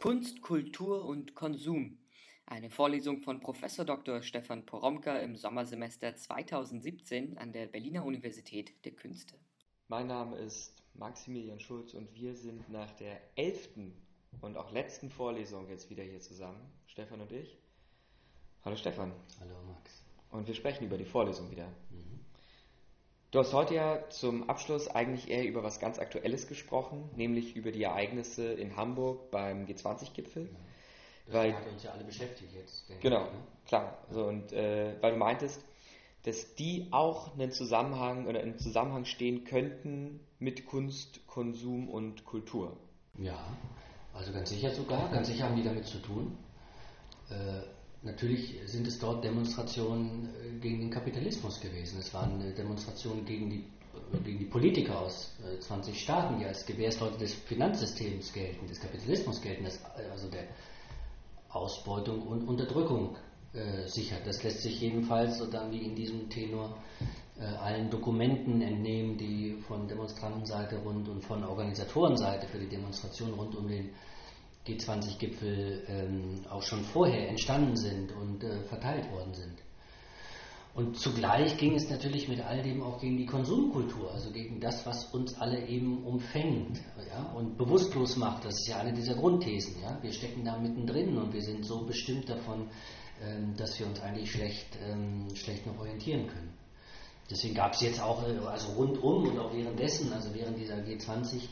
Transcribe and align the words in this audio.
Kunst, 0.00 0.42
Kultur 0.42 1.04
und 1.06 1.34
Konsum. 1.34 1.98
Eine 2.46 2.70
Vorlesung 2.70 3.18
von 3.18 3.40
Prof. 3.40 3.58
Dr. 3.84 4.22
Stefan 4.22 4.64
Poromka 4.64 5.18
im 5.18 5.34
Sommersemester 5.34 6.14
2017 6.14 7.36
an 7.36 7.50
der 7.50 7.66
Berliner 7.66 8.04
Universität 8.04 8.72
der 8.84 8.92
Künste. 8.92 9.34
Mein 9.88 10.06
Name 10.06 10.36
ist 10.36 10.84
Maximilian 10.94 11.58
Schulz 11.58 11.94
und 11.94 12.14
wir 12.14 12.36
sind 12.36 12.70
nach 12.70 12.92
der 12.92 13.20
elften 13.34 13.92
und 14.40 14.56
auch 14.56 14.70
letzten 14.70 15.10
Vorlesung 15.10 15.68
jetzt 15.68 15.90
wieder 15.90 16.04
hier 16.04 16.20
zusammen, 16.20 16.60
Stefan 16.86 17.20
und 17.20 17.32
ich. 17.32 17.58
Hallo 18.64 18.76
Stefan. 18.76 19.12
Hallo 19.40 19.56
Max. 19.66 20.04
Und 20.30 20.46
wir 20.46 20.54
sprechen 20.54 20.84
über 20.84 20.96
die 20.96 21.06
Vorlesung 21.06 21.50
wieder. 21.50 21.66
Mhm. 21.90 22.17
Du 23.30 23.38
hast 23.40 23.52
heute 23.52 23.74
ja 23.74 24.08
zum 24.08 24.48
Abschluss 24.48 24.88
eigentlich 24.88 25.28
eher 25.28 25.46
über 25.46 25.62
was 25.62 25.80
ganz 25.80 25.98
Aktuelles 25.98 26.46
gesprochen, 26.46 27.10
nämlich 27.14 27.56
über 27.56 27.72
die 27.72 27.82
Ereignisse 27.82 28.54
in 28.54 28.74
Hamburg 28.74 29.30
beim 29.30 29.66
G20-Gipfel. 29.66 30.44
Ja. 30.44 30.58
Das 31.26 31.34
weil, 31.34 31.54
hat 31.54 31.66
uns 31.66 31.82
ja 31.82 31.90
alle 31.90 32.04
beschäftigt 32.04 32.54
jetzt. 32.54 32.86
Genau, 33.02 33.26
ich, 33.26 33.32
ne? 33.32 33.38
klar. 33.66 33.98
So, 34.10 34.24
und 34.24 34.52
äh, 34.52 34.94
weil 35.02 35.12
du 35.12 35.18
meintest, 35.18 35.62
dass 36.22 36.54
die 36.54 36.88
auch 36.90 37.34
einen 37.34 37.52
Zusammenhang 37.52 38.26
oder 38.26 38.42
in 38.42 38.58
Zusammenhang 38.58 39.04
stehen 39.04 39.44
könnten 39.44 40.20
mit 40.38 40.64
Kunst, 40.64 41.26
Konsum 41.26 41.90
und 41.90 42.24
Kultur. 42.24 42.78
Ja, 43.18 43.38
also 44.14 44.32
ganz 44.32 44.48
sicher 44.48 44.70
sogar, 44.70 45.10
ganz 45.10 45.28
sicher 45.28 45.44
haben 45.44 45.56
die 45.56 45.64
damit 45.64 45.84
zu 45.84 45.98
tun. 45.98 46.34
Äh, 47.28 47.60
Natürlich 48.02 48.60
sind 48.66 48.86
es 48.86 48.98
dort 48.98 49.24
Demonstrationen 49.24 50.28
äh, 50.28 50.58
gegen 50.60 50.80
den 50.80 50.90
Kapitalismus 50.90 51.60
gewesen. 51.60 51.98
Es 51.98 52.14
waren 52.14 52.40
äh, 52.40 52.54
Demonstrationen 52.54 53.24
gegen 53.24 53.50
die, 53.50 53.64
äh, 54.12 54.20
gegen 54.24 54.38
die 54.38 54.44
Politiker 54.44 55.00
aus 55.00 55.34
20 55.60 56.00
Staaten, 56.00 56.38
die 56.38 56.44
als 56.44 56.64
Gewährsleute 56.64 57.18
des 57.18 57.34
Finanzsystems 57.34 58.32
gelten, 58.32 58.66
des 58.66 58.78
Kapitalismus 58.80 59.40
gelten, 59.40 59.66
also 60.12 60.28
der 60.30 60.44
Ausbeutung 61.48 62.22
und 62.22 62.46
Unterdrückung 62.46 63.16
äh, 63.54 63.88
sichert. 63.88 64.26
Das 64.26 64.42
lässt 64.42 64.60
sich 64.60 64.80
jedenfalls, 64.80 65.38
so 65.38 65.46
dann 65.46 65.72
wie 65.72 65.78
in 65.78 65.94
diesem 65.94 66.28
Tenor, 66.28 66.76
äh, 67.40 67.44
allen 67.44 67.88
Dokumenten 67.88 68.60
entnehmen, 68.60 69.16
die 69.16 69.56
von 69.66 69.88
Demonstrantenseite 69.88 70.76
rund 70.78 71.08
und 71.08 71.24
von 71.24 71.42
Organisatorenseite 71.42 72.46
für 72.48 72.58
die 72.58 72.68
Demonstration 72.68 73.32
rund 73.32 73.56
um 73.56 73.66
den 73.66 73.90
G20-Gipfel 74.68 75.84
ähm, 75.88 76.40
auch 76.50 76.62
schon 76.62 76.84
vorher 76.84 77.28
entstanden 77.28 77.76
sind 77.76 78.12
und 78.12 78.44
äh, 78.44 78.62
verteilt 78.64 79.10
worden 79.10 79.34
sind. 79.34 79.58
Und 80.74 80.96
zugleich 80.96 81.56
ging 81.56 81.74
es 81.74 81.90
natürlich 81.90 82.28
mit 82.28 82.40
all 82.40 82.62
dem 82.62 82.84
auch 82.84 83.00
gegen 83.00 83.16
die 83.16 83.26
Konsumkultur, 83.26 84.12
also 84.12 84.30
gegen 84.30 84.60
das, 84.60 84.86
was 84.86 85.06
uns 85.06 85.36
alle 85.40 85.66
eben 85.66 86.04
umfängt 86.04 86.80
ja, 87.08 87.32
und 87.32 87.58
bewusstlos 87.58 88.16
macht. 88.16 88.44
Das 88.44 88.54
ist 88.60 88.68
ja 88.68 88.76
eine 88.78 88.92
dieser 88.92 89.14
Grundthesen. 89.14 89.82
Ja. 89.82 89.98
Wir 90.00 90.12
stecken 90.12 90.44
da 90.44 90.56
mittendrin 90.56 91.18
und 91.18 91.32
wir 91.32 91.42
sind 91.42 91.66
so 91.66 91.84
bestimmt 91.84 92.28
davon, 92.28 92.68
ähm, 93.20 93.56
dass 93.56 93.76
wir 93.80 93.88
uns 93.88 94.00
eigentlich 94.00 94.30
schlecht, 94.30 94.78
ähm, 94.80 95.26
schlecht 95.34 95.66
noch 95.66 95.78
orientieren 95.80 96.28
können. 96.28 96.54
Deswegen 97.28 97.54
gab 97.56 97.72
es 97.72 97.80
jetzt 97.80 98.00
auch, 98.00 98.22
äh, 98.22 98.38
also 98.46 98.72
rundum 98.74 99.28
und 99.28 99.38
auch 99.38 99.52
währenddessen, 99.52 100.12
also 100.12 100.32
während 100.32 100.58
dieser 100.58 100.76
G20, 100.76 101.48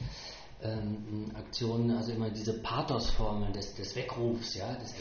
ähm, 0.62 1.31
Aktionen, 1.35 1.97
also 1.97 2.12
immer 2.12 2.31
diese 2.31 2.61
Pathosformeln 2.62 3.53
des, 3.53 3.75
des 3.75 3.95
Weckrufs, 3.95 4.55
ja, 4.55 4.75
des, 4.75 4.95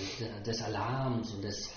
des 0.45 0.61
Alarms 0.61 1.33
und 1.33 1.43
des, 1.43 1.71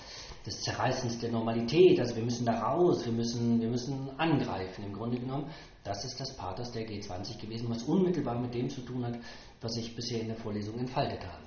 des 0.45 0.61
Zerreißens 0.61 1.19
der 1.19 1.31
Normalität. 1.31 1.99
Also 1.99 2.15
wir 2.15 2.23
müssen 2.23 2.45
da 2.45 2.59
raus, 2.59 3.05
wir 3.05 3.13
müssen, 3.13 3.61
wir 3.61 3.69
müssen 3.69 4.09
angreifen. 4.17 4.85
Im 4.85 4.93
Grunde 4.93 5.19
genommen, 5.19 5.49
das 5.83 6.03
ist 6.05 6.19
das 6.19 6.35
Pathos 6.35 6.71
der 6.71 6.87
G20 6.87 7.39
gewesen, 7.39 7.69
was 7.69 7.83
unmittelbar 7.83 8.39
mit 8.39 8.53
dem 8.53 8.69
zu 8.69 8.81
tun 8.81 9.05
hat, 9.05 9.17
was 9.61 9.77
ich 9.77 9.95
bisher 9.95 10.21
in 10.21 10.27
der 10.27 10.37
Vorlesung 10.37 10.77
entfaltet 10.77 11.25
habe. 11.25 11.43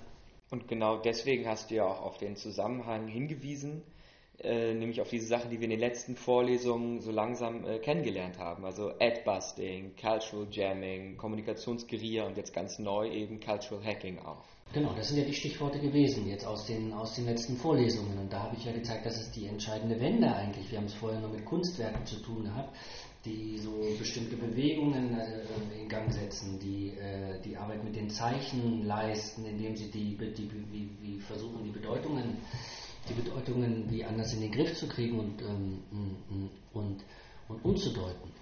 Und 0.51 0.69
genau 0.69 0.99
deswegen 0.99 1.49
hast 1.49 1.71
du 1.71 1.77
ja 1.77 1.85
auch 1.85 2.03
auf 2.03 2.19
den 2.19 2.37
Zusammenhang 2.37 3.09
hingewiesen, 3.09 3.83
äh, 4.45 4.75
nämlich 4.75 5.01
auf 5.01 5.09
diese 5.09 5.27
Sachen, 5.27 5.51
die 5.51 5.59
wir 5.59 5.65
in 5.65 5.71
den 5.71 5.81
letzten 5.81 6.17
Vorlesungen 6.17 7.01
so 7.01 7.11
langsam 7.11 7.64
äh, 7.64 7.79
kennengelernt 7.79 8.39
haben. 8.39 8.64
Also 8.64 8.91
Ad-Busting, 8.98 9.95
Cultural 10.01 10.47
Jamming, 10.51 11.17
Kommunikationsguerilla 11.17 12.27
und 12.27 12.36
jetzt 12.36 12.53
ganz 12.53 12.79
neu 12.79 13.08
eben 13.08 13.41
Cultural 13.41 13.85
Hacking 13.85 14.19
auch. 14.19 14.45
Genau, 14.73 14.95
das 14.95 15.08
sind 15.08 15.19
ja 15.19 15.25
die 15.25 15.35
Stichworte 15.35 15.79
gewesen 15.79 16.27
jetzt 16.27 16.47
aus 16.47 16.64
den, 16.64 16.95
aus 16.95 17.14
den 17.14 17.27
letzten 17.27 17.57
Vorlesungen. 17.57 18.19
Und 18.19 18.33
da 18.33 18.45
habe 18.45 18.57
ich 18.57 18.64
ja 18.64 18.73
gezeigt, 18.73 19.05
das 19.05 19.20
ist 19.20 19.36
die 19.36 19.47
entscheidende 19.47 20.01
Wende 20.01 20.35
eigentlich. 20.35 20.70
Wir 20.70 20.79
haben 20.79 20.86
es 20.86 20.95
vorher 20.95 21.20
nur 21.20 21.29
mit 21.29 21.45
Kunstwerken 21.45 22.07
zu 22.07 22.17
tun 22.23 22.45
gehabt, 22.45 22.74
die 23.27 23.59
so 23.59 23.70
bestimmte 23.98 24.36
Bewegungen 24.36 25.19
äh, 25.19 25.45
in 25.79 25.89
Gang 25.89 26.11
setzen, 26.11 26.59
die 26.59 26.89
äh, 26.97 27.39
die 27.45 27.57
Arbeit 27.57 27.85
mit 27.85 27.95
den 27.95 28.09
Zeichen 28.09 28.85
leisten, 28.85 29.45
indem 29.45 29.77
sie 29.77 29.91
die, 29.91 30.17
die, 30.17 30.51
wie, 30.70 30.89
wie 31.03 31.20
versuchen, 31.20 31.63
die 31.64 31.70
Bedeutungen 31.70 32.39
die 33.08 33.14
Bedeutungen 33.14 33.90
wie 33.90 34.05
anders 34.05 34.33
in 34.33 34.40
den 34.40 34.52
Griff 34.52 34.77
zu 34.77 34.89
kriegen 34.89 35.18
und, 35.18 35.42
ähm, 35.42 36.51
und, 36.73 37.05
und 37.48 37.64
umzudeuten. 37.64 38.33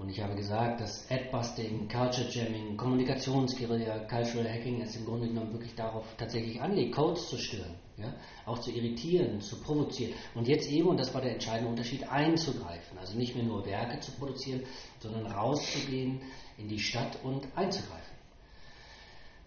Und 0.00 0.08
ich 0.08 0.22
habe 0.22 0.34
gesagt, 0.34 0.80
dass 0.80 1.10
Adbusting, 1.10 1.86
Culture 1.86 2.26
Jamming, 2.30 2.74
Kommunikationsguerilla, 2.78 4.06
Cultural 4.08 4.50
Hacking 4.50 4.80
es 4.80 4.96
im 4.96 5.04
Grunde 5.04 5.28
genommen 5.28 5.52
wirklich 5.52 5.74
darauf 5.74 6.06
tatsächlich 6.16 6.58
anlegt, 6.58 6.94
Codes 6.94 7.28
zu 7.28 7.36
stören, 7.36 7.74
ja? 7.98 8.14
auch 8.46 8.58
zu 8.60 8.70
irritieren, 8.70 9.42
zu 9.42 9.60
provozieren. 9.60 10.14
Und 10.34 10.48
jetzt 10.48 10.70
eben, 10.70 10.88
und 10.88 10.98
das 10.98 11.12
war 11.12 11.20
der 11.20 11.32
entscheidende 11.32 11.68
Unterschied, 11.68 12.08
einzugreifen. 12.08 12.96
Also 12.96 13.18
nicht 13.18 13.34
mehr 13.34 13.44
nur 13.44 13.66
Werke 13.66 14.00
zu 14.00 14.12
produzieren, 14.12 14.62
sondern 15.00 15.26
rauszugehen 15.26 16.22
in 16.56 16.68
die 16.68 16.80
Stadt 16.80 17.18
und 17.22 17.46
einzugreifen. 17.54 18.19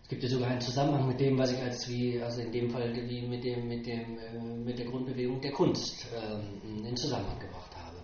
Es 0.03 0.09
gibt 0.09 0.23
ja 0.23 0.29
sogar 0.29 0.49
einen 0.49 0.61
Zusammenhang 0.61 1.07
mit 1.07 1.19
dem, 1.19 1.37
was 1.37 1.53
ich 1.53 1.61
als 1.61 1.87
wie, 1.87 2.21
also 2.21 2.41
in 2.41 2.51
dem 2.51 2.69
Fall 2.69 2.93
wie 2.93 3.25
mit 3.25 3.43
dem, 3.43 3.67
mit 3.67 3.87
dem, 3.87 4.17
äh, 4.17 4.37
mit 4.37 4.77
der 4.77 4.85
Grundbewegung 4.85 5.39
der 5.39 5.51
Kunst 5.51 6.05
ähm, 6.13 6.85
in 6.85 6.95
Zusammenhang 6.97 7.39
gebracht 7.39 7.71
habe. 7.75 7.97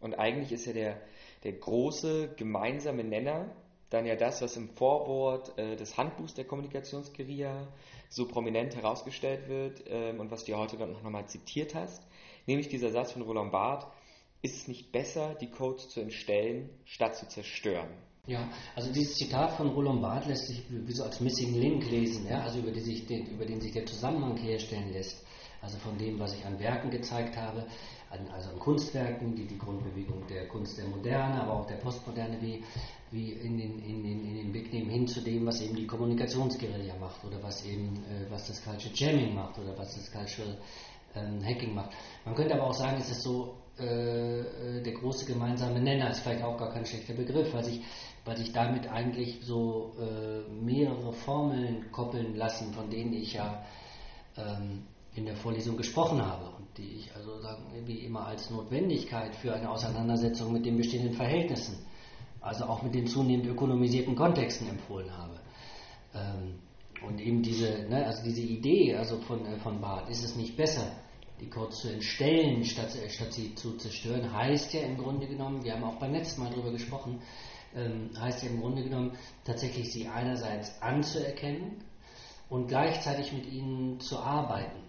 Und 0.00 0.14
eigentlich 0.14 0.52
ist 0.52 0.66
ja 0.66 0.72
der, 0.72 1.00
der 1.42 1.52
große 1.54 2.34
gemeinsame 2.36 3.02
Nenner 3.02 3.50
dann 3.90 4.06
ja 4.06 4.14
das, 4.14 4.42
was 4.42 4.56
im 4.56 4.68
Vorwort 4.68 5.58
äh, 5.58 5.76
des 5.76 5.96
Handbuchs 5.96 6.34
der 6.34 6.44
Kommunikationsguerilla 6.44 7.68
so 8.08 8.28
prominent 8.28 8.76
herausgestellt 8.76 9.48
wird 9.48 9.82
ähm, 9.88 10.20
und 10.20 10.30
was 10.30 10.44
du 10.44 10.52
ja 10.52 10.58
heute 10.58 10.76
dann 10.76 10.92
noch 10.92 11.02
nochmal 11.02 11.26
zitiert 11.26 11.74
hast, 11.74 12.06
nämlich 12.46 12.68
dieser 12.68 12.90
Satz 12.90 13.12
von 13.12 13.22
Roland 13.22 13.50
Barth, 13.50 13.86
ist 14.40 14.56
es 14.56 14.68
nicht 14.68 14.92
besser, 14.92 15.34
die 15.34 15.50
Codes 15.50 15.88
zu 15.88 16.00
entstellen, 16.00 16.70
statt 16.84 17.16
zu 17.16 17.26
zerstören? 17.26 17.90
Ja, 18.26 18.48
also 18.74 18.90
dieses 18.90 19.16
Zitat 19.16 19.52
von 19.52 19.68
Roland 19.68 20.00
Barth 20.00 20.26
lässt 20.26 20.46
sich 20.46 20.62
wie 20.70 20.92
so 20.92 21.04
als 21.04 21.20
Missing 21.20 21.60
Link 21.60 21.90
lesen, 21.90 22.26
ja, 22.26 22.40
also 22.40 22.58
über, 22.58 22.72
sich 22.72 23.06
den, 23.06 23.26
über 23.26 23.44
den 23.44 23.60
sich 23.60 23.72
der 23.72 23.84
Zusammenhang 23.84 24.36
herstellen 24.38 24.92
lässt. 24.92 25.22
Also 25.60 25.76
von 25.78 25.96
dem, 25.98 26.18
was 26.18 26.34
ich 26.34 26.44
an 26.44 26.58
Werken 26.58 26.90
gezeigt 26.90 27.36
habe, 27.36 27.66
an, 28.10 28.26
also 28.32 28.50
an 28.50 28.58
Kunstwerken, 28.58 29.34
die 29.34 29.46
die 29.46 29.58
Grundbewegung 29.58 30.26
der 30.26 30.48
Kunst 30.48 30.78
der 30.78 30.86
Moderne, 30.86 31.42
aber 31.42 31.52
auch 31.52 31.66
der 31.66 31.76
Postmoderne, 31.76 32.40
wie, 32.40 32.64
wie 33.10 33.32
in, 33.32 33.58
den, 33.58 33.78
in, 33.82 34.02
den, 34.02 34.24
in 34.24 34.36
den 34.36 34.52
Blick 34.52 34.72
nehmen 34.72 34.90
hin 34.90 35.06
zu 35.06 35.20
dem, 35.20 35.44
was 35.44 35.60
eben 35.60 35.76
die 35.76 35.86
Kommunikationsguerilla 35.86 36.96
macht 36.98 37.22
oder 37.24 37.42
was 37.42 37.64
eben 37.66 37.96
äh, 38.04 38.30
was 38.30 38.46
das 38.46 38.62
Culture 38.62 38.92
Jamming 38.94 39.34
macht 39.34 39.58
oder 39.58 39.76
was 39.76 39.96
das 39.96 40.10
Cultural 40.10 40.56
ähm, 41.14 41.44
Hacking 41.44 41.74
macht. 41.74 41.92
Man 42.24 42.34
könnte 42.34 42.54
aber 42.54 42.68
auch 42.68 42.74
sagen, 42.74 42.96
es 42.98 43.10
ist 43.10 43.22
so 43.22 43.54
äh, 43.78 44.40
äh, 44.40 44.82
der 44.82 44.92
große 44.92 45.26
gemeinsame 45.26 45.80
Nenner, 45.80 46.10
ist 46.10 46.20
vielleicht 46.20 46.44
auch 46.44 46.56
gar 46.56 46.72
kein 46.72 46.86
schlechter 46.86 47.14
Begriff, 47.14 47.52
weil 47.52 47.64
sich 47.64 47.80
weil 48.24 48.36
sich 48.36 48.52
damit 48.52 48.90
eigentlich 48.90 49.40
so 49.42 49.92
äh, 50.00 50.50
mehrere 50.50 51.12
Formeln 51.12 51.90
koppeln 51.92 52.34
lassen, 52.34 52.72
von 52.72 52.88
denen 52.90 53.12
ich 53.12 53.34
ja 53.34 53.62
ähm, 54.36 54.84
in 55.14 55.26
der 55.26 55.36
Vorlesung 55.36 55.76
gesprochen 55.76 56.24
habe 56.24 56.46
und 56.56 56.66
die 56.76 56.96
ich 56.96 57.14
also 57.14 57.40
sagen, 57.40 57.62
wie 57.84 57.98
immer 57.98 58.26
als 58.26 58.50
Notwendigkeit 58.50 59.34
für 59.36 59.54
eine 59.54 59.70
Auseinandersetzung 59.70 60.52
mit 60.52 60.64
den 60.66 60.76
bestehenden 60.76 61.14
Verhältnissen, 61.14 61.78
also 62.40 62.64
auch 62.64 62.82
mit 62.82 62.94
den 62.94 63.06
zunehmend 63.06 63.46
ökonomisierten 63.46 64.16
Kontexten 64.16 64.68
empfohlen 64.68 65.16
habe. 65.16 65.40
Ähm, 66.14 66.54
und 67.06 67.20
eben 67.20 67.42
diese, 67.42 67.86
ne, 67.88 68.06
also 68.06 68.24
diese 68.24 68.40
Idee 68.40 68.96
also 68.96 69.18
von, 69.18 69.44
äh, 69.44 69.58
von 69.58 69.80
Barth, 69.80 70.08
ist 70.08 70.24
es 70.24 70.34
nicht 70.36 70.56
besser, 70.56 70.92
die 71.40 71.50
Codes 71.50 71.80
zu 71.80 71.92
entstellen, 71.92 72.64
statt, 72.64 72.96
statt 73.08 73.32
sie 73.32 73.54
zu 73.54 73.76
zerstören, 73.76 74.32
heißt 74.32 74.72
ja 74.72 74.80
im 74.80 74.96
Grunde 74.96 75.26
genommen, 75.26 75.62
wir 75.64 75.74
haben 75.74 75.84
auch 75.84 75.96
beim 75.96 76.12
letzten 76.12 76.42
Mal 76.42 76.50
darüber 76.50 76.70
gesprochen, 76.72 77.20
ähm, 77.74 78.10
heißt 78.18 78.42
ja 78.42 78.50
im 78.50 78.60
Grunde 78.60 78.82
genommen 78.82 79.12
tatsächlich 79.44 79.92
sie 79.92 80.08
einerseits 80.08 80.80
anzuerkennen 80.80 81.82
und 82.48 82.68
gleichzeitig 82.68 83.32
mit 83.32 83.50
ihnen 83.50 84.00
zu 84.00 84.18
arbeiten. 84.18 84.84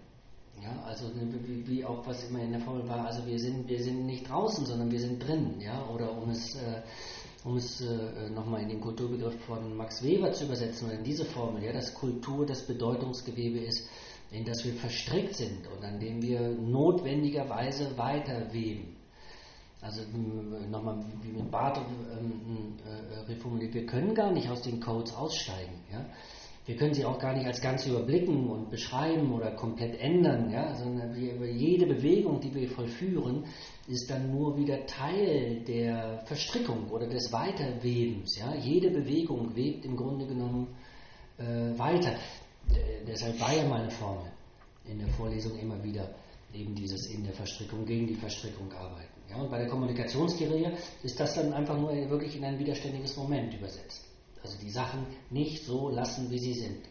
Ja, 0.62 0.82
also 0.84 1.10
wie, 1.14 1.84
auch 1.84 2.06
was 2.06 2.24
immer 2.24 2.40
in 2.40 2.52
der 2.52 2.60
Formel 2.60 2.88
war, 2.88 3.06
also 3.06 3.26
wir 3.26 3.38
sind, 3.38 3.68
wir 3.68 3.82
sind 3.82 4.06
nicht 4.06 4.28
draußen, 4.28 4.64
sondern 4.64 4.90
wir 4.90 5.00
sind 5.00 5.18
drin, 5.18 5.60
ja, 5.60 5.86
oder 5.88 6.16
um 6.16 6.30
es, 6.30 6.54
äh, 6.54 6.80
um 7.44 7.56
es 7.56 7.82
äh, 7.82 8.30
nochmal 8.30 8.62
in 8.62 8.70
den 8.70 8.80
Kulturbegriff 8.80 9.38
von 9.44 9.76
Max 9.76 10.02
Weber 10.02 10.32
zu 10.32 10.46
übersetzen, 10.46 10.88
oder 10.88 10.96
in 10.96 11.04
diese 11.04 11.26
Formel, 11.26 11.62
ja, 11.62 11.72
dass 11.72 11.92
Kultur 11.92 12.46
das 12.46 12.66
Bedeutungsgewebe 12.66 13.58
ist, 13.58 13.86
in 14.30 14.44
das 14.44 14.64
wir 14.64 14.72
verstrickt 14.72 15.36
sind 15.36 15.66
und 15.76 15.84
an 15.84 16.00
dem 16.00 16.22
wir 16.22 16.48
notwendigerweise 16.48 17.96
weiterweben. 17.98 18.95
Also 19.80 20.02
nochmal 20.70 21.04
wie 21.22 21.32
mit 21.32 21.50
Barth 21.50 21.78
ähm, 21.78 22.76
äh, 22.84 23.30
reformuliert, 23.30 23.74
wir 23.74 23.86
können 23.86 24.14
gar 24.14 24.32
nicht 24.32 24.48
aus 24.48 24.62
den 24.62 24.80
Codes 24.80 25.14
aussteigen. 25.14 25.80
Ja? 25.92 26.04
wir 26.66 26.76
können 26.76 26.94
sie 26.94 27.04
auch 27.04 27.18
gar 27.18 27.32
nicht 27.32 27.46
als 27.46 27.60
Ganze 27.60 27.90
überblicken 27.90 28.50
und 28.50 28.70
beschreiben 28.70 29.32
oder 29.32 29.52
komplett 29.52 30.00
ändern, 30.00 30.50
ja, 30.50 30.74
sondern 30.74 31.14
jede 31.14 31.86
Bewegung, 31.86 32.40
die 32.40 32.52
wir 32.52 32.68
vollführen, 32.68 33.44
ist 33.86 34.10
dann 34.10 34.32
nur 34.32 34.58
wieder 34.58 34.84
Teil 34.84 35.62
der 35.64 36.24
Verstrickung 36.26 36.90
oder 36.90 37.06
des 37.06 37.32
Weiterwebens. 37.32 38.36
Ja. 38.36 38.52
Jede 38.56 38.90
Bewegung 38.90 39.54
webt 39.54 39.84
im 39.84 39.96
Grunde 39.96 40.26
genommen 40.26 40.66
äh, 41.38 41.78
weiter. 41.78 42.14
Äh, 42.70 43.04
deshalb 43.06 43.40
war 43.40 43.54
ja 43.54 43.68
meine 43.68 43.90
Formel 43.92 44.32
in 44.86 44.98
der 44.98 45.08
Vorlesung 45.08 45.56
immer 45.58 45.82
wieder 45.84 46.16
eben 46.52 46.74
dieses 46.74 47.06
in 47.10 47.22
der 47.22 47.34
Verstrickung, 47.34 47.84
gegen 47.84 48.08
die 48.08 48.14
Verstrickung 48.14 48.72
arbeiten. 48.72 49.15
Ja, 49.30 49.36
und 49.36 49.50
bei 49.50 49.58
der 49.58 49.68
Kommunikationstheorie 49.68 50.68
ist 51.02 51.18
das 51.18 51.34
dann 51.34 51.52
einfach 51.52 51.76
nur 51.78 51.90
wirklich 52.08 52.36
in 52.36 52.44
ein 52.44 52.58
widerständiges 52.58 53.16
Moment 53.16 53.54
übersetzt. 53.54 54.04
Also 54.42 54.58
die 54.58 54.70
Sachen 54.70 55.06
nicht 55.30 55.64
so 55.64 55.88
lassen, 55.88 56.30
wie 56.30 56.38
sie 56.38 56.54
sind. 56.54 56.84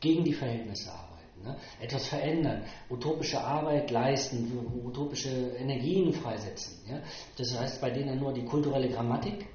Gegen 0.00 0.24
die 0.24 0.32
Verhältnisse 0.32 0.90
arbeiten. 0.90 1.12
Ne? 1.44 1.56
Etwas 1.80 2.06
verändern, 2.06 2.64
utopische 2.88 3.40
Arbeit 3.40 3.90
leisten, 3.90 4.50
utopische 4.84 5.28
Energien 5.28 6.12
freisetzen. 6.12 6.78
Ja? 6.88 7.02
Das 7.36 7.58
heißt 7.58 7.80
bei 7.80 7.90
denen 7.90 8.18
nur 8.18 8.32
die 8.32 8.44
kulturelle 8.44 8.88
Grammatik, 8.88 9.46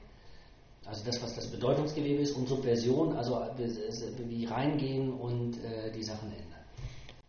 also 0.86 1.04
das, 1.04 1.22
was 1.22 1.36
das 1.36 1.52
Bedeutungsgewebe 1.52 2.22
ist, 2.22 2.32
und 2.34 2.48
Subversion, 2.48 3.18
also 3.18 3.42
wie 3.58 4.46
reingehen 4.46 5.12
und 5.14 5.62
äh, 5.64 5.92
die 5.92 6.04
Sachen 6.04 6.32
ändern. 6.32 6.48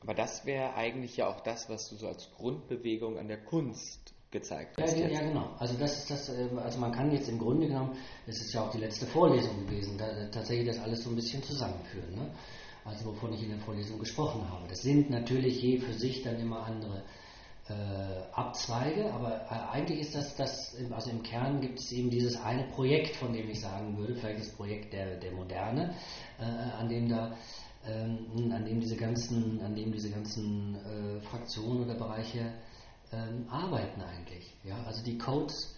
Aber 0.01 0.15
das 0.15 0.47
wäre 0.47 0.75
eigentlich 0.75 1.17
ja 1.17 1.29
auch 1.29 1.41
das, 1.41 1.69
was 1.69 1.89
du 1.89 1.97
so 1.97 2.07
als 2.07 2.31
Grundbewegung 2.37 3.19
an 3.19 3.27
der 3.27 3.43
Kunst 3.43 4.08
gezeigt. 4.31 4.79
Ja, 4.79 4.87
ja, 4.87 5.21
genau. 5.21 5.55
Also 5.59 5.75
das 5.79 5.99
ist 5.99 6.11
das, 6.11 6.29
ähm, 6.29 6.59
also 6.59 6.79
man 6.79 6.93
kann 6.93 7.11
jetzt 7.13 7.29
im 7.29 7.39
Grunde 7.39 7.67
genommen, 7.67 7.97
das 8.27 8.37
ist 8.37 8.53
ja 8.53 8.63
auch 8.63 8.71
die 8.71 8.79
letzte 8.79 9.07
Vorlesung 9.07 9.67
gewesen, 9.67 9.97
da, 9.97 10.07
tatsächlich 10.31 10.67
das 10.67 10.79
alles 10.81 11.03
so 11.03 11.11
ein 11.11 11.17
bisschen 11.17 11.43
zusammenführen. 11.43 12.15
Ne? 12.15 12.31
Also 12.85 13.07
wovon 13.07 13.33
ich 13.33 13.43
in 13.43 13.51
der 13.51 13.59
Vorlesung 13.59 13.99
gesprochen 13.99 14.49
habe. 14.51 14.69
Das 14.69 14.83
sind 14.83 15.11
natürlich 15.11 15.63
je 15.63 15.79
für 15.79 15.93
sich 15.93 16.23
dann 16.23 16.39
immer 16.39 16.65
andere 16.65 17.03
äh, 17.69 17.73
Abzweige, 18.33 19.13
aber 19.13 19.43
äh, 19.51 19.77
eigentlich 19.77 20.01
ist 20.01 20.15
das, 20.15 20.37
das, 20.37 20.77
also 20.91 21.11
im 21.11 21.23
Kern 21.23 21.61
gibt 21.61 21.79
es 21.79 21.93
eben 21.93 22.11
dieses 22.11 22.41
eine 22.41 22.65
Projekt, 22.69 23.17
von 23.17 23.33
dem 23.33 23.49
ich 23.49 23.61
sagen 23.61 23.97
würde, 23.97 24.15
vielleicht 24.15 24.41
das 24.41 24.51
Projekt 24.51 24.93
der, 24.93 25.17
der 25.17 25.33
Moderne, 25.33 25.95
äh, 26.39 26.45
an 26.45 26.89
dem 26.89 27.09
da 27.09 27.37
ähm, 27.87 28.53
an 28.53 28.65
dem 28.65 28.81
diese 28.81 28.97
ganzen, 28.97 29.61
an 29.61 29.75
dem 29.75 29.93
diese 29.93 30.11
ganzen 30.11 30.77
äh, 30.77 31.21
Fraktionen 31.21 31.85
oder 31.85 31.95
Bereiche 31.95 32.53
ähm, 33.13 33.47
arbeiten 33.51 34.01
eigentlich. 34.03 34.53
Ja? 34.65 34.83
Also 34.87 35.03
die 35.05 35.19
Codes 35.19 35.75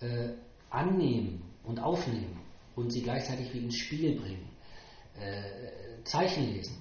äh, 0.00 0.30
annehmen 0.70 1.42
und 1.64 1.80
aufnehmen 1.80 2.40
und 2.74 2.90
sie 2.90 3.02
gleichzeitig 3.02 3.52
wie 3.52 3.58
ins 3.58 3.76
Spiel 3.76 4.18
bringen. 4.18 4.48
Äh, 5.20 6.02
Zeichen 6.04 6.52
lesen, 6.52 6.76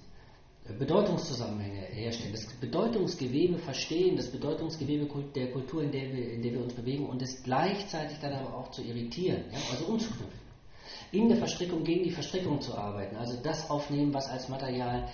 äh, 0.66 0.74
Bedeutungszusammenhänge 0.74 1.82
herstellen, 1.82 2.32
das 2.32 2.46
Bedeutungsgewebe 2.60 3.58
verstehen, 3.60 4.16
das 4.16 4.32
Bedeutungsgewebe 4.32 5.08
der 5.36 5.52
Kultur, 5.52 5.84
in 5.84 5.92
der 5.92 6.12
wir, 6.14 6.34
in 6.34 6.42
der 6.42 6.54
wir 6.54 6.64
uns 6.64 6.74
bewegen 6.74 7.08
und 7.08 7.22
es 7.22 7.44
gleichzeitig 7.44 8.20
dann 8.20 8.34
aber 8.34 8.56
auch 8.56 8.72
zu 8.72 8.82
irritieren, 8.82 9.44
ja? 9.52 9.60
also 9.72 9.86
umzuknüpfen. 9.86 10.40
In 11.12 11.28
der 11.28 11.38
Verstrickung 11.38 11.84
gegen 11.84 12.04
die 12.04 12.12
Verstrickung 12.12 12.62
zu 12.62 12.74
arbeiten, 12.74 13.18
also 13.18 13.38
das 13.44 13.70
aufnehmen, 13.70 14.14
was 14.14 14.30
als 14.30 14.48
Material 14.48 15.10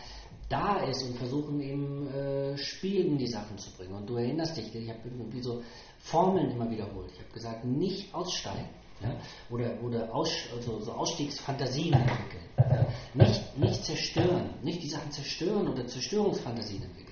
da 0.50 0.78
ist 0.84 1.04
und 1.04 1.18
versuchen 1.18 1.60
eben 1.62 2.08
äh, 2.08 2.58
Spiel 2.58 3.06
in 3.06 3.18
die 3.18 3.28
Sachen 3.28 3.58
zu 3.58 3.72
bringen. 3.72 3.94
Und 3.94 4.10
du 4.10 4.16
erinnerst 4.16 4.56
dich, 4.56 4.74
ich 4.74 4.90
habe 4.90 5.00
irgendwie 5.04 5.42
so 5.42 5.62
Formeln 6.00 6.52
immer 6.52 6.70
wiederholt. 6.70 7.12
Ich 7.14 7.20
habe 7.20 7.34
gesagt, 7.34 7.66
nicht 7.66 8.14
aussteigen. 8.14 8.70
Ja? 9.02 9.16
Oder, 9.50 9.82
oder 9.84 10.14
aus, 10.14 10.32
also 10.56 10.80
so 10.80 10.92
Ausstiegsfantasien 10.94 11.94
entwickeln. 11.94 12.44
Ja? 12.58 12.88
Nicht, 13.14 13.58
nicht 13.58 13.86
zerstören, 13.86 14.52
nicht 14.64 14.82
die 14.82 14.90
Sachen 14.90 15.12
zerstören 15.12 15.68
oder 15.68 15.86
Zerstörungsfantasien 15.86 16.84
entwickeln. 16.84 17.08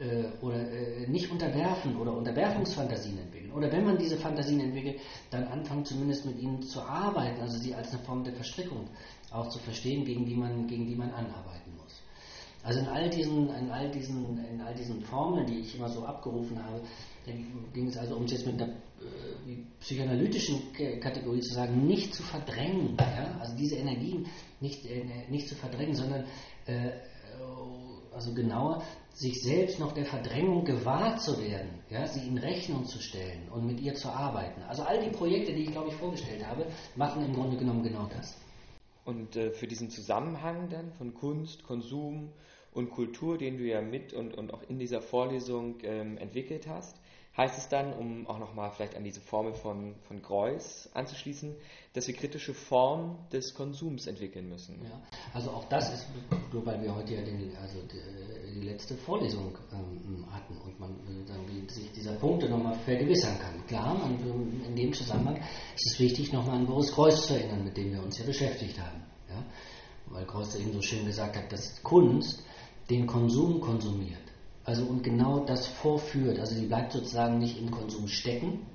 Äh, 0.00 0.44
oder 0.44 0.58
äh, 0.58 1.06
nicht 1.06 1.30
unterwerfen 1.30 1.96
oder 1.96 2.12
Unterwerfungsfantasien 2.12 3.18
entwickeln. 3.18 3.52
Oder 3.52 3.70
wenn 3.70 3.84
man 3.84 3.98
diese 3.98 4.16
Fantasien 4.16 4.58
entwickelt, 4.58 4.98
dann 5.30 5.46
anfangen 5.46 5.84
zumindest 5.84 6.26
mit 6.26 6.40
ihnen 6.40 6.60
zu 6.62 6.82
arbeiten, 6.82 7.40
also 7.40 7.56
sie 7.56 7.72
als 7.72 7.92
eine 7.92 8.02
Form 8.02 8.24
der 8.24 8.34
Verstrickung 8.34 8.88
auch 9.30 9.48
zu 9.48 9.60
verstehen, 9.60 10.04
gegen 10.04 10.26
die 10.26 10.34
man, 10.34 10.66
gegen 10.66 10.86
die 10.86 10.96
man 10.96 11.10
anarbeitet. 11.12 11.62
Also 12.62 12.80
in 12.80 12.86
all 12.86 13.10
diesen, 13.10 13.48
in 13.54 13.70
all 13.70 13.90
diesen, 13.90 14.44
in 14.44 14.60
all 14.60 14.74
diesen 14.74 15.02
Formeln, 15.02 15.46
die 15.46 15.60
ich 15.60 15.76
immer 15.76 15.88
so 15.88 16.04
abgerufen 16.04 16.62
habe, 16.62 16.82
ging 17.72 17.88
es 17.88 17.96
also 17.96 18.16
um 18.16 18.24
es 18.24 18.32
jetzt 18.32 18.46
mit 18.46 18.60
einer 18.60 18.72
äh, 18.72 19.56
psychoanalytischen 19.80 20.72
Kategorie 21.00 21.40
zu 21.40 21.54
sagen, 21.54 21.86
nicht 21.86 22.14
zu 22.14 22.22
verdrängen, 22.22 22.96
ja? 22.98 23.36
also 23.40 23.56
diese 23.56 23.76
Energien 23.76 24.26
nicht, 24.60 24.86
äh, 24.86 25.04
nicht 25.28 25.48
zu 25.48 25.56
verdrängen, 25.56 25.94
sondern 25.94 26.24
äh, 26.66 26.90
also 28.12 28.34
genauer 28.34 28.82
sich 29.14 29.42
selbst 29.42 29.78
noch 29.80 29.92
der 29.92 30.04
Verdrängung 30.04 30.64
gewahr 30.64 31.16
zu 31.18 31.40
werden, 31.40 31.80
ja? 31.90 32.06
sie 32.06 32.26
in 32.26 32.38
Rechnung 32.38 32.84
zu 32.84 33.00
stellen 33.00 33.48
und 33.50 33.66
mit 33.66 33.80
ihr 33.80 33.94
zu 33.94 34.08
arbeiten. 34.08 34.62
Also 34.62 34.82
all 34.82 35.02
die 35.02 35.10
Projekte, 35.10 35.52
die 35.52 35.64
ich 35.64 35.72
glaube 35.72 35.88
ich 35.88 35.94
vorgestellt 35.94 36.46
habe, 36.46 36.66
machen 36.94 37.24
im 37.24 37.34
Grunde 37.34 37.56
genommen 37.56 37.82
genau 37.82 38.08
das. 38.16 38.36
Und 39.04 39.34
äh, 39.36 39.50
für 39.50 39.66
diesen 39.66 39.90
Zusammenhang 39.90 40.68
dann 40.68 40.92
von 40.92 41.12
Kunst, 41.14 41.64
Konsum 41.64 42.30
und 42.72 42.90
Kultur, 42.90 43.38
den 43.38 43.58
du 43.58 43.64
ja 43.64 43.80
mit 43.80 44.12
und, 44.12 44.34
und 44.34 44.52
auch 44.52 44.62
in 44.68 44.78
dieser 44.78 45.02
Vorlesung 45.02 45.76
ähm, 45.82 46.16
entwickelt 46.18 46.66
hast, 46.66 46.96
heißt 47.36 47.56
es 47.56 47.68
dann, 47.68 47.94
um 47.94 48.26
auch 48.26 48.38
nochmal 48.38 48.70
vielleicht 48.72 48.94
an 48.94 49.04
diese 49.04 49.20
Formel 49.20 49.54
von, 49.54 49.94
von 50.02 50.20
Greuß 50.20 50.90
anzuschließen, 50.92 51.54
dass 51.94 52.06
wir 52.06 52.14
kritische 52.14 52.52
Formen 52.52 53.16
des 53.32 53.54
Konsums 53.54 54.06
entwickeln 54.06 54.48
müssen. 54.48 54.82
Ja, 54.84 55.00
also 55.32 55.50
auch 55.50 55.64
das 55.68 55.92
ist, 55.94 56.06
nur 56.52 56.64
weil 56.66 56.82
wir 56.82 56.94
heute 56.94 57.14
ja 57.14 57.22
den, 57.22 57.56
also 57.56 57.78
die, 57.82 58.60
die 58.60 58.66
letzte 58.66 58.96
Vorlesung 58.96 59.56
ähm, 59.72 60.26
hatten 60.30 60.58
und 60.58 60.78
man 60.78 60.90
dann 61.26 61.68
sich 61.68 61.90
dieser 61.92 62.12
Punkte 62.16 62.50
nochmal 62.50 62.74
vergewissern 62.80 63.38
kann. 63.38 63.66
Klar, 63.66 63.94
man, 63.94 64.18
in 64.66 64.76
dem 64.76 64.92
Zusammenhang 64.92 65.36
ist 65.74 65.92
es 65.92 66.00
wichtig, 66.00 66.32
nochmal 66.32 66.56
an 66.56 66.66
Boris 66.66 66.92
Greuß 66.92 67.26
zu 67.28 67.34
erinnern, 67.34 67.64
mit 67.64 67.76
dem 67.76 67.92
wir 67.92 68.02
uns 68.02 68.18
ja 68.18 68.26
beschäftigt 68.26 68.78
haben. 68.78 69.02
Ja? 69.30 69.42
Weil 70.06 70.26
Greuß 70.26 70.56
eben 70.56 70.72
so 70.72 70.82
schön 70.82 71.06
gesagt 71.06 71.36
hat, 71.36 71.50
dass 71.50 71.82
Kunst 71.82 72.44
den 72.90 73.06
Konsum 73.06 73.60
konsumiert. 73.60 74.18
Also 74.64 74.84
und 74.84 75.02
genau 75.02 75.44
das 75.44 75.66
vorführt. 75.66 76.38
Also 76.38 76.54
sie 76.54 76.66
bleibt 76.66 76.92
sozusagen 76.92 77.38
nicht 77.38 77.58
im 77.58 77.70
Konsum 77.70 78.06
stecken. 78.06 78.66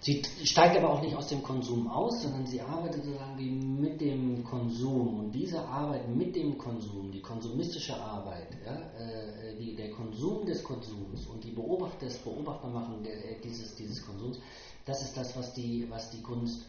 Sie 0.00 0.20
steigt 0.42 0.76
aber 0.76 0.90
auch 0.90 1.00
nicht 1.00 1.14
aus 1.14 1.28
dem 1.28 1.44
Konsum 1.44 1.86
aus, 1.86 2.22
sondern 2.22 2.44
sie 2.44 2.60
arbeitet 2.60 3.04
sozusagen 3.04 3.80
mit 3.80 4.00
dem 4.00 4.42
Konsum. 4.42 5.20
Und 5.20 5.30
diese 5.32 5.60
Arbeit 5.60 6.08
mit 6.08 6.34
dem 6.34 6.58
Konsum, 6.58 7.12
die 7.12 7.22
konsumistische 7.22 7.94
Arbeit, 7.94 8.48
ja, 8.66 8.74
äh, 8.98 9.56
die, 9.56 9.76
der 9.76 9.90
Konsum 9.92 10.44
des 10.44 10.64
Konsums 10.64 11.26
und 11.28 11.44
die 11.44 11.52
Beobachter, 11.52 12.06
das 12.06 12.18
Beobachtermachen 12.18 13.04
der, 13.04 13.14
äh, 13.14 13.40
dieses, 13.44 13.76
dieses 13.76 14.04
Konsums, 14.04 14.40
das 14.84 15.02
ist 15.02 15.16
das, 15.16 15.36
was 15.36 15.54
die, 15.54 15.86
was 15.88 16.10
die 16.10 16.20
Kunst 16.20 16.66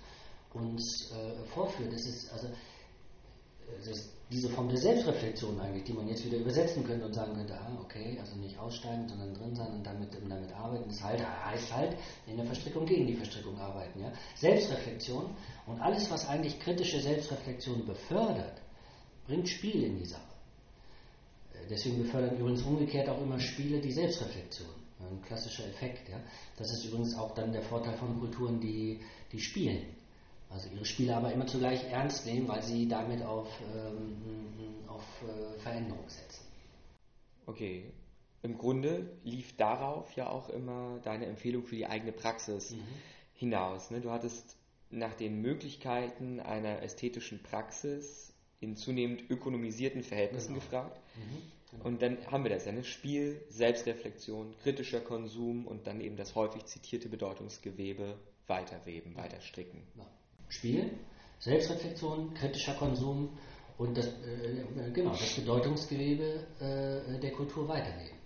uns 0.53 1.11
äh, 1.11 1.43
vorführt. 1.47 1.91
Das 1.91 2.05
ist 2.05 2.31
also 2.31 2.49
diese 4.33 4.49
Form 4.49 4.67
der 4.67 4.77
Selbstreflexion 4.77 5.59
eigentlich, 5.59 5.83
die 5.83 5.93
man 5.93 6.07
jetzt 6.07 6.25
wieder 6.25 6.37
übersetzen 6.37 6.83
könnte 6.83 7.05
und 7.05 7.13
sagen 7.13 7.35
könnte, 7.35 7.53
ah, 7.53 7.77
okay, 7.83 8.17
also 8.19 8.35
nicht 8.37 8.57
aussteigen, 8.57 9.07
sondern 9.07 9.33
drin 9.33 9.55
sein 9.55 9.71
und 9.73 9.85
damit, 9.85 10.09
damit 10.13 10.51
arbeiten. 10.53 10.89
Das 10.89 11.03
halt, 11.03 11.21
heißt 11.45 11.73
halt 11.73 11.97
in 12.25 12.37
der 12.37 12.45
Verstrickung 12.45 12.85
gegen 12.85 13.05
die 13.05 13.15
Verstrickung 13.15 13.59
arbeiten. 13.59 13.99
Ja? 14.01 14.11
Selbstreflexion 14.35 15.35
und 15.67 15.79
alles, 15.79 16.09
was 16.09 16.27
eigentlich 16.27 16.59
kritische 16.59 16.99
Selbstreflexion 16.99 17.85
befördert, 17.85 18.59
bringt 19.27 19.47
Spiel 19.47 19.83
in 19.83 19.99
die 19.99 20.05
Sache. 20.05 20.21
Äh, 21.53 21.67
deswegen 21.69 21.99
befördern 22.01 22.37
übrigens 22.37 22.63
umgekehrt 22.63 23.09
auch 23.09 23.21
immer 23.21 23.39
Spiele 23.39 23.79
die 23.79 23.91
Selbstreflexion. 23.91 24.69
Ein 24.99 25.21
klassischer 25.21 25.67
Effekt. 25.67 26.09
Ja? 26.09 26.19
Das 26.57 26.71
ist 26.71 26.85
übrigens 26.85 27.15
auch 27.15 27.35
dann 27.35 27.51
der 27.51 27.61
Vorteil 27.61 27.97
von 27.97 28.19
Kulturen, 28.19 28.59
die, 28.59 28.99
die 29.31 29.39
spielen 29.39 29.85
also 30.53 30.69
ihre 30.69 30.85
Spiele 30.85 31.15
aber 31.15 31.31
immer 31.33 31.47
zugleich 31.47 31.83
ernst 31.85 32.25
nehmen, 32.25 32.47
weil 32.47 32.61
sie 32.61 32.87
damit 32.87 33.23
auf, 33.23 33.49
ähm, 33.75 34.15
auf 34.87 35.03
äh, 35.23 35.59
Veränderung 35.59 36.07
setzen. 36.07 36.45
Okay. 37.45 37.91
Im 38.43 38.57
Grunde 38.57 39.09
lief 39.23 39.55
darauf 39.55 40.13
ja 40.15 40.29
auch 40.29 40.49
immer 40.49 40.99
deine 41.03 41.27
Empfehlung 41.27 41.63
für 41.63 41.77
die 41.77 41.87
eigene 41.87 42.11
Praxis 42.11 42.71
mhm. 42.71 42.83
hinaus. 43.35 43.89
Ne? 43.89 44.01
Du 44.01 44.11
hattest 44.11 44.57
nach 44.89 45.13
den 45.13 45.41
Möglichkeiten 45.41 46.39
einer 46.41 46.81
ästhetischen 46.81 47.41
Praxis 47.41 48.33
in 48.59 48.75
zunehmend 48.75 49.29
ökonomisierten 49.29 50.03
Verhältnissen 50.03 50.53
genau. 50.53 50.59
gefragt. 50.59 51.01
Mhm. 51.15 51.51
Genau. 51.71 51.85
Und 51.85 52.01
dann 52.01 52.17
haben 52.27 52.43
wir 52.43 52.51
das 52.51 52.65
ja, 52.65 52.73
ne? 52.73 52.83
Spiel, 52.83 53.41
Selbstreflexion, 53.49 54.55
kritischer 54.61 54.99
Konsum 54.99 55.65
und 55.65 55.87
dann 55.87 56.01
eben 56.01 56.17
das 56.17 56.35
häufig 56.35 56.65
zitierte 56.65 57.09
Bedeutungsgewebe 57.09 58.17
weiterweben, 58.47 59.15
weiter 59.15 59.41
stricken. 59.41 59.83
Ja. 59.95 60.05
Spiel, 60.53 60.91
Selbstreflexion, 61.39 62.33
kritischer 62.33 62.73
Konsum 62.75 63.29
und 63.77 63.97
das, 63.97 64.07
äh, 64.07 64.91
genau, 64.93 65.11
das 65.11 65.35
Bedeutungsgewebe 65.35 66.47
äh, 66.59 67.19
der 67.19 67.31
Kultur 67.31 67.67
weiterleben. 67.67 68.17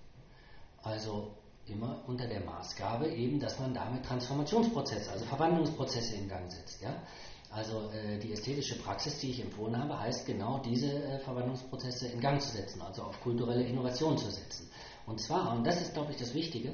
Also 0.83 1.31
immer 1.67 2.03
unter 2.07 2.27
der 2.27 2.41
Maßgabe 2.41 3.09
eben, 3.09 3.39
dass 3.39 3.59
man 3.59 3.73
damit 3.73 4.05
Transformationsprozesse, 4.05 5.11
also 5.11 5.25
Verwandlungsprozesse 5.25 6.15
in 6.15 6.27
Gang 6.27 6.51
setzt. 6.51 6.81
Ja? 6.81 7.01
Also 7.49 7.89
äh, 7.91 8.19
die 8.19 8.33
ästhetische 8.33 8.77
Praxis, 8.79 9.19
die 9.19 9.31
ich 9.31 9.41
empfohlen 9.41 9.77
habe, 9.77 9.99
heißt 9.99 10.25
genau 10.25 10.59
diese 10.59 10.91
äh, 10.91 11.19
Verwandlungsprozesse 11.19 12.07
in 12.09 12.19
Gang 12.19 12.41
zu 12.41 12.49
setzen, 12.49 12.81
also 12.81 13.03
auf 13.03 13.19
kulturelle 13.21 13.63
Innovation 13.63 14.17
zu 14.17 14.29
setzen. 14.29 14.69
Und 15.05 15.21
zwar, 15.21 15.55
und 15.55 15.65
das 15.65 15.81
ist, 15.81 15.93
glaube 15.93 16.11
ich, 16.11 16.17
das 16.17 16.33
Wichtige, 16.33 16.69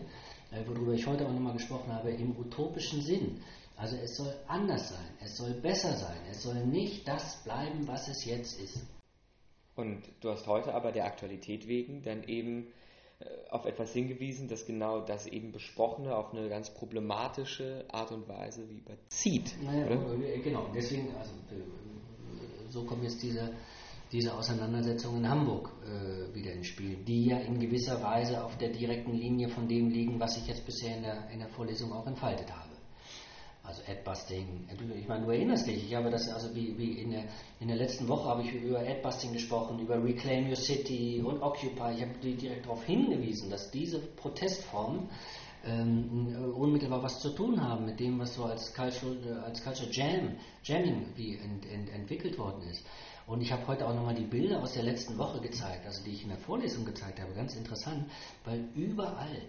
äh, 0.52 0.68
worüber 0.68 0.94
ich 0.94 1.06
heute 1.06 1.26
auch 1.28 1.32
nochmal 1.32 1.54
gesprochen 1.54 1.94
habe, 1.94 2.12
im 2.12 2.36
utopischen 2.38 3.02
Sinn. 3.02 3.42
Also 3.84 3.98
es 3.98 4.16
soll 4.16 4.34
anders 4.48 4.92
sein, 4.92 5.10
es 5.20 5.36
soll 5.36 5.56
besser 5.56 5.92
sein, 5.98 6.16
es 6.32 6.42
soll 6.42 6.66
nicht 6.66 7.06
das 7.06 7.44
bleiben, 7.44 7.86
was 7.86 8.08
es 8.08 8.24
jetzt 8.24 8.58
ist. 8.58 8.82
Und 9.76 10.04
du 10.22 10.30
hast 10.30 10.48
heute 10.48 10.74
aber 10.74 10.94
der 10.94 11.04
Aktualität 11.04 11.68
wegen 11.68 12.02
dann 12.02 12.24
eben 12.24 12.68
äh, 13.20 13.26
auf 13.50 13.66
etwas 13.66 13.92
hingewiesen, 13.92 14.48
dass 14.48 14.66
genau 14.66 15.02
das 15.02 15.28
eben 15.28 15.52
Besprochene 15.52 16.16
auf 16.16 16.32
eine 16.32 16.48
ganz 16.48 16.74
problematische 16.74 17.84
Art 17.90 18.14
und 18.14 18.30
Weise 18.30 18.70
wie 18.70 18.78
überzieht. 18.78 19.54
Naja, 19.62 19.86
oder? 19.88 20.16
genau, 20.42 20.72
deswegen, 20.74 21.14
also 21.18 21.34
so 22.70 22.86
kommt 22.86 23.04
jetzt 23.04 23.22
diese, 23.22 23.52
diese 24.14 24.34
Auseinandersetzung 24.34 25.18
in 25.18 25.28
Hamburg 25.28 25.70
äh, 25.84 26.34
wieder 26.34 26.54
ins 26.54 26.68
Spiel, 26.68 27.04
die 27.04 27.26
ja 27.26 27.40
in 27.40 27.60
gewisser 27.60 28.02
Weise 28.02 28.42
auf 28.42 28.58
der 28.60 28.70
direkten 28.70 29.12
Linie 29.12 29.50
von 29.50 29.68
dem 29.68 29.90
liegen, 29.90 30.22
was 30.22 30.38
ich 30.38 30.48
jetzt 30.48 30.66
bisher 30.66 30.96
in 30.96 31.04
der, 31.04 31.30
in 31.32 31.40
der 31.40 31.50
Vorlesung 31.50 31.92
auch 31.92 32.08
entfaltet 32.08 32.50
habe. 32.50 32.63
Also 33.64 33.82
Adbusting. 33.88 34.68
Ich 35.00 35.08
meine, 35.08 35.26
du 35.26 35.32
erinnerst 35.32 35.66
dich, 35.68 35.86
ich 35.86 35.96
habe 35.96 36.10
das, 36.10 36.28
also 36.30 36.54
wie, 36.54 36.78
wie 36.78 37.00
in, 37.00 37.12
der, 37.12 37.24
in 37.62 37.70
der 37.70 37.78
letzten 37.78 38.10
Woche 38.10 38.28
habe 38.28 38.44
ich 38.44 38.54
über 38.54 38.80
Adbusting 38.80 39.32
gesprochen, 39.32 39.80
über 39.80 40.04
Reclaim 40.04 40.50
Your 40.50 40.58
City 40.58 41.24
und 41.26 41.42
Occupy. 41.42 41.94
Ich 41.96 42.02
habe 42.02 42.14
direkt 42.22 42.66
darauf 42.66 42.84
hingewiesen, 42.84 43.50
dass 43.50 43.72
diese 43.72 44.00
Protestformen 44.00 45.10
ähm, 45.66 46.54
unmittelbar 46.58 47.04
was 47.04 47.22
zu 47.22 47.30
tun 47.30 47.64
haben 47.64 47.86
mit 47.86 48.02
dem, 48.02 48.20
was 48.20 48.36
so 48.36 48.44
als 48.44 48.74
Cultural, 48.74 49.44
als 49.46 49.64
Culture 49.64 49.90
Jam, 49.90 50.36
Jamming 50.64 51.14
wie 51.16 51.38
ent, 51.38 51.66
ent, 51.66 51.90
entwickelt 51.90 52.38
worden 52.38 52.64
ist. 52.70 52.86
Und 53.28 53.42
ich 53.42 53.54
habe 53.54 53.66
heute 53.68 53.88
auch 53.88 53.94
nochmal 53.94 54.16
die 54.16 54.26
Bilder 54.26 54.62
aus 54.62 54.74
der 54.74 54.84
letzten 54.84 55.18
Woche 55.18 55.40
gezeigt, 55.40 55.86
also 55.86 56.04
die 56.04 56.12
ich 56.12 56.24
in 56.24 56.30
der 56.30 56.38
Vorlesung 56.40 56.84
gezeigt 56.84 57.22
habe, 57.22 57.34
ganz 57.34 57.56
interessant, 57.56 58.12
weil 58.44 58.68
überall 58.76 59.42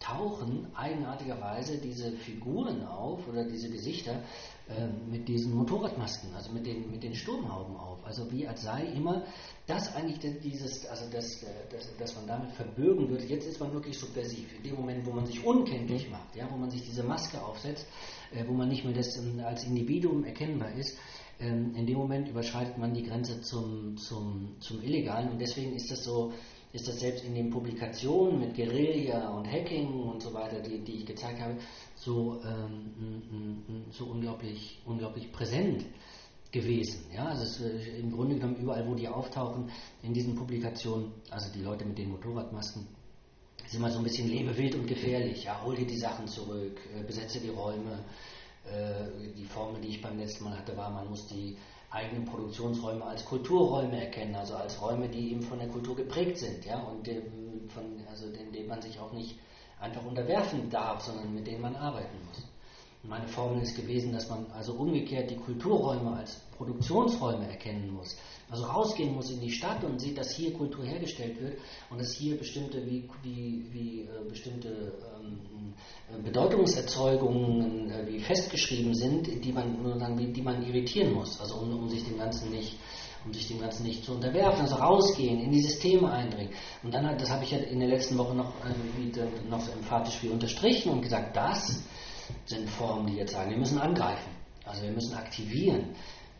tauchen 0.00 0.66
eigenartigerweise 0.74 1.78
diese 1.78 2.12
Figuren 2.12 2.84
auf 2.84 3.26
oder 3.28 3.44
diese 3.44 3.70
Gesichter 3.70 4.22
äh, 4.68 4.86
mit 5.10 5.28
diesen 5.28 5.54
Motorradmasken, 5.54 6.34
also 6.34 6.52
mit 6.52 6.66
den, 6.66 6.90
mit 6.90 7.02
den 7.02 7.14
Sturmhauben 7.14 7.76
auf. 7.76 8.04
Also 8.04 8.30
wie 8.30 8.46
als 8.46 8.62
sei 8.62 8.84
immer 8.86 9.24
das 9.66 9.94
eigentlich 9.94 10.18
dieses, 10.42 10.86
also 10.86 11.04
das, 11.10 11.42
äh, 11.42 11.46
das, 11.70 11.96
dass 11.96 12.16
man 12.16 12.26
damit 12.26 12.52
verbürgen 12.52 13.08
würde. 13.08 13.24
Jetzt 13.24 13.46
ist 13.46 13.60
man 13.60 13.72
wirklich 13.72 13.98
subversiv. 13.98 14.46
In 14.56 14.62
dem 14.62 14.76
Moment, 14.76 15.06
wo 15.06 15.12
man 15.12 15.26
sich 15.26 15.44
unkenntlich 15.44 16.10
macht, 16.10 16.34
ja, 16.36 16.48
wo 16.50 16.56
man 16.56 16.70
sich 16.70 16.82
diese 16.82 17.02
Maske 17.02 17.42
aufsetzt, 17.42 17.86
äh, 18.34 18.44
wo 18.46 18.52
man 18.52 18.68
nicht 18.68 18.84
mehr 18.84 18.94
das 18.94 19.18
als 19.44 19.64
Individuum 19.64 20.24
erkennbar 20.24 20.72
ist, 20.72 20.98
ähm, 21.40 21.74
in 21.74 21.86
dem 21.86 21.96
Moment 21.96 22.28
überschreitet 22.28 22.78
man 22.78 22.94
die 22.94 23.02
Grenze 23.02 23.40
zum, 23.40 23.96
zum, 23.96 24.56
zum 24.60 24.82
Illegalen 24.82 25.30
und 25.30 25.40
deswegen 25.40 25.74
ist 25.74 25.90
das 25.90 26.04
so 26.04 26.32
ist 26.74 26.88
das 26.88 26.98
selbst 26.98 27.24
in 27.24 27.36
den 27.36 27.50
Publikationen 27.50 28.40
mit 28.40 28.56
Guerilla 28.56 29.28
und 29.28 29.46
Hacking 29.46 29.86
und 30.02 30.20
so 30.20 30.34
weiter, 30.34 30.60
die, 30.60 30.80
die 30.80 30.96
ich 30.96 31.06
gezeigt 31.06 31.40
habe, 31.40 31.56
so, 31.94 32.42
ähm, 32.44 33.86
so 33.92 34.06
unglaublich, 34.06 34.80
unglaublich 34.84 35.30
präsent 35.30 35.86
gewesen. 36.50 37.06
Ja, 37.14 37.26
also 37.26 37.44
es, 37.44 37.60
äh, 37.60 38.00
im 38.00 38.10
Grunde 38.10 38.34
genommen 38.34 38.56
überall, 38.56 38.88
wo 38.88 38.94
die 38.96 39.06
auftauchen 39.06 39.70
in 40.02 40.12
diesen 40.12 40.34
Publikationen, 40.34 41.12
also 41.30 41.52
die 41.52 41.62
Leute 41.62 41.84
mit 41.84 41.96
den 41.96 42.10
Motorradmasken, 42.10 42.88
ist 43.64 43.74
immer 43.76 43.90
so 43.92 43.98
ein 43.98 44.04
bisschen 44.04 44.28
lebewild 44.28 44.74
und 44.74 44.88
gefährlich. 44.88 45.44
Ja, 45.44 45.62
hol 45.64 45.76
dir 45.76 45.86
die 45.86 45.96
Sachen 45.96 46.26
zurück, 46.26 46.80
äh, 46.92 47.04
besetze 47.04 47.38
die 47.38 47.50
Räume. 47.50 48.04
Äh, 48.64 49.32
die 49.36 49.44
Formel, 49.44 49.80
die 49.80 49.88
ich 49.88 50.02
beim 50.02 50.18
letzten 50.18 50.44
Mal 50.44 50.58
hatte, 50.58 50.76
war, 50.76 50.90
man 50.90 51.08
muss 51.08 51.26
die 51.28 51.56
eigenen 51.94 52.24
Produktionsräume 52.24 53.04
als 53.04 53.24
Kulturräume 53.24 54.04
erkennen, 54.04 54.34
also 54.34 54.54
als 54.54 54.82
Räume, 54.82 55.08
die 55.08 55.30
eben 55.30 55.42
von 55.42 55.58
der 55.58 55.68
Kultur 55.68 55.94
geprägt 55.94 56.38
sind, 56.38 56.64
ja, 56.64 56.78
und 56.78 57.06
dem, 57.06 57.68
von, 57.68 57.84
also 58.10 58.26
denen 58.30 58.68
man 58.68 58.82
sich 58.82 58.98
auch 58.98 59.12
nicht 59.12 59.38
einfach 59.80 60.04
unterwerfen 60.04 60.70
darf, 60.70 61.02
sondern 61.02 61.34
mit 61.34 61.46
denen 61.46 61.62
man 61.62 61.76
arbeiten 61.76 62.18
muss. 62.26 62.42
Meine 63.02 63.28
Formel 63.28 63.62
ist 63.62 63.76
gewesen, 63.76 64.12
dass 64.12 64.28
man 64.28 64.46
also 64.52 64.72
umgekehrt 64.72 65.30
die 65.30 65.36
Kulturräume 65.36 66.16
als 66.16 66.40
Produktionsräume 66.56 67.48
erkennen 67.48 67.92
muss. 67.92 68.16
Also 68.50 68.64
rausgehen 68.64 69.14
muss 69.14 69.30
in 69.30 69.40
die 69.40 69.50
Stadt 69.50 69.82
und 69.84 70.00
sieht, 70.00 70.18
dass 70.18 70.34
hier 70.34 70.52
Kultur 70.52 70.84
hergestellt 70.84 71.40
wird 71.40 71.58
und 71.90 72.00
dass 72.00 72.12
hier 72.12 72.36
bestimmte, 72.36 72.84
wie, 72.86 73.08
wie, 73.22 73.66
wie 73.72 74.00
äh, 74.02 74.28
bestimmte 74.28 74.92
ähm, 75.20 75.74
äh, 76.12 76.22
Bedeutungserzeugungen 76.22 77.90
äh, 77.90 78.06
wie 78.06 78.20
festgeschrieben 78.20 78.94
sind, 78.94 79.44
die 79.44 79.52
man, 79.52 80.32
die 80.32 80.42
man 80.42 80.66
irritieren 80.66 81.14
muss, 81.14 81.40
also 81.40 81.56
um, 81.56 81.78
um 81.78 81.88
sich 81.88 82.04
dem 82.04 82.18
Ganzen 82.18 82.50
nicht 82.50 82.76
um 83.24 83.32
sich 83.32 83.48
dem 83.48 83.60
Ganzen 83.60 83.84
nicht 83.84 84.04
zu 84.04 84.12
unterwerfen, 84.12 84.60
also 84.60 84.74
rausgehen, 84.76 85.40
in 85.40 85.50
die 85.50 85.62
Systeme 85.62 86.10
eindringen. 86.10 86.52
Und 86.82 86.92
dann 86.92 87.16
das 87.16 87.30
habe 87.30 87.44
ich 87.44 87.52
ja 87.52 87.58
in 87.58 87.80
der 87.80 87.88
letzten 87.88 88.18
Woche 88.18 88.34
noch, 88.34 88.52
äh, 88.64 89.48
noch 89.48 89.60
so 89.60 89.72
emphatisch 89.72 90.22
wie 90.22 90.28
unterstrichen 90.28 90.92
und 90.92 91.02
gesagt, 91.02 91.36
das 91.36 91.82
sind 92.46 92.68
Formen, 92.68 93.06
die 93.06 93.14
jetzt 93.14 93.32
sagen, 93.32 93.50
wir 93.50 93.58
müssen 93.58 93.78
angreifen, 93.78 94.30
also 94.64 94.82
wir 94.82 94.90
müssen 94.90 95.14
aktivieren, 95.14 95.94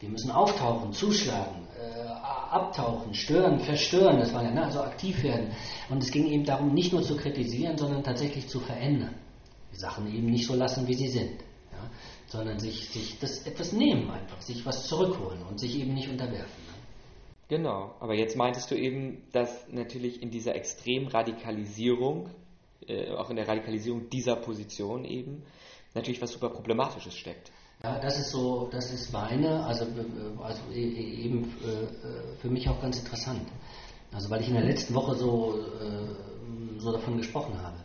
wir 0.05 0.11
müssen 0.11 0.31
auftauchen, 0.31 0.93
zuschlagen, 0.93 1.67
äh, 1.81 2.07
abtauchen, 2.07 3.15
stören, 3.15 3.59
verstören, 3.59 4.19
das 4.19 4.35
war 4.35 4.43
ja, 4.43 4.51
ne, 4.51 4.65
also 4.65 4.83
aktiv 4.83 5.23
werden. 5.23 5.51
Und 5.89 6.03
es 6.03 6.11
ging 6.11 6.27
eben 6.27 6.45
darum, 6.45 6.75
nicht 6.75 6.93
nur 6.93 7.03
zu 7.03 7.17
kritisieren, 7.17 7.79
sondern 7.79 8.05
tatsächlich 8.05 8.47
zu 8.47 8.61
verändern. 8.61 9.15
Die 9.73 9.79
Sachen 9.79 10.07
eben 10.15 10.27
nicht 10.27 10.47
so 10.47 10.55
lassen, 10.55 10.87
wie 10.87 10.93
sie 10.93 11.09
sind, 11.09 11.41
ja, 11.73 11.91
sondern 12.27 12.59
sich, 12.59 12.91
sich 12.91 13.19
das 13.19 13.47
etwas 13.47 13.73
nehmen 13.73 14.11
einfach, 14.11 14.43
sich 14.43 14.65
was 14.67 14.87
zurückholen 14.87 15.43
und 15.43 15.59
sich 15.59 15.81
eben 15.81 15.95
nicht 15.95 16.11
unterwerfen. 16.11 16.63
Ne? 16.67 16.75
Genau, 17.49 17.95
aber 17.99 18.15
jetzt 18.15 18.37
meintest 18.37 18.71
du 18.71 18.75
eben, 18.75 19.23
dass 19.33 19.67
natürlich 19.71 20.21
in 20.23 20.31
dieser 20.31 20.55
Extremradikalisierung, 20.55 22.29
äh, 22.87 23.11
auch 23.13 23.31
in 23.31 23.37
der 23.37 23.49
Radikalisierung 23.49 24.11
dieser 24.11 24.37
Position 24.37 25.07
eben, 25.07 25.45
natürlich 25.95 26.21
was 26.21 26.33
super 26.33 26.51
Problematisches 26.51 27.17
steckt. 27.17 27.51
Ja, 27.85 27.99
das 27.99 28.19
ist 28.19 28.31
so, 28.31 28.69
das 28.73 28.91
ist 28.91 29.13
meine, 29.13 29.63
also, 29.63 29.85
also 30.43 30.61
e, 30.73 30.81
e, 30.81 31.27
eben 31.27 31.45
äh, 31.45 31.87
für 32.41 32.49
mich 32.49 32.67
auch 32.67 32.81
ganz 32.81 32.99
interessant. 32.99 33.43
Also 34.11 34.31
weil 34.31 34.41
ich 34.41 34.49
in 34.49 34.55
der 34.55 34.65
letzten 34.65 34.95
Woche 34.95 35.15
so, 35.17 35.59
äh, 35.83 36.81
so 36.81 36.93
davon 36.93 37.19
gesprochen 37.19 37.61
habe. 37.63 37.77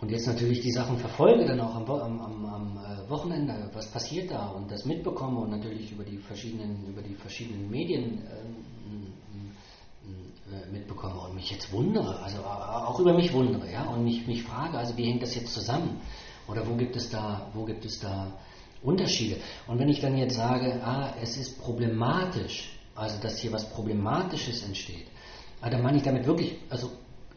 Und 0.00 0.10
jetzt 0.10 0.26
natürlich 0.26 0.62
die 0.62 0.72
Sachen 0.72 0.98
verfolge, 0.98 1.46
dann 1.46 1.60
auch 1.60 1.76
am, 1.76 1.88
am, 1.88 2.46
am, 2.46 2.76
äh, 2.78 3.08
Wochenende, 3.08 3.70
was 3.72 3.88
passiert 3.92 4.32
da 4.32 4.48
und 4.48 4.68
das 4.68 4.84
mitbekomme 4.84 5.42
und 5.42 5.50
natürlich 5.50 5.92
über 5.92 6.02
die 6.02 6.18
verschiedenen, 6.18 6.88
über 6.88 7.02
die 7.02 7.14
verschiedenen 7.14 7.70
Medien 7.70 8.18
äh, 8.18 8.22
mitbekomme 10.72 11.20
und 11.20 11.36
mich 11.36 11.52
jetzt 11.52 11.72
wundere, 11.72 12.18
also 12.18 12.42
auch 12.42 12.98
über 12.98 13.12
mich 13.12 13.32
wundere, 13.32 13.70
ja, 13.70 13.84
und 13.90 14.02
mich, 14.02 14.26
mich 14.26 14.42
frage, 14.42 14.76
also 14.76 14.96
wie 14.96 15.04
hängt 15.04 15.22
das 15.22 15.36
jetzt 15.36 15.54
zusammen? 15.54 16.00
Oder 16.50 16.66
wo 16.66 16.74
gibt 16.74 16.96
es 16.96 17.08
da, 17.10 17.48
wo 17.54 17.64
gibt 17.64 17.84
es 17.84 18.00
da 18.00 18.32
Unterschiede? 18.82 19.36
Und 19.68 19.78
wenn 19.78 19.88
ich 19.88 20.00
dann 20.00 20.16
jetzt 20.16 20.36
sage, 20.36 20.80
ah, 20.84 21.14
es 21.22 21.36
ist 21.36 21.60
problematisch, 21.60 22.76
also 22.94 23.20
dass 23.22 23.38
hier 23.38 23.52
was 23.52 23.70
Problematisches 23.70 24.64
entsteht, 24.64 25.06
ah, 25.60 25.70
dann 25.70 25.82
meine 25.82 25.98
ich 25.98 26.02
damit 26.02 26.26
wirklich, 26.26 26.56
also 26.68 26.90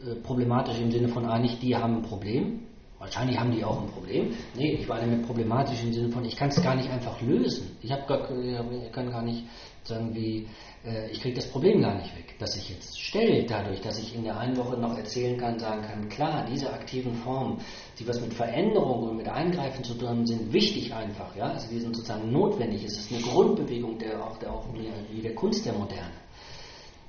äh, 0.04 0.16
problematisch 0.16 0.78
im 0.78 0.90
Sinne 0.90 1.08
von, 1.08 1.24
ah, 1.26 1.38
nicht 1.38 1.62
die 1.62 1.76
haben 1.76 1.98
ein 1.98 2.02
Problem, 2.02 2.66
wahrscheinlich 3.04 3.38
haben 3.38 3.52
die 3.52 3.62
auch 3.62 3.82
ein 3.82 3.88
Problem. 3.88 4.34
Nee, 4.54 4.72
ich 4.80 4.88
meine 4.88 5.06
mit 5.06 5.26
problematisch 5.26 5.82
im 5.82 5.92
Sinne 5.92 6.10
von, 6.10 6.24
ich 6.24 6.36
kann 6.36 6.48
es 6.48 6.62
gar 6.62 6.74
nicht 6.74 6.90
einfach 6.90 7.20
lösen. 7.20 7.76
Ich, 7.82 7.92
hab 7.92 8.06
gar, 8.08 8.30
ich 8.30 8.92
gar 8.92 9.22
nicht 9.22 9.44
sagen, 9.82 10.14
wie, 10.14 10.48
äh, 10.86 11.10
ich 11.10 11.20
kriege 11.20 11.36
das 11.36 11.46
Problem 11.48 11.82
gar 11.82 11.94
nicht 11.96 12.16
weg, 12.16 12.34
das 12.38 12.54
sich 12.54 12.70
jetzt 12.70 12.98
stellt, 12.98 13.50
dadurch, 13.50 13.82
dass 13.82 13.98
ich 13.98 14.14
in 14.14 14.24
der 14.24 14.38
einen 14.38 14.56
Woche 14.56 14.78
noch 14.78 14.96
erzählen 14.96 15.36
kann, 15.38 15.58
sagen 15.58 15.82
kann, 15.82 16.08
klar, 16.08 16.46
diese 16.50 16.72
aktiven 16.72 17.14
Formen, 17.16 17.58
die 17.98 18.08
was 18.08 18.18
mit 18.22 18.32
Veränderung 18.32 19.10
und 19.10 19.16
mit 19.18 19.28
Eingreifen 19.28 19.84
zu 19.84 19.92
tun 19.92 20.26
sind, 20.26 20.50
wichtig 20.54 20.94
einfach, 20.94 21.36
ja, 21.36 21.50
also 21.50 21.68
die 21.68 21.80
sind 21.80 21.94
sozusagen 21.94 22.32
notwendig, 22.32 22.84
es 22.84 22.96
ist 22.96 23.12
eine 23.12 23.20
Grundbewegung 23.20 23.98
der 23.98 24.24
auch 24.24 24.38
der 24.38 24.50
auch 24.50 24.64
wie 25.12 25.20
der 25.20 25.34
Kunst 25.34 25.66
der 25.66 25.74
Moderne, 25.74 26.14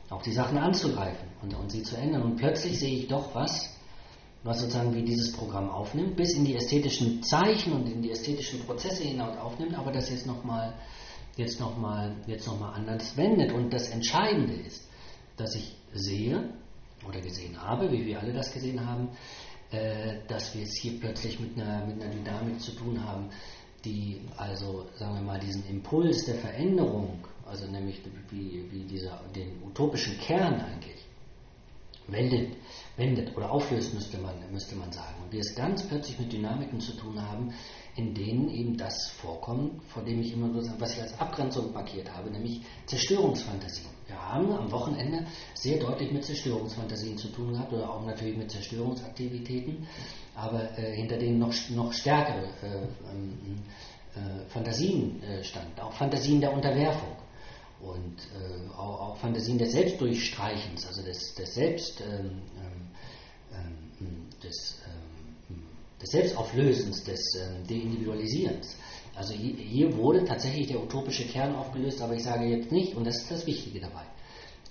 auch 0.09 0.21
die 0.21 0.33
Sachen 0.33 0.57
anzugreifen 0.57 1.29
und, 1.41 1.53
und 1.53 1.71
sie 1.71 1.83
zu 1.83 1.95
ändern. 1.95 2.23
Und 2.23 2.35
plötzlich 2.35 2.77
sehe 2.77 2.97
ich 2.97 3.07
doch 3.07 3.33
was, 3.33 3.74
was 4.45 4.59
sozusagen 4.59 4.93
wie 4.93 5.01
dieses 5.01 5.33
Programm 5.33 5.69
aufnimmt, 5.69 6.15
bis 6.15 6.35
in 6.35 6.45
die 6.45 6.55
ästhetischen 6.55 7.23
Zeichen 7.23 7.73
und 7.73 7.87
in 7.87 8.01
die 8.03 8.11
ästhetischen 8.11 8.59
Prozesse 8.59 9.03
hinaus 9.03 9.35
aufnimmt, 9.37 9.75
aber 9.75 9.91
das 9.91 10.09
jetzt 10.09 10.27
nochmal 10.27 10.75
jetzt 11.35 11.59
nochmal 11.59 12.15
jetzt 12.27 12.45
noch 12.45 12.59
mal 12.59 12.71
anders 12.73 13.17
wendet. 13.17 13.51
Und 13.51 13.73
das 13.73 13.89
Entscheidende 13.89 14.53
ist, 14.53 14.87
dass 15.35 15.55
ich 15.55 15.75
sehe 15.93 16.53
oder 17.07 17.19
gesehen 17.21 17.59
habe, 17.59 17.91
wie 17.91 18.05
wir 18.05 18.19
alle 18.19 18.33
das 18.33 18.53
gesehen 18.53 18.85
haben, 18.85 19.09
äh, 19.71 20.19
dass 20.27 20.55
wir 20.55 20.61
es 20.61 20.77
hier 20.79 20.99
plötzlich 20.99 21.39
mit 21.39 21.59
einer, 21.59 21.83
mit 21.87 22.01
einer 22.01 22.13
Dynamik 22.13 22.61
zu 22.61 22.71
tun 22.73 23.03
haben, 23.03 23.29
die 23.83 24.21
also, 24.37 24.85
sagen 24.95 25.15
wir 25.15 25.21
mal, 25.21 25.39
diesen 25.39 25.67
Impuls 25.67 26.25
der 26.25 26.35
Veränderung, 26.35 27.25
also 27.47 27.65
nämlich 27.65 27.99
wie, 28.29 28.63
wie 28.71 28.83
dieser, 28.83 29.21
den 29.35 29.63
utopischen 29.63 30.19
Kern 30.19 30.61
eigentlich, 30.61 31.03
wendet, 32.07 32.55
wendet 32.97 33.35
oder 33.35 33.51
auflöst, 33.51 33.93
müsste 33.93 34.17
man, 34.17 34.33
müsste 34.51 34.75
man 34.75 34.91
sagen. 34.91 35.15
Und 35.23 35.31
wir 35.31 35.39
es 35.39 35.55
ganz 35.55 35.83
plötzlich 35.83 36.19
mit 36.19 36.31
Dynamiken 36.31 36.79
zu 36.79 36.93
tun 36.93 37.21
haben, 37.21 37.53
in 37.95 38.13
denen 38.13 38.49
eben 38.49 38.77
das 38.77 39.09
vorkommt, 39.21 39.83
vor 39.85 40.03
dem 40.03 40.21
ich 40.21 40.33
immer 40.33 40.61
so, 40.61 40.71
was 40.79 40.95
ich 40.95 41.01
als 41.01 41.19
Abgrenzung 41.19 41.73
markiert 41.73 42.11
habe, 42.13 42.29
nämlich 42.29 42.61
Zerstörungsfantasien. 42.85 43.89
Wir 44.07 44.21
haben 44.21 44.51
am 44.51 44.71
Wochenende 44.71 45.25
sehr 45.53 45.79
deutlich 45.79 46.11
mit 46.11 46.23
Zerstörungsfantasien 46.23 47.17
zu 47.17 47.29
tun 47.29 47.53
gehabt 47.53 47.73
oder 47.73 47.89
auch 47.89 48.05
natürlich 48.05 48.37
mit 48.37 48.51
Zerstörungsaktivitäten, 48.51 49.87
aber 50.35 50.77
äh, 50.77 50.95
hinter 50.95 51.17
denen 51.17 51.39
noch, 51.39 51.53
noch 51.71 51.91
stärkere 51.91 52.43
äh, 52.61 52.83
ähm, 53.11 53.63
äh, 54.15 54.47
Fantasien 54.49 55.21
äh, 55.23 55.43
standen, 55.43 55.79
auch 55.79 55.93
Fantasien 55.93 56.39
der 56.39 56.53
Unterwerfung 56.53 57.24
und 57.81 58.17
äh, 58.33 58.69
auch, 58.73 59.01
auch, 59.01 59.17
Fantasien 59.17 59.57
des 59.57 59.71
Selbstdurchstreichens, 59.73 60.85
also 60.87 61.03
des, 61.03 61.35
des 61.35 61.53
Selbst, 61.53 62.01
ähm, 62.01 62.41
ähm, 62.57 63.67
ähm 63.99 64.29
des, 64.43 64.79
ähm, 64.85 65.63
des, 66.01 66.09
Selbstauflösens, 66.09 67.03
des 67.03 67.21
ähm, 67.35 67.67
Deindividualisierens. 67.67 68.75
Also 69.15 69.33
hier, 69.33 69.55
hier 69.55 69.97
wurde 69.97 70.25
tatsächlich 70.25 70.67
der 70.67 70.81
utopische 70.81 71.25
Kern 71.25 71.55
aufgelöst, 71.55 72.01
aber 72.01 72.15
ich 72.15 72.23
sage 72.23 72.45
jetzt 72.45 72.71
nicht, 72.71 72.95
und 72.95 73.05
das 73.05 73.17
ist 73.17 73.31
das 73.31 73.47
Wichtige 73.47 73.79
dabei, 73.79 74.03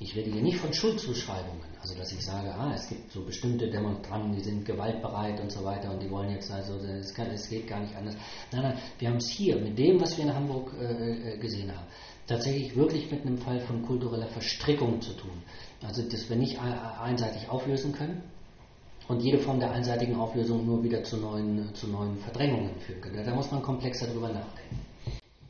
ich 0.00 0.14
rede 0.16 0.30
hier 0.30 0.42
nicht 0.42 0.58
von 0.58 0.72
Schuldzuschreibungen, 0.72 1.62
also 1.80 1.94
dass 1.94 2.12
ich 2.12 2.20
sage, 2.20 2.52
ah, 2.52 2.72
es 2.74 2.88
gibt 2.88 3.12
so 3.12 3.24
bestimmte 3.24 3.70
Demonstranten, 3.70 4.34
die 4.34 4.42
sind 4.42 4.64
gewaltbereit 4.64 5.40
und 5.40 5.52
so 5.52 5.64
weiter 5.64 5.92
und 5.92 6.02
die 6.02 6.10
wollen 6.10 6.30
jetzt, 6.30 6.50
also 6.50 6.74
es, 6.78 7.14
geht 7.48 7.68
gar 7.68 7.80
nicht 7.80 7.94
anders. 7.94 8.16
Nein, 8.50 8.62
nein, 8.62 8.78
wir 8.98 9.08
haben 9.08 9.18
es 9.18 9.28
hier 9.28 9.56
mit 9.56 9.78
dem, 9.78 10.00
was 10.00 10.16
wir 10.16 10.24
in 10.24 10.34
Hamburg 10.34 10.72
äh, 10.80 11.34
äh 11.34 11.38
gesehen 11.38 11.70
haben, 11.74 11.86
tatsächlich 12.26 12.76
wirklich 12.76 13.10
mit 13.10 13.22
einem 13.22 13.38
Fall 13.38 13.60
von 13.60 13.82
kultureller 13.82 14.28
Verstrickung 14.28 15.00
zu 15.00 15.12
tun. 15.12 15.42
Also 15.82 16.02
dass 16.02 16.28
wir 16.28 16.36
nicht 16.36 16.58
einseitig 16.58 17.48
auflösen 17.48 17.92
können 17.92 18.22
und 19.08 19.20
jede 19.20 19.38
Form 19.38 19.60
der 19.60 19.70
einseitigen 19.70 20.16
Auflösung 20.16 20.64
nur 20.64 20.82
wieder 20.82 21.02
zu 21.04 21.18
neuen, 21.18 21.74
zu 21.74 21.88
neuen 21.88 22.18
Verdrängungen 22.18 22.78
führen 22.80 23.00
können. 23.00 23.24
Da 23.24 23.34
muss 23.34 23.50
man 23.50 23.62
komplexer 23.62 24.06
drüber 24.06 24.28
nachdenken. 24.28 24.80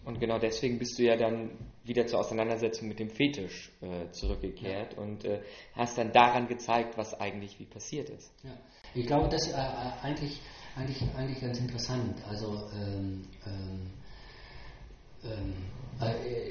Und 0.04 0.20
genau 0.20 0.38
deswegen 0.38 0.78
bist 0.78 0.98
du 0.98 1.04
ja 1.04 1.16
dann 1.16 1.50
wieder 1.84 2.06
zur 2.06 2.20
Auseinandersetzung 2.20 2.88
mit 2.88 2.98
dem 2.98 3.10
Fetisch 3.10 3.70
äh, 3.80 4.10
zurückgekehrt 4.10 4.94
ja. 4.94 5.02
und 5.02 5.24
äh, 5.24 5.40
hast 5.74 5.96
dann 5.96 6.12
daran 6.12 6.46
gezeigt, 6.46 6.98
was 6.98 7.18
eigentlich 7.18 7.58
wie 7.58 7.64
passiert 7.64 8.10
ist. 8.10 8.30
Ja. 8.42 8.50
Ich 8.94 9.06
glaube, 9.06 9.28
das 9.28 9.46
ist 9.46 9.54
äh, 9.54 9.56
eigentlich, 10.02 10.40
eigentlich, 10.76 11.02
eigentlich 11.16 11.40
ganz 11.40 11.58
interessant. 11.58 12.22
Also 12.28 12.68
ähm, 12.74 13.26
ähm, 13.46 13.90
äh, 13.90 14.03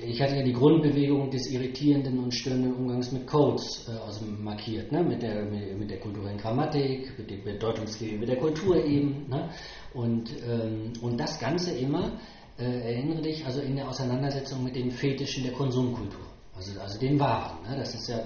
ich 0.05 0.21
hatte 0.21 0.35
ja 0.35 0.43
die 0.43 0.53
Grundbewegung 0.53 1.29
des 1.29 1.49
irritierenden 1.51 2.19
und 2.19 2.33
störenden 2.33 2.73
Umgangs 2.73 3.11
mit 3.11 3.27
Codes 3.27 3.87
äh, 3.87 3.91
also 3.91 4.25
markiert, 4.25 4.91
ne? 4.91 5.03
mit, 5.03 5.21
der, 5.21 5.45
mit, 5.45 5.77
mit, 5.77 5.89
der 5.89 5.99
kulturellen 5.99 6.37
Grammatik, 6.37 7.17
mit 7.17 7.29
dem 7.29 7.43
Bedeutungsgewebe 7.43 8.25
der 8.25 8.37
Kultur 8.37 8.83
eben. 8.83 9.27
Ne? 9.29 9.49
Und, 9.93 10.29
ähm, 10.47 10.93
und 11.01 11.19
das 11.19 11.39
Ganze 11.39 11.71
immer, 11.77 12.19
äh, 12.57 12.93
erinnere 12.93 13.21
dich, 13.21 13.45
also 13.45 13.61
in 13.61 13.75
der 13.75 13.89
Auseinandersetzung 13.89 14.63
mit 14.63 14.75
den 14.75 14.91
Fetischen 14.91 15.43
der 15.43 15.53
Konsumkultur. 15.53 16.25
Also, 16.55 16.79
also 16.79 16.99
den 16.99 17.19
Waren. 17.19 17.63
Ne? 17.67 17.77
Das 17.77 17.93
ist 17.95 18.07
ja 18.07 18.19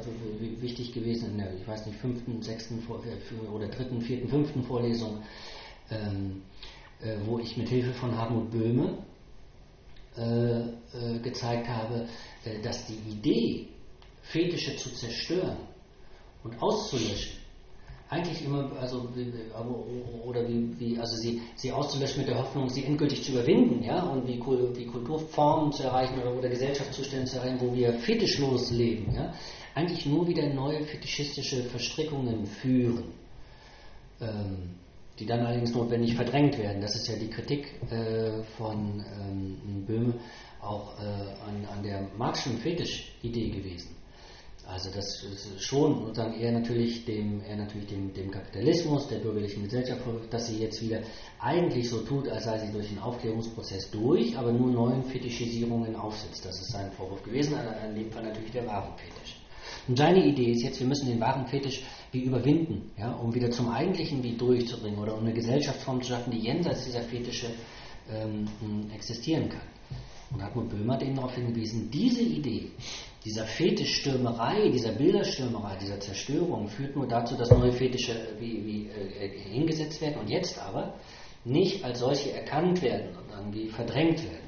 wichtig 0.59 0.93
gewesen 0.93 1.31
in 1.31 1.37
der, 1.37 1.53
ich 1.55 1.67
weiß 1.67 1.85
nicht, 1.85 1.99
fünften, 1.99 2.41
sechsten 2.41 2.79
äh, 2.79 3.47
oder 3.47 3.67
dritten, 3.67 4.01
vierten, 4.01 4.27
fünften 4.27 4.63
Vorlesung, 4.63 5.23
ähm, 5.89 6.41
äh, 7.01 7.15
wo 7.25 7.39
ich 7.39 7.55
mit 7.57 7.69
Hilfe 7.69 7.93
von 7.93 8.17
Hartmut 8.17 8.51
Böhme 8.51 8.97
äh, 10.17 10.59
äh, 10.59 11.19
gezeigt 11.21 11.67
habe, 11.67 12.07
äh, 12.43 12.61
dass 12.61 12.85
die 12.87 12.97
Idee, 13.09 13.67
Fetische 14.23 14.75
zu 14.75 14.93
zerstören 14.93 15.57
und 16.43 16.61
auszulöschen, 16.61 17.37
eigentlich 18.09 18.43
immer, 18.45 18.71
also 18.79 19.09
oder 20.23 20.47
wie, 20.47 20.79
wie, 20.79 20.99
also 20.99 21.15
sie, 21.17 21.41
sie 21.55 21.71
auszulöschen 21.71 22.19
mit 22.19 22.29
der 22.29 22.37
Hoffnung, 22.37 22.69
sie 22.69 22.85
endgültig 22.85 23.23
zu 23.23 23.33
überwinden, 23.33 23.83
ja, 23.83 24.01
und 24.03 24.27
wie, 24.27 24.39
wie 24.39 24.85
Kulturformen 24.85 25.71
zu 25.71 25.83
erreichen 25.83 26.19
oder, 26.19 26.33
oder 26.33 26.49
Gesellschaftszustände 26.49 27.25
zu 27.25 27.37
erreichen, 27.37 27.59
wo 27.59 27.73
wir 27.73 27.93
fetischlos 27.93 28.71
leben, 28.71 29.13
ja, 29.13 29.33
eigentlich 29.75 30.05
nur 30.05 30.27
wieder 30.27 30.47
neue 30.53 30.83
fetischistische 30.85 31.63
Verstrickungen 31.65 32.45
führen. 32.45 33.13
Ähm, 34.19 34.77
die 35.19 35.25
dann 35.25 35.45
allerdings 35.45 35.73
notwendig 35.73 36.15
verdrängt 36.15 36.57
werden. 36.57 36.81
Das 36.81 36.95
ist 36.95 37.07
ja 37.07 37.15
die 37.15 37.29
Kritik 37.29 37.73
äh, 37.91 38.43
von 38.57 39.03
ähm, 39.19 39.85
Böhme 39.85 40.13
auch 40.61 40.99
äh, 40.99 41.03
an, 41.03 41.65
an, 41.71 41.83
der 41.83 42.07
Marxischen 42.17 42.57
Fetisch-Idee 42.59 43.49
gewesen. 43.49 43.95
Also 44.67 44.89
das 44.93 45.23
ist 45.23 45.63
schon 45.63 46.07
sozusagen 46.07 46.33
eher 46.33 46.51
natürlich 46.51 47.05
dem, 47.05 47.41
eher 47.41 47.55
natürlich 47.55 47.87
dem, 47.87 48.13
dem 48.13 48.29
Kapitalismus, 48.29 49.07
der 49.07 49.19
bürgerlichen 49.19 49.63
Gesellschaft, 49.63 50.01
dass 50.29 50.47
sie 50.47 50.57
jetzt 50.57 50.81
wieder 50.81 50.99
eigentlich 51.39 51.89
so 51.89 52.01
tut, 52.01 52.27
als 52.27 52.43
sei 52.43 52.59
sie 52.59 52.73
durch 52.73 52.89
den 52.89 52.99
Aufklärungsprozess 52.99 53.89
durch, 53.91 54.37
aber 54.37 54.51
nur 54.51 54.69
neuen 54.69 55.03
Fetischisierungen 55.05 55.95
aufsetzt. 55.95 56.43
Das 56.45 56.59
ist 56.59 56.71
sein 56.73 56.91
Vorwurf 56.91 57.23
gewesen, 57.23 57.55
in 57.87 57.95
dem 57.95 58.11
Fall 58.11 58.23
natürlich 58.23 58.51
der 58.51 58.67
Warenfetisch. 58.67 59.46
Und 59.87 59.97
seine 59.97 60.25
Idee 60.25 60.51
ist 60.51 60.63
jetzt, 60.63 60.79
wir 60.79 60.87
müssen 60.87 61.07
den 61.07 61.19
Warenfetisch 61.19 61.81
wie 62.11 62.21
überwinden, 62.21 62.91
ja, 62.97 63.11
um 63.13 63.33
wieder 63.33 63.49
zum 63.51 63.69
Eigentlichen 63.69 64.21
wie 64.23 64.35
durchzubringen 64.35 64.99
oder 64.99 65.13
um 65.13 65.21
eine 65.21 65.33
Gesellschaftsform 65.33 66.01
zu 66.01 66.09
schaffen, 66.09 66.31
die 66.31 66.39
jenseits 66.39 66.85
dieser 66.85 67.01
Fetische 67.01 67.47
ähm, 68.11 68.47
existieren 68.93 69.49
kann. 69.49 69.67
Und 70.29 70.43
Hartmut 70.43 70.69
Böhmer 70.69 70.95
hat 70.95 71.03
eben 71.03 71.15
darauf 71.15 71.35
hingewiesen, 71.35 71.89
diese 71.89 72.21
Idee, 72.21 72.71
dieser 73.23 73.45
Fetischstürmerei, 73.45 74.69
dieser 74.69 74.91
Bilderstürmerei, 74.91 75.77
dieser 75.77 75.99
Zerstörung 75.99 76.67
führt 76.67 76.95
nur 76.95 77.07
dazu, 77.07 77.35
dass 77.35 77.49
neue 77.49 77.71
Fetische 77.71 78.11
äh, 78.11 78.39
wie, 78.39 78.65
wie 78.65 78.87
äh, 78.87 79.29
hingesetzt 79.49 80.01
werden 80.01 80.19
und 80.19 80.29
jetzt 80.29 80.59
aber 80.59 80.95
nicht 81.45 81.83
als 81.85 81.99
solche 81.99 82.33
erkannt 82.33 82.81
werden 82.81 83.15
und 83.15 83.31
irgendwie 83.31 83.69
verdrängt 83.69 84.21
werden. 84.23 84.46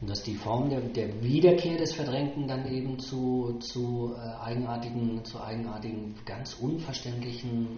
Und 0.00 0.08
dass 0.08 0.22
die 0.22 0.34
Form 0.34 0.70
der, 0.70 0.80
der 0.80 1.22
Wiederkehr 1.22 1.76
des 1.76 1.92
Verdrängten 1.92 2.48
dann 2.48 2.66
eben 2.72 2.98
zu, 2.98 3.58
zu, 3.60 4.14
äh, 4.16 4.42
eigenartigen, 4.42 5.22
zu 5.24 5.42
eigenartigen, 5.42 6.14
ganz 6.24 6.54
unverständlichen 6.54 7.76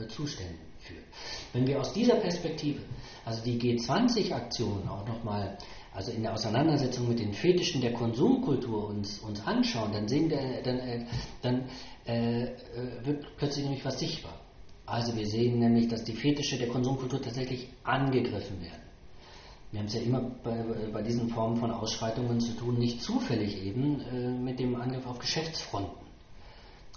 äh, 0.00 0.08
Zuständen 0.08 0.58
führt. 0.80 1.04
Wenn 1.52 1.66
wir 1.66 1.78
aus 1.78 1.92
dieser 1.92 2.16
Perspektive, 2.16 2.80
also 3.24 3.44
die 3.44 3.58
G20-Aktion 3.60 4.88
auch 4.88 5.06
nochmal, 5.06 5.58
also 5.92 6.10
in 6.10 6.22
der 6.22 6.32
Auseinandersetzung 6.32 7.08
mit 7.08 7.20
den 7.20 7.32
Fetischen 7.32 7.80
der 7.80 7.92
Konsumkultur 7.92 8.88
uns, 8.88 9.18
uns 9.18 9.46
anschauen, 9.46 9.92
dann 9.92 10.08
sehen 10.08 10.28
wir, 10.28 10.62
dann, 10.62 10.78
äh, 10.78 11.06
dann 11.42 11.68
äh, 12.06 12.44
äh, 12.44 12.50
wird 13.04 13.26
plötzlich 13.36 13.64
nämlich 13.64 13.84
was 13.84 13.98
sichtbar. 13.98 14.34
Also 14.86 15.16
wir 15.16 15.26
sehen 15.26 15.60
nämlich, 15.60 15.86
dass 15.86 16.02
die 16.02 16.14
Fetische 16.14 16.58
der 16.58 16.66
Konsumkultur 16.66 17.22
tatsächlich 17.22 17.68
angegriffen 17.84 18.60
werden. 18.60 18.89
Wir 19.70 19.80
haben 19.80 19.86
es 19.86 19.94
ja 19.94 20.00
immer 20.00 20.20
bei, 20.42 20.64
bei, 20.92 21.02
diesen 21.02 21.28
Formen 21.28 21.56
von 21.56 21.70
Ausschreitungen 21.70 22.40
zu 22.40 22.52
tun, 22.56 22.78
nicht 22.78 23.02
zufällig 23.02 23.62
eben 23.62 24.00
äh, 24.00 24.30
mit 24.30 24.58
dem 24.58 24.74
Angriff 24.74 25.06
auf 25.06 25.18
Geschäftsfronten. 25.20 26.06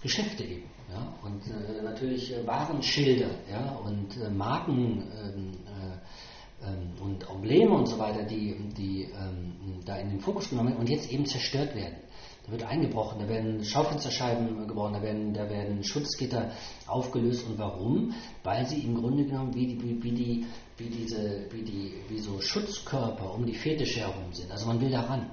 Geschäfte 0.01 0.43
eben. 0.43 0.63
Ja? 0.91 1.13
Und 1.23 1.41
äh, 1.47 1.83
natürlich 1.83 2.33
äh, 2.33 2.45
Warenschilder 2.47 3.29
ja? 3.49 3.75
und 3.75 4.17
äh, 4.17 4.29
Marken 4.29 5.03
ähm, 5.21 5.51
äh, 5.65 6.67
ähm, 6.67 6.93
und 6.99 7.29
Embleme 7.29 7.71
und 7.71 7.87
so 7.87 7.99
weiter, 7.99 8.23
die, 8.23 8.55
die 8.75 9.03
ähm, 9.03 9.79
da 9.85 9.97
in 9.97 10.09
den 10.09 10.19
Fokus 10.19 10.49
genommen 10.49 10.69
werden 10.69 10.79
und 10.79 10.89
jetzt 10.89 11.11
eben 11.11 11.25
zerstört 11.25 11.75
werden. 11.75 11.97
Da 12.45 12.51
wird 12.51 12.63
eingebrochen, 12.63 13.19
da 13.19 13.29
werden 13.29 13.63
Schaufensterscheiben 13.63 14.67
gebrochen, 14.67 14.93
da 14.93 15.01
werden, 15.01 15.33
da 15.33 15.49
werden 15.49 15.81
Schutzgitter 15.83 16.51
aufgelöst. 16.87 17.47
Und 17.47 17.57
warum? 17.57 18.13
Weil 18.43 18.67
sie 18.67 18.83
im 18.83 18.95
Grunde 18.95 19.23
genommen 19.23 19.55
wie, 19.55 19.81
wie, 19.81 20.03
wie, 20.03 20.11
die, 20.11 20.45
wie, 20.77 20.89
diese, 20.89 21.47
wie, 21.51 21.63
die, 21.63 21.93
wie 22.09 22.19
so 22.19 22.41
Schutzkörper 22.41 23.33
um 23.33 23.45
die 23.45 23.55
Fetische 23.55 24.01
herum 24.01 24.33
sind. 24.33 24.51
Also 24.51 24.67
man 24.67 24.81
will 24.81 24.91
da 24.91 25.01
ran. 25.01 25.31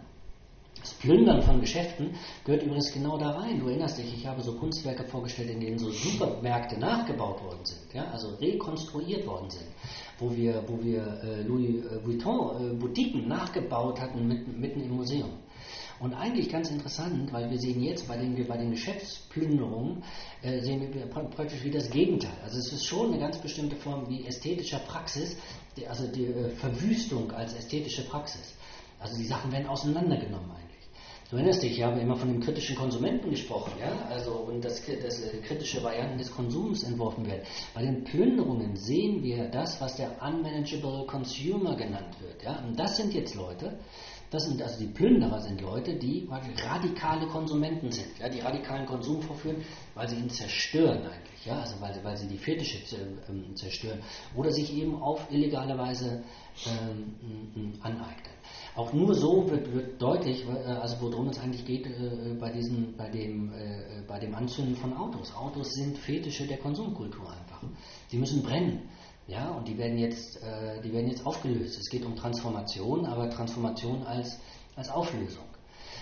Das 0.81 0.95
Plündern 0.95 1.43
von 1.43 1.61
Geschäften 1.61 2.15
gehört 2.45 2.63
übrigens 2.63 2.93
genau 2.93 3.19
da 3.19 3.31
rein. 3.31 3.59
Du 3.59 3.69
erinnerst 3.69 3.99
dich, 3.99 4.15
ich 4.15 4.27
habe 4.27 4.41
so 4.41 4.57
Kunstwerke 4.57 5.05
vorgestellt, 5.05 5.51
in 5.51 5.61
denen 5.61 5.79
so 5.79 5.91
Supermärkte 5.91 6.79
nachgebaut 6.79 7.43
worden 7.43 7.65
sind, 7.65 7.93
ja? 7.93 8.05
also 8.05 8.29
rekonstruiert 8.37 9.27
worden 9.27 9.51
sind, 9.51 9.67
wo 10.19 10.35
wir, 10.35 10.65
wo 10.67 10.83
wir 10.83 11.03
äh, 11.23 11.43
Louis 11.43 11.85
Vuitton 12.03 12.71
äh, 12.71 12.75
Boutiquen 12.75 13.29
nachgebaut 13.29 14.01
hatten 14.01 14.27
mitten, 14.27 14.59
mitten 14.59 14.81
im 14.81 14.97
Museum. 14.97 15.31
Und 16.01 16.15
eigentlich 16.15 16.49
ganz 16.49 16.71
interessant, 16.71 17.31
weil 17.31 17.51
wir 17.51 17.59
sehen 17.59 17.83
jetzt 17.83 18.09
bei 18.09 18.17
den, 18.17 18.35
bei 18.49 18.57
den 18.57 18.71
Geschäftsplünderungen, 18.71 20.03
äh, 20.41 20.61
sehen 20.63 20.95
wir 20.95 21.07
praktisch 21.07 21.63
wie 21.63 21.71
das 21.71 21.91
Gegenteil. 21.91 22.37
Also 22.43 22.57
es 22.57 22.73
ist 22.73 22.87
schon 22.87 23.09
eine 23.09 23.19
ganz 23.19 23.37
bestimmte 23.37 23.77
Form 23.77 24.09
wie 24.09 24.25
ästhetischer 24.27 24.79
Praxis, 24.79 25.37
die, 25.77 25.87
also 25.87 26.07
die 26.07 26.25
äh, 26.25 26.49
Verwüstung 26.57 27.31
als 27.33 27.53
ästhetische 27.53 28.03
Praxis. 28.07 28.55
Also 28.99 29.19
die 29.19 29.27
Sachen 29.27 29.53
werden 29.53 29.67
auseinandergenommen 29.67 30.51
eigentlich. 30.51 30.71
Du 31.31 31.37
erinnerst 31.37 31.63
dich, 31.63 31.73
ich 31.73 31.83
habe 31.83 32.01
immer 32.01 32.17
von 32.17 32.29
dem 32.29 32.41
kritischen 32.41 32.77
Konsumenten 32.77 33.31
gesprochen, 33.31 33.73
ja, 33.79 33.93
also 34.09 34.33
und 34.33 34.65
dass, 34.65 34.83
dass 34.85 35.21
äh, 35.21 35.37
kritische 35.43 35.83
Varianten 35.83 36.17
des 36.17 36.33
Konsums 36.33 36.83
entworfen 36.83 37.27
werden. 37.27 37.43
Bei 37.75 37.83
den 37.83 38.05
Plünderungen 38.05 38.75
sehen 38.75 39.23
wir 39.23 39.49
das, 39.49 39.81
was 39.83 39.97
der 39.97 40.17
unmanageable 40.23 41.05
consumer 41.07 41.77
genannt 41.77 42.17
wird, 42.21 42.43
ja, 42.43 42.65
und 42.67 42.77
das 42.77 42.97
sind 42.97 43.13
jetzt 43.13 43.35
Leute, 43.35 43.79
Das 44.31 44.45
sind 44.45 44.63
also 44.63 44.79
die 44.79 44.87
Plünderer 44.87 45.41
sind 45.41 45.61
Leute, 45.61 45.97
die 45.97 46.29
radikale 46.31 47.27
Konsumenten 47.27 47.91
sind, 47.91 48.17
ja, 48.21 48.29
die 48.29 48.39
radikalen 48.39 48.87
Konsum 48.87 49.21
vorführen, 49.23 49.65
weil 49.95 50.09
sie 50.09 50.17
ihn 50.17 50.31
zerstören 50.31 50.99
eigentlich, 50.99 51.47
ja, 51.47 51.59
also 51.59 51.81
weil, 51.81 51.99
weil 52.05 52.17
sie 52.17 52.29
die 52.29 52.39
Fetische 52.39 52.79
ähm, 53.29 53.57
zerstören 53.57 54.01
oder 54.37 54.53
sich 54.53 54.73
eben 54.73 55.03
auf 55.03 55.27
illegale 55.33 55.77
Weise 55.77 56.23
ähm, 56.67 57.75
aneignen. 57.83 58.35
Auch 58.77 58.93
nur 58.93 59.15
so 59.15 59.51
wird, 59.51 59.73
wird 59.73 60.01
deutlich, 60.01 60.45
äh, 60.47 60.69
also 60.69 60.97
worum 61.01 61.29
es 61.29 61.39
eigentlich 61.41 61.65
geht 61.65 61.87
äh, 61.87 62.35
bei, 62.39 62.53
diesen, 62.53 62.97
bei, 62.97 63.09
dem, 63.09 63.53
äh, 63.53 64.03
bei 64.07 64.21
dem 64.21 64.35
Anzünden 64.35 64.77
von 64.77 64.97
Autos. 64.97 65.35
Autos 65.35 65.73
sind 65.73 65.99
Fetische 65.99 66.47
der 66.47 66.59
Konsumkultur 66.59 67.29
einfach. 67.29 67.63
Die 68.13 68.17
müssen 68.17 68.43
brennen. 68.43 68.89
Ja, 69.31 69.51
und 69.51 69.69
die 69.69 69.79
werden, 69.79 69.97
jetzt, 69.97 70.43
äh, 70.43 70.81
die 70.83 70.93
werden 70.93 71.09
jetzt 71.09 71.25
aufgelöst. 71.25 71.79
Es 71.79 71.89
geht 71.89 72.05
um 72.05 72.17
Transformation, 72.17 73.07
aber 73.07 73.31
Transformation 73.31 74.03
als, 74.03 74.41
als 74.75 74.91
Auflösung. 74.91 75.45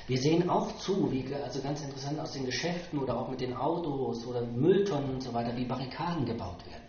Wir 0.06 0.16
sehen 0.16 0.48
auch 0.48 0.74
zu, 0.78 1.12
wie, 1.12 1.26
also 1.34 1.60
ganz 1.60 1.82
interessant 1.82 2.18
aus 2.18 2.32
den 2.32 2.46
Geschäften 2.46 2.98
oder 2.98 3.20
auch 3.20 3.28
mit 3.28 3.42
den 3.42 3.54
Autos 3.54 4.26
oder 4.26 4.46
Mülltonnen 4.46 5.10
und 5.10 5.22
so 5.22 5.34
weiter, 5.34 5.54
wie 5.58 5.66
Barrikaden 5.66 6.24
gebaut 6.24 6.64
werden. 6.64 6.84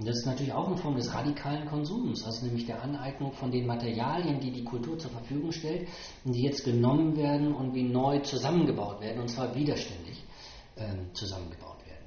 Und 0.00 0.08
das 0.08 0.16
ist 0.16 0.26
natürlich 0.26 0.52
auch 0.52 0.66
eine 0.66 0.76
Form 0.76 0.96
des 0.96 1.14
radikalen 1.14 1.68
Konsums, 1.68 2.24
also 2.24 2.46
nämlich 2.46 2.66
der 2.66 2.82
Aneignung 2.82 3.32
von 3.32 3.52
den 3.52 3.66
Materialien, 3.66 4.40
die 4.40 4.50
die 4.50 4.64
Kultur 4.64 4.98
zur 4.98 5.12
Verfügung 5.12 5.52
stellt, 5.52 5.86
und 6.24 6.32
die 6.32 6.42
jetzt 6.42 6.64
genommen 6.64 7.16
werden 7.16 7.54
und 7.54 7.74
wie 7.74 7.84
neu 7.84 8.18
zusammengebaut 8.20 9.00
werden, 9.00 9.20
und 9.20 9.28
zwar 9.28 9.54
widerständig 9.54 10.24
ähm, 10.76 11.14
zusammengebaut 11.14 11.78
werden. 11.86 12.06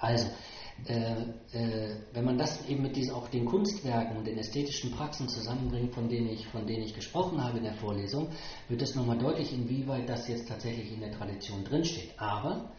Also, 0.00 0.28
wenn 0.84 2.24
man 2.24 2.38
das 2.38 2.66
eben 2.68 2.82
mit 2.82 2.96
diesen, 2.96 3.14
auch 3.14 3.28
den 3.28 3.44
Kunstwerken 3.44 4.16
und 4.16 4.26
den 4.26 4.38
ästhetischen 4.38 4.90
Praxen 4.90 5.28
zusammenbringt, 5.28 5.94
von 5.94 6.08
denen 6.08 6.28
ich, 6.28 6.46
von 6.48 6.66
denen 6.66 6.82
ich 6.82 6.94
gesprochen 6.94 7.42
habe 7.42 7.58
in 7.58 7.64
der 7.64 7.74
Vorlesung, 7.74 8.28
wird 8.68 8.82
es 8.82 8.94
nochmal 8.94 9.18
deutlich, 9.18 9.52
inwieweit 9.52 10.08
das 10.08 10.26
jetzt 10.28 10.48
tatsächlich 10.48 10.92
in 10.92 11.00
der 11.00 11.12
Tradition 11.12 11.64
drinsteht. 11.64 12.18
Aber 12.18 12.72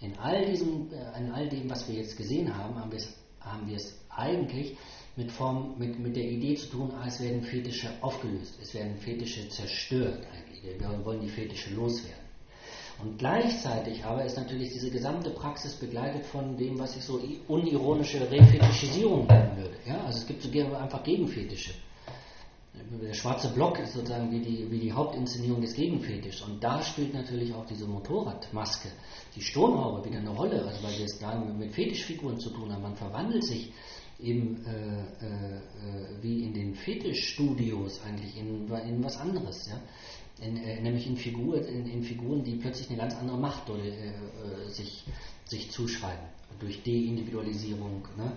in 0.00 0.18
all, 0.18 0.44
diesem, 0.44 0.92
äh, 0.92 1.18
in 1.18 1.32
all 1.32 1.48
dem, 1.48 1.70
was 1.70 1.88
wir 1.88 1.96
jetzt 1.96 2.16
gesehen 2.16 2.56
haben, 2.56 2.76
haben 2.76 2.90
wir 2.90 2.98
es, 2.98 3.16
haben 3.40 3.66
wir 3.66 3.76
es 3.76 3.98
eigentlich 4.10 4.76
mit, 5.16 5.32
Form, 5.32 5.76
mit, 5.78 5.98
mit 5.98 6.16
der 6.16 6.24
Idee 6.24 6.54
zu 6.54 6.68
tun, 6.68 6.92
ah, 6.92 7.06
es 7.06 7.20
werden 7.20 7.42
Fetische 7.42 7.88
aufgelöst, 8.00 8.58
es 8.62 8.74
werden 8.74 8.96
Fetische 8.98 9.48
zerstört 9.48 10.26
eigentlich. 10.32 10.78
Wir 10.78 11.04
wollen 11.04 11.20
die 11.20 11.28
Fetische 11.28 11.74
loswerden. 11.74 12.27
Und 13.02 13.16
gleichzeitig 13.16 14.04
aber 14.04 14.24
ist 14.24 14.36
natürlich 14.36 14.72
diese 14.72 14.90
gesamte 14.90 15.30
Praxis 15.30 15.74
begleitet 15.74 16.26
von 16.26 16.56
dem, 16.56 16.78
was 16.78 16.96
ich 16.96 17.04
so 17.04 17.20
unironische 17.46 18.28
Refetischisierung 18.28 19.26
nennen 19.26 19.56
würde. 19.56 19.76
Ja? 19.86 20.04
Also 20.04 20.18
es 20.18 20.26
gibt 20.26 20.42
so 20.42 20.50
einfach 20.74 21.04
Gegenfetische. 21.04 21.74
Der 23.02 23.14
schwarze 23.14 23.48
Block 23.48 23.78
ist 23.78 23.94
sozusagen 23.94 24.30
wie 24.30 24.40
die, 24.40 24.70
wie 24.70 24.78
die 24.78 24.92
Hauptinszenierung 24.92 25.60
des 25.60 25.74
Gegenfetischs. 25.74 26.42
Und 26.42 26.62
da 26.62 26.82
spielt 26.82 27.12
natürlich 27.12 27.52
auch 27.52 27.66
diese 27.66 27.86
Motorradmaske, 27.86 28.88
die 29.34 29.42
Sturmhaube 29.42 30.04
wieder 30.08 30.18
eine 30.18 30.30
Rolle, 30.30 30.64
also 30.64 30.82
weil 30.82 30.96
wir 30.98 31.04
es 31.04 31.18
da 31.18 31.38
mit 31.38 31.72
Fetischfiguren 31.72 32.38
zu 32.38 32.50
tun 32.50 32.72
haben. 32.72 32.82
Man 32.82 32.96
verwandelt 32.96 33.44
sich 33.44 33.72
eben 34.20 34.64
äh, 34.64 35.24
äh, 35.24 36.22
wie 36.22 36.44
in 36.44 36.54
den 36.54 36.74
Fetischstudios 36.74 38.00
eigentlich 38.02 38.36
in, 38.36 38.68
in 38.68 39.04
was 39.04 39.16
anderes. 39.16 39.68
Ja? 39.68 39.80
In, 40.40 40.56
äh, 40.56 40.80
nämlich 40.80 41.06
in, 41.06 41.16
Figur, 41.16 41.66
in, 41.66 41.86
in, 41.86 42.02
Figuren, 42.02 42.44
die 42.44 42.56
plötzlich 42.56 42.88
eine 42.88 42.98
ganz 42.98 43.14
andere 43.16 43.38
Macht 43.38 43.68
äh, 43.68 43.72
äh, 43.72 44.70
sich, 44.70 45.04
sich 45.44 45.70
zuschreiben, 45.70 46.24
durch 46.60 46.82
Deindividualisierung. 46.82 48.06
Ne? 48.16 48.32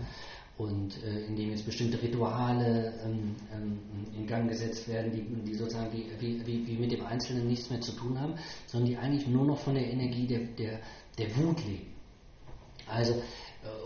Und 0.58 1.02
äh, 1.04 1.26
indem 1.26 1.50
jetzt 1.50 1.66
bestimmte 1.66 2.02
Rituale 2.02 2.94
ähm, 3.04 3.36
ähm, 3.54 3.80
in 4.16 4.28
Gang 4.28 4.48
gesetzt 4.48 4.88
werden, 4.88 5.12
die, 5.12 5.50
die 5.50 5.56
sozusagen 5.56 5.92
wie, 5.92 6.06
wie, 6.46 6.68
wie, 6.68 6.78
mit 6.78 6.92
dem 6.92 7.06
Einzelnen 7.06 7.48
nichts 7.48 7.70
mehr 7.70 7.82
zu 7.82 7.94
tun 7.94 8.20
haben, 8.20 8.34
sondern 8.68 8.90
die 8.90 8.98
eigentlich 8.98 9.28
nur 9.28 9.46
noch 9.46 9.58
von 9.58 9.74
der 9.74 9.92
Energie 9.92 10.28
der, 10.28 10.40
der, 10.40 10.80
der 11.18 11.36
Wut 11.38 11.66
leben. 11.66 11.88
Also 12.88 13.22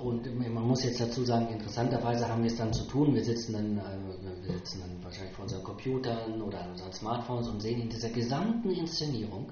und 0.01 0.25
man 0.53 0.63
muss 0.63 0.83
jetzt 0.83 1.01
dazu 1.01 1.25
sagen, 1.25 1.49
interessanterweise 1.49 2.27
haben 2.27 2.43
wir 2.43 2.51
es 2.51 2.57
dann 2.57 2.71
zu 2.71 2.85
tun. 2.85 3.13
Wir 3.13 3.23
sitzen 3.23 3.53
dann, 3.53 3.77
äh, 3.77 4.45
wir 4.47 4.53
sitzen 4.53 4.81
dann 4.81 5.03
wahrscheinlich 5.03 5.33
vor 5.33 5.43
unseren 5.43 5.63
Computern 5.63 6.41
oder 6.41 6.61
an 6.61 6.71
unseren 6.71 6.93
Smartphones 6.93 7.47
und 7.49 7.61
sehen 7.61 7.81
in 7.81 7.89
dieser 7.89 8.09
gesamten 8.09 8.71
Inszenierung 8.71 9.51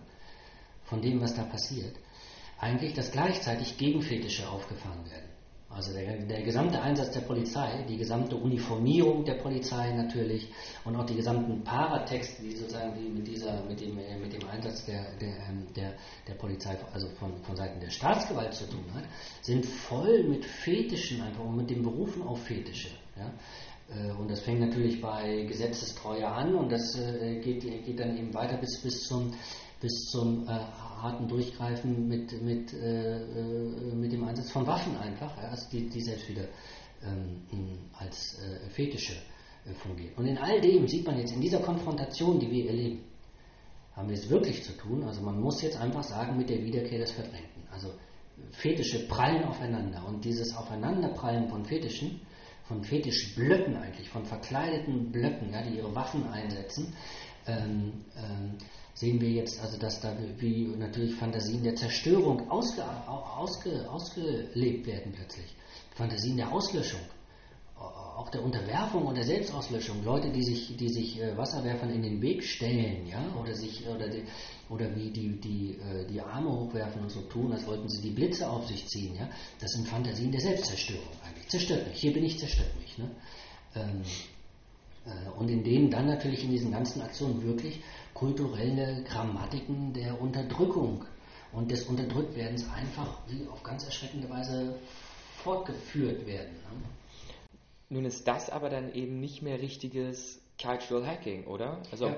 von 0.86 1.02
dem, 1.02 1.22
was 1.22 1.36
da 1.36 1.44
passiert, 1.44 1.96
eigentlich, 2.60 2.94
dass 2.94 3.12
gleichzeitig 3.12 3.78
Gegenfetische 3.78 4.48
aufgefahren 4.48 5.06
werden. 5.10 5.33
Also 5.76 5.94
der, 5.94 6.18
der, 6.18 6.44
gesamte 6.44 6.82
Einsatz 6.82 7.12
der 7.12 7.22
Polizei, 7.22 7.84
die 7.90 7.98
gesamte 7.98 8.36
Uniformierung 8.36 9.26
der 9.26 9.36
Polizei 9.36 9.92
natürlich 9.94 10.52
und 10.86 10.96
auch 10.96 11.06
die 11.06 11.16
gesamten 11.16 11.64
Paratexte, 11.64 12.44
die 12.44 12.56
sozusagen 12.56 12.94
die 12.96 13.10
mit, 13.10 13.28
dieser, 13.28 13.64
mit, 13.64 13.82
dem, 13.82 13.98
äh, 13.98 14.18
mit 14.18 14.34
dem 14.34 14.48
Einsatz 14.48 14.86
der, 14.86 15.16
der, 15.20 15.36
ähm, 15.50 15.68
der, 15.76 15.94
der 16.28 16.34
Polizei, 16.36 16.78
also 16.94 17.08
von, 17.20 17.38
von 17.44 17.56
Seiten 17.56 17.80
der 17.80 17.90
Staatsgewalt 17.90 18.54
zu 18.54 18.66
tun 18.70 18.86
hat, 18.94 19.06
sind 19.42 19.66
voll 19.66 20.24
mit 20.24 20.46
Fetischen 20.46 21.22
einfach 21.22 21.44
und 21.44 21.58
mit 21.58 21.70
dem 21.70 21.84
Berufen 21.84 22.22
auf 22.22 22.44
Fetische. 22.44 22.90
Ja? 23.18 23.32
Äh, 23.90 24.12
und 24.14 24.30
das 24.30 24.42
fängt 24.42 24.60
natürlich 24.60 25.02
bei 25.02 25.44
Gesetzestreue 25.44 26.28
an 26.28 26.56
und 26.56 26.72
das 26.72 26.98
äh, 26.98 27.40
geht, 27.40 27.62
geht 27.62 28.00
dann 28.00 28.18
eben 28.18 28.34
weiter 28.34 28.58
bis, 28.58 28.82
bis 28.82 29.04
zum, 29.04 29.34
bis 29.84 30.06
zum 30.06 30.48
harten 30.48 31.28
Durchgreifen 31.28 32.08
mit, 32.08 32.42
mit, 32.42 32.74
äh, 32.74 33.18
äh, 33.18 33.94
mit 33.94 34.14
dem 34.14 34.24
Einsatz 34.24 34.50
von 34.50 34.66
Waffen 34.66 34.96
einfach, 34.96 35.38
also 35.38 35.70
die, 35.72 35.90
die 35.90 36.02
selbst 36.02 36.30
wieder 36.30 36.46
ähm, 37.04 37.42
als 38.00 38.40
äh, 38.40 38.70
Fetische 38.70 39.16
äh, 39.66 39.74
fungieren. 39.74 40.14
Und 40.16 40.26
in 40.26 40.38
all 40.38 40.62
dem 40.62 40.88
sieht 40.88 41.06
man 41.06 41.18
jetzt 41.18 41.34
in 41.34 41.42
dieser 41.42 41.60
Konfrontation, 41.60 42.40
die 42.40 42.50
wir 42.50 42.68
erleben, 42.68 43.04
haben 43.94 44.08
wir 44.08 44.16
es 44.16 44.30
wirklich 44.30 44.64
zu 44.64 44.72
tun. 44.78 45.04
Also 45.04 45.22
man 45.22 45.38
muss 45.42 45.62
jetzt 45.62 45.76
einfach 45.76 46.04
sagen, 46.04 46.38
mit 46.38 46.50
der 46.50 46.64
Wiederkehr 46.64 47.00
des 47.00 47.12
Verdrängten. 47.12 47.64
Also 47.70 47.90
Fetische 48.52 49.06
prallen 49.08 49.44
aufeinander 49.44 50.06
und 50.08 50.24
dieses 50.24 50.56
Aufeinanderprallen 50.56 51.50
von 51.50 51.66
Fetischen, 51.66 52.22
von 52.64 52.82
Fetischblöcken 52.82 53.76
eigentlich, 53.76 54.10
von 54.10 54.24
verkleideten 54.24 55.12
Blöcken, 55.12 55.52
ja, 55.52 55.62
die 55.62 55.76
ihre 55.76 55.94
Waffen 55.94 56.26
einsetzen, 56.30 56.96
ähm, 57.46 58.06
ähm, 58.16 58.58
sehen 58.94 59.20
wir 59.20 59.30
jetzt 59.30 59.60
also, 59.62 59.78
dass 59.78 60.00
da 60.02 60.16
wie 60.38 60.68
natürlich 60.78 61.16
Fantasien 61.16 61.64
der 61.64 61.76
Zerstörung 61.76 62.50
ausge, 62.50 62.84
ausge, 63.08 63.90
ausgelebt 63.90 64.86
werden 64.86 65.12
plötzlich. 65.14 65.56
Fantasien 65.96 66.38
der 66.38 66.52
Auslöschung, 66.52 67.02
auch 67.76 68.30
der 68.30 68.44
Unterwerfung 68.44 69.06
und 69.06 69.16
der 69.16 69.26
Selbstauslöschung. 69.26 70.04
Leute, 70.04 70.32
die 70.32 70.44
sich, 70.44 70.78
die 70.78 70.90
sich 70.90 71.20
äh, 71.20 71.36
Wasserwerfern 71.36 71.90
in 71.90 72.02
den 72.02 72.22
Weg 72.22 72.44
stellen, 72.44 73.08
ja, 73.08 73.22
oder 73.40 73.54
sich 73.56 73.86
oder, 73.88 74.08
die, 74.08 74.24
oder 74.70 74.96
wie 74.96 75.12
die, 75.12 75.40
die, 75.40 75.78
äh, 75.78 76.06
die 76.08 76.22
Arme 76.22 76.52
hochwerfen 76.52 77.02
und 77.02 77.10
so 77.10 77.22
tun, 77.22 77.52
als 77.52 77.66
wollten 77.68 77.90
sie 77.90 78.02
die 78.02 78.12
Blitze 78.12 78.50
auf 78.50 78.68
sich 78.68 78.88
ziehen, 78.88 79.16
ja. 79.16 79.30
Das 79.60 79.72
sind 79.72 79.88
Fantasien 79.88 80.32
der 80.32 80.42
Selbstzerstörung 80.42 81.04
eigentlich. 81.28 81.50
Zerstört 81.50 81.88
mich, 81.88 82.00
hier 82.00 82.14
bin 82.14 82.24
ich, 82.24 82.38
zerstört 82.38 82.76
mich. 82.80 82.98
Ne? 82.98 83.12
Ähm, 83.76 84.02
äh, 84.02 84.33
und 85.38 85.50
in 85.50 85.64
denen 85.64 85.90
dann 85.90 86.08
natürlich 86.08 86.44
in 86.44 86.52
diesen 86.52 86.72
ganzen 86.72 87.02
Aktionen 87.02 87.44
wirklich 87.44 87.82
kulturelle 88.14 89.04
Grammatiken 89.04 89.94
der 89.94 90.20
Unterdrückung 90.22 91.06
und 91.52 91.70
des 91.70 91.84
Unterdrücktwerdens 91.84 92.70
einfach 92.70 93.20
auf 93.52 93.64
ganz 93.64 93.86
erschreckende 93.86 94.30
Weise 94.30 94.76
fortgeführt 95.44 96.26
werden. 96.26 96.54
Ne? 96.54 96.88
Nun 97.90 98.06
ist 98.06 98.28
das 98.28 98.50
aber 98.50 98.70
dann 98.70 98.94
eben 98.94 99.20
nicht 99.20 99.42
mehr 99.42 99.62
richtiges 99.62 100.42
Cultural 100.62 101.06
Hacking, 101.06 101.46
oder? 101.46 101.82
Also 101.92 102.08
ja, 102.08 102.16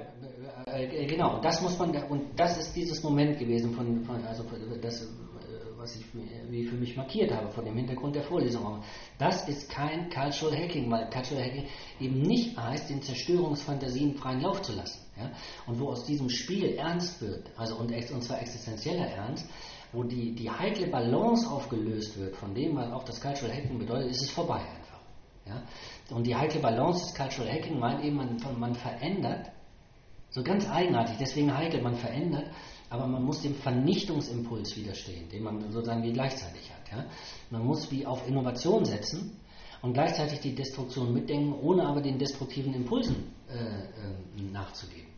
äh, 0.68 1.04
äh, 1.04 1.06
genau, 1.06 1.42
das 1.42 1.62
muss 1.62 1.78
man 1.80 1.96
und 2.10 2.38
das 2.38 2.58
ist 2.58 2.76
dieses 2.76 3.02
Moment 3.02 3.40
gewesen 3.40 3.74
von, 3.74 4.04
von 4.06 4.24
also 4.26 4.46
das 4.82 5.08
was 5.86 5.96
ich 5.98 6.06
wie 6.50 6.66
für 6.66 6.76
mich 6.76 6.98
markiert 6.98 7.32
habe 7.32 7.52
vor 7.52 7.64
dem 7.64 7.76
Hintergrund 7.76 8.16
der 8.16 8.24
Vorlesung. 8.24 8.82
Das 9.20 9.48
ist 9.48 9.70
kein 9.70 10.10
Cultural 10.10 10.58
Hacking, 10.58 10.90
weil 10.90 11.08
Cultural 11.12 11.44
Hacking 11.44 11.66
eben 12.00 12.22
nicht 12.24 12.58
heißt, 12.58 12.90
den 12.90 13.04
Zerstörungsfantasien 13.04 14.16
freien 14.16 14.42
Lauf 14.42 14.64
zu 14.64 14.74
lassen. 14.74 15.06
Ja? 15.16 15.32
Und 15.68 15.80
wo 15.80 15.90
aus 15.90 16.04
diesem 16.06 16.28
Spiel 16.30 16.76
ernst 16.76 17.22
wird, 17.22 17.52
also 17.56 17.76
und, 17.76 17.92
und 17.92 18.24
zwar 18.24 18.42
existenzieller 18.42 19.06
Ernst, 19.06 19.48
wo 19.94 20.04
die, 20.04 20.34
die 20.34 20.50
heikle 20.50 20.88
Balance 20.88 21.48
aufgelöst 21.48 22.18
wird 22.18 22.36
von 22.36 22.56
dem, 22.56 22.76
was 22.76 22.92
auch 22.92 23.04
das 23.04 23.22
Cultural 23.22 23.56
Hacking 23.56 23.78
bedeutet, 23.78 24.10
ist 24.10 24.24
es 24.24 24.32
vorbei 24.32 24.62
einfach. 24.62 25.00
Ja? 25.46 26.16
Und 26.16 26.26
die 26.26 26.36
heikle 26.36 26.62
Balance 26.62 27.06
des 27.06 27.14
Cultural 27.14 27.52
Hacking 27.52 27.78
meint 27.78 28.04
eben, 28.04 28.16
man, 28.16 28.40
man 28.60 28.74
verändert, 28.74 29.52
so 30.32 30.44
ganz 30.44 30.68
eigenartig, 30.68 31.16
deswegen 31.20 31.56
heikel, 31.56 31.82
man 31.82 31.96
verändert 31.96 32.50
aber 32.96 33.08
man 33.08 33.24
muss 33.24 33.42
dem 33.42 33.56
Vernichtungsimpuls 33.56 34.76
widerstehen, 34.78 35.28
den 35.30 35.44
man 35.44 35.60
sozusagen 35.72 36.04
wie 36.04 36.14
gleichzeitig 36.14 36.72
hat. 36.72 36.92
Ja? 36.92 37.06
Man 37.50 37.66
muss 37.66 37.92
wie 37.92 38.06
auf 38.06 38.28
Innovation 38.28 38.86
setzen 38.86 39.38
und 39.82 39.94
gleichzeitig 39.94 40.40
die 40.40 40.56
Destruktion 40.56 41.14
mitdenken, 41.14 41.54
ohne 41.54 41.86
aber 41.86 42.02
den 42.02 42.18
destruktiven 42.18 42.74
Impulsen 42.74 43.34
äh, 43.50 43.56
äh, 43.56 44.52
nachzugeben. 44.52 45.10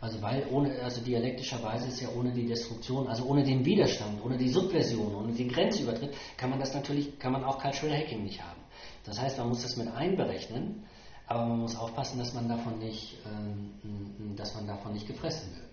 Also 0.00 0.22
weil 0.22 0.46
ohne, 0.52 0.80
also 0.80 1.00
dialektischerweise 1.00 1.88
ist 1.88 2.00
ja 2.00 2.08
ohne 2.16 2.32
die 2.32 2.46
Destruktion, 2.46 3.08
also 3.08 3.24
ohne 3.24 3.42
den 3.42 3.64
Widerstand, 3.64 4.24
ohne 4.24 4.38
die 4.38 4.48
Subversion, 4.48 5.12
ohne 5.12 5.32
den 5.32 5.48
Grenzübertritt, 5.48 6.14
kann 6.36 6.50
man 6.50 6.60
das 6.60 6.72
natürlich, 6.72 7.18
kann 7.18 7.32
man 7.32 7.42
auch 7.42 7.58
Cultural 7.58 7.96
Hacking 7.96 8.22
nicht 8.22 8.40
haben. 8.40 8.60
Das 9.04 9.20
heißt, 9.20 9.38
man 9.38 9.48
muss 9.48 9.62
das 9.62 9.76
mit 9.76 9.88
einberechnen, 9.88 10.84
aber 11.26 11.46
man 11.46 11.58
muss 11.58 11.74
aufpassen, 11.74 12.18
dass 12.18 12.32
man 12.32 12.48
davon 12.48 12.78
nicht, 12.78 13.18
ähm, 13.26 14.36
dass 14.36 14.54
man 14.54 14.68
davon 14.68 14.92
nicht 14.92 15.08
gefressen 15.08 15.50
wird. 15.56 15.67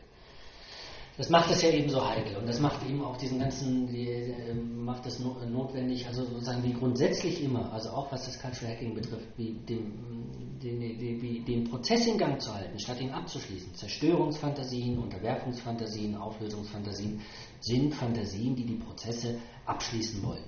Das 1.18 1.30
macht 1.30 1.50
es 1.50 1.62
ja 1.62 1.70
eben 1.70 1.90
so 1.90 2.06
heikel 2.06 2.36
und 2.36 2.48
das 2.48 2.60
macht 2.60 2.86
eben 2.86 3.02
auch 3.02 3.16
diesen 3.16 3.40
ganzen, 3.40 3.88
die, 3.88 4.10
äh, 4.10 4.54
macht 4.54 5.06
es 5.06 5.20
notwendig, 5.20 6.06
also 6.08 6.26
sozusagen 6.26 6.62
wie 6.64 6.74
grundsätzlich 6.74 7.42
immer, 7.42 7.72
also 7.72 7.92
auch 7.92 8.12
was 8.12 8.26
das 8.26 8.38
Cultural 8.38 8.74
Hacking 8.74 8.94
betrifft, 8.94 9.28
wie 9.38 9.54
dem, 9.54 10.60
den, 10.62 10.80
den, 10.80 11.46
den 11.46 11.64
Prozess 11.70 12.06
in 12.08 12.18
Gang 12.18 12.42
zu 12.42 12.54
halten, 12.54 12.78
statt 12.80 13.00
ihn 13.00 13.12
abzuschließen. 13.12 13.74
Zerstörungsfantasien, 13.76 14.98
Unterwerfungsfantasien, 15.00 16.18
Auflösungsfantasien 16.18 17.22
sind 17.62 17.94
Fantasien, 17.94 18.54
die 18.56 18.66
die 18.66 18.76
Prozesse 18.76 19.40
abschließen 19.66 20.22
wollen, 20.22 20.44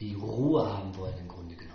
die 0.00 0.14
Ruhe 0.14 0.66
haben 0.72 0.96
wollen 0.96 1.18
im 1.20 1.28
Grunde 1.28 1.54
genommen. 1.54 1.74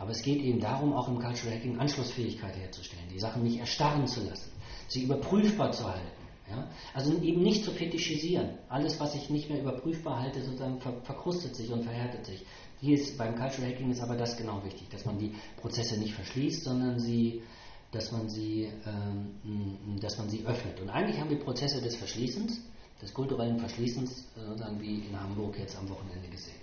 Aber 0.00 0.10
es 0.10 0.22
geht 0.22 0.42
eben 0.42 0.58
darum, 0.58 0.92
auch 0.94 1.06
im 1.06 1.20
Cultural 1.20 1.54
Hacking 1.54 1.78
Anschlussfähigkeit 1.78 2.56
herzustellen, 2.56 3.08
die 3.12 3.20
Sachen 3.20 3.44
nicht 3.44 3.60
erstarren 3.60 4.06
zu 4.08 4.24
lassen, 4.24 4.50
sie 4.88 5.04
überprüfbar 5.04 5.70
zu 5.70 5.84
halten. 5.84 6.17
Ja? 6.50 6.68
Also 6.94 7.12
eben 7.20 7.42
nicht 7.42 7.64
zu 7.64 7.70
fetischisieren. 7.70 8.58
Alles, 8.68 8.98
was 9.00 9.14
ich 9.14 9.30
nicht 9.30 9.50
mehr 9.50 9.60
überprüfbar 9.60 10.20
halte, 10.20 10.42
sozusagen 10.42 10.80
ver 10.80 11.00
verkrustet 11.02 11.54
sich 11.54 11.70
und 11.70 11.82
verhärtet 11.82 12.26
sich. 12.26 12.44
Hier 12.80 12.94
ist 12.94 13.18
beim 13.18 13.34
Cultural 13.34 13.70
Hacking 13.70 13.90
ist 13.90 14.00
aber 14.00 14.16
das 14.16 14.36
genau 14.36 14.64
wichtig, 14.64 14.88
dass 14.90 15.04
man 15.04 15.18
die 15.18 15.34
Prozesse 15.60 15.98
nicht 15.98 16.14
verschließt, 16.14 16.64
sondern 16.64 16.98
sie, 16.98 17.42
dass 17.90 18.12
man 18.12 18.28
sie, 18.28 18.70
ähm, 18.86 19.98
dass 20.00 20.18
man 20.18 20.28
sie 20.28 20.46
öffnet. 20.46 20.80
Und 20.80 20.90
eigentlich 20.90 21.20
haben 21.20 21.30
wir 21.30 21.40
Prozesse 21.40 21.82
des 21.82 21.96
Verschließens, 21.96 22.60
des 23.02 23.12
kulturellen 23.12 23.58
Verschließens, 23.58 24.28
sozusagen 24.34 24.80
wie 24.80 25.06
in 25.06 25.20
Hamburg 25.20 25.58
jetzt 25.58 25.76
am 25.76 25.88
Wochenende 25.88 26.28
gesehen. 26.28 26.60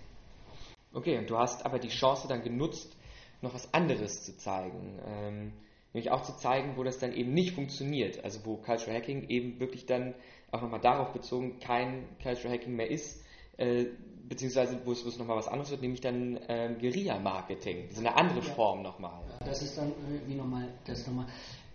Okay, 0.93 1.17
und 1.17 1.29
du 1.29 1.37
hast 1.37 1.65
aber 1.65 1.79
die 1.79 1.89
Chance 1.89 2.27
dann 2.27 2.41
genutzt, 2.41 2.95
noch 3.41 3.53
was 3.53 3.73
anderes 3.73 4.23
zu 4.23 4.37
zeigen. 4.37 4.99
Ähm, 5.05 5.53
nämlich 5.95 6.11
auch 6.11 6.23
zu 6.23 6.35
zeigen, 6.35 6.75
wo 6.75 6.83
das 6.83 6.99
dann 6.99 7.13
eben 7.13 7.33
nicht 7.33 7.53
funktioniert. 7.53 8.21
Also 8.25 8.41
wo 8.43 8.57
Cultural 8.57 8.97
Hacking 8.97 9.29
eben 9.29 9.61
wirklich 9.61 9.85
dann 9.85 10.13
auch 10.51 10.61
nochmal 10.61 10.81
darauf 10.81 11.13
bezogen 11.13 11.57
kein 11.59 12.03
Cultural 12.21 12.57
Hacking 12.57 12.75
mehr 12.75 12.91
ist, 12.91 13.23
äh, 13.55 13.85
beziehungsweise 14.27 14.77
wo 14.83 14.91
es, 14.91 15.05
wo 15.05 15.09
es 15.09 15.17
nochmal 15.17 15.37
was 15.37 15.47
anderes 15.47 15.71
wird, 15.71 15.81
nämlich 15.81 16.01
dann 16.01 16.37
ähm, 16.49 16.79
Guerilla-Marketing. 16.79 17.85
Das 17.87 17.97
ist 17.97 18.05
eine 18.05 18.13
andere 18.17 18.39
ja. 18.39 18.53
Form 18.53 18.83
nochmal. 18.83 19.23
Das 19.39 19.61
ist 19.61 19.77
dann 19.77 19.87
äh, 19.87 20.27
wie 20.27 20.35
nochmal, 20.35 20.67
das 20.85 21.07
nochmal, 21.07 21.27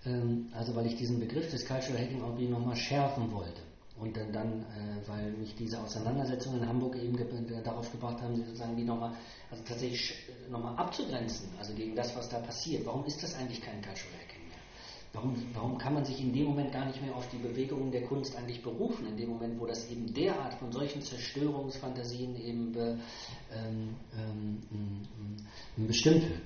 ähm, 0.04 0.50
also 0.52 0.76
weil 0.76 0.84
ich 0.84 0.96
diesen 0.96 1.18
Begriff 1.18 1.50
des 1.50 1.66
Cultural 1.66 1.98
Hacking 1.98 2.20
auch 2.20 2.36
wie 2.36 2.46
nochmal 2.46 2.76
schärfen 2.76 3.32
wollte. 3.32 3.62
Und 4.00 4.16
dann, 4.16 4.32
dann 4.32 4.62
äh, 4.62 5.06
weil 5.08 5.32
mich 5.32 5.54
diese 5.56 5.78
Auseinandersetzungen 5.78 6.62
in 6.62 6.68
Hamburg 6.68 6.96
eben 6.96 7.16
ge 7.16 7.26
darauf 7.62 7.92
gebracht 7.92 8.22
haben, 8.22 8.34
sozusagen 8.34 8.74
wie 8.76 8.84
nochmal, 8.84 9.12
also 9.50 9.62
tatsächlich 9.62 10.14
äh, 10.28 10.50
nochmal 10.50 10.74
abzugrenzen, 10.76 11.50
also 11.58 11.74
gegen 11.74 11.94
das, 11.94 12.16
was 12.16 12.28
da 12.30 12.38
passiert. 12.38 12.86
Warum 12.86 13.04
ist 13.04 13.22
das 13.22 13.34
eigentlich 13.34 13.60
kein 13.60 13.82
Cultural 13.82 14.14
Hacking 14.22 14.48
mehr? 14.48 14.58
Warum, 15.12 15.34
warum 15.52 15.76
kann 15.76 15.92
man 15.92 16.04
sich 16.06 16.18
in 16.18 16.32
dem 16.32 16.46
Moment 16.46 16.72
gar 16.72 16.86
nicht 16.86 17.02
mehr 17.02 17.14
auf 17.14 17.28
die 17.28 17.36
Bewegungen 17.36 17.90
der 17.90 18.04
Kunst 18.04 18.34
eigentlich 18.36 18.62
berufen, 18.62 19.06
in 19.06 19.18
dem 19.18 19.28
Moment, 19.28 19.60
wo 19.60 19.66
das 19.66 19.90
eben 19.90 20.06
derart 20.14 20.54
von 20.54 20.72
solchen 20.72 21.02
Zerstörungsfantasien 21.02 22.36
eben 22.36 22.72
be, 22.72 22.98
ähm, 23.52 23.96
ähm, 24.16 25.86
bestimmt 25.86 26.22
wird? 26.22 26.40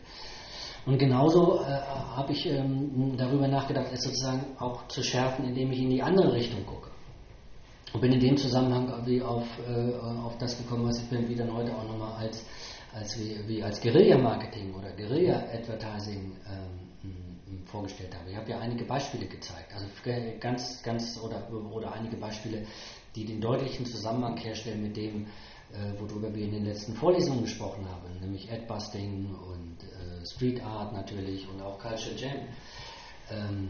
Und 0.86 0.98
genauso 0.98 1.60
äh, 1.60 1.66
habe 1.66 2.32
ich 2.32 2.44
ähm, 2.46 3.16
darüber 3.16 3.46
nachgedacht, 3.46 3.92
es 3.92 4.02
sozusagen 4.02 4.56
auch 4.58 4.88
zu 4.88 5.02
schärfen, 5.02 5.46
indem 5.46 5.70
ich 5.70 5.78
in 5.78 5.90
die 5.90 6.02
andere 6.02 6.32
Richtung 6.32 6.66
gucke. 6.66 6.93
Und 7.94 8.00
bin 8.00 8.12
in 8.12 8.18
dem 8.18 8.36
Zusammenhang 8.36 8.90
auf, 9.22 9.46
äh, 9.68 9.94
auf 9.94 10.36
das 10.38 10.58
gekommen, 10.58 10.88
was 10.88 11.00
ich 11.00 11.08
mir 11.12 11.28
wieder 11.28 11.46
heute 11.54 11.72
auch 11.72 11.84
nochmal 11.84 12.14
als, 12.14 12.44
als, 12.92 13.16
wie, 13.20 13.38
wie 13.46 13.62
als 13.62 13.80
Guerilla-Marketing 13.80 14.74
oder 14.74 14.90
Guerilla-Advertising 14.96 16.32
ähm, 16.50 17.66
vorgestellt 17.66 18.12
habe. 18.18 18.30
Ich 18.30 18.36
habe 18.36 18.50
ja 18.50 18.58
einige 18.58 18.84
Beispiele 18.84 19.26
gezeigt, 19.26 19.72
also 19.72 19.86
ganz, 20.40 20.82
ganz 20.82 21.20
oder, 21.22 21.48
oder 21.72 21.92
einige 21.92 22.16
Beispiele, 22.16 22.66
die 23.14 23.26
den 23.26 23.40
deutlichen 23.40 23.86
Zusammenhang 23.86 24.36
herstellen 24.38 24.82
mit 24.82 24.96
dem, 24.96 25.26
äh, 25.72 26.00
worüber 26.00 26.34
wir 26.34 26.46
in 26.46 26.50
den 26.50 26.64
letzten 26.64 26.94
Vorlesungen 26.94 27.42
gesprochen 27.42 27.88
haben, 27.88 28.18
nämlich 28.20 28.50
Adbusting 28.50 29.36
und 29.36 29.84
äh, 29.84 30.26
Street 30.26 30.60
Art 30.64 30.92
natürlich 30.92 31.48
und 31.48 31.62
auch 31.62 31.78
Culture 31.78 32.16
Jam. 32.16 32.38
Ähm, 33.30 33.68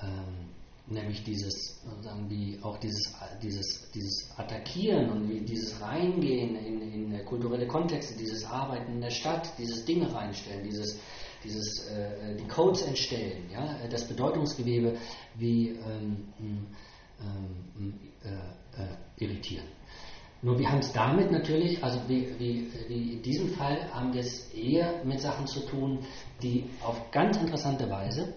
ähm, 0.00 0.57
nämlich 0.90 1.22
dieses, 1.24 1.80
sozusagen 1.84 2.28
die, 2.28 2.58
auch 2.62 2.78
dieses, 2.78 3.14
dieses, 3.42 3.90
dieses 3.92 4.30
Attackieren 4.36 5.10
und 5.10 5.46
dieses 5.46 5.80
Reingehen 5.80 6.56
in, 6.56 6.80
in 7.12 7.24
kulturelle 7.24 7.66
Kontexte, 7.66 8.16
dieses 8.16 8.44
Arbeiten 8.44 8.92
in 8.92 9.00
der 9.00 9.10
Stadt, 9.10 9.52
dieses 9.58 9.84
Dinge 9.84 10.12
reinstellen, 10.12 10.64
dieses, 10.64 10.98
dieses 11.44 11.88
äh, 11.88 12.36
die 12.36 12.46
Codes 12.48 12.82
entstellen, 12.82 13.50
ja, 13.50 13.86
das 13.90 14.06
Bedeutungsgewebe 14.08 14.96
wie 15.36 15.70
ähm, 15.70 16.28
ähm, 17.20 17.94
äh, 18.24 18.82
äh, 18.82 19.24
irritieren. 19.24 19.66
Nur 20.40 20.58
wir 20.58 20.70
haben 20.70 20.78
es 20.78 20.92
damit 20.92 21.32
natürlich, 21.32 21.82
also 21.82 22.00
wie, 22.06 22.28
wie, 22.38 22.70
wie 22.86 23.12
in 23.14 23.22
diesem 23.22 23.48
Fall 23.54 23.92
haben 23.92 24.12
wir 24.12 24.20
es 24.20 24.52
eher 24.52 25.04
mit 25.04 25.20
Sachen 25.20 25.48
zu 25.48 25.60
tun, 25.66 25.98
die 26.42 26.70
auf 26.80 27.10
ganz 27.10 27.36
interessante 27.38 27.90
Weise 27.90 28.34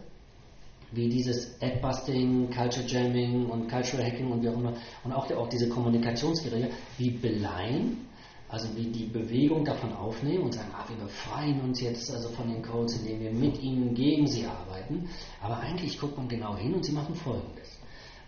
wie 0.92 1.10
dieses 1.10 1.62
Adbusting, 1.62 2.50
Culture 2.50 2.86
Jamming 2.86 3.46
und 3.48 3.70
Cultural 3.70 4.06
Hacking 4.06 4.32
und 4.32 4.44
wie 4.44 4.50
auch 4.50 4.58
immer, 4.58 4.74
und 5.04 5.14
auch, 5.14 5.30
auch 5.32 5.50
diese 5.50 5.70
Kommunikationsgeräte, 5.70 6.70
wie 6.98 7.12
beleihen, 7.12 8.08
also 8.50 8.68
wie 8.76 8.88
die 8.88 9.06
Bewegung 9.06 9.64
davon 9.64 9.94
aufnehmen 9.94 10.44
und 10.44 10.54
sagen, 10.54 10.70
ach, 10.78 10.90
wir 10.90 10.98
befreien 10.98 11.62
uns 11.62 11.80
jetzt 11.80 12.12
also 12.12 12.28
von 12.30 12.50
den 12.50 12.62
Codes, 12.62 13.00
indem 13.00 13.22
wir 13.22 13.32
mit 13.32 13.62
ihnen 13.62 13.94
gegen 13.94 14.28
sie 14.28 14.46
arbeiten. 14.46 15.08
Aber 15.42 15.60
eigentlich 15.60 15.98
guckt 15.98 16.18
man 16.18 16.28
genau 16.28 16.58
hin 16.58 16.74
und 16.74 16.84
sie 16.84 16.92
machen 16.92 17.16
Folgendes. 17.16 17.80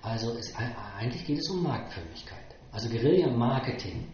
Also 0.01 0.31
es, 0.37 0.53
eigentlich 0.97 1.25
geht 1.25 1.39
es 1.39 1.49
um 1.49 1.63
Marktförmigkeit. 1.63 2.39
Also 2.71 2.87
Guerilla-Marketing 2.89 4.05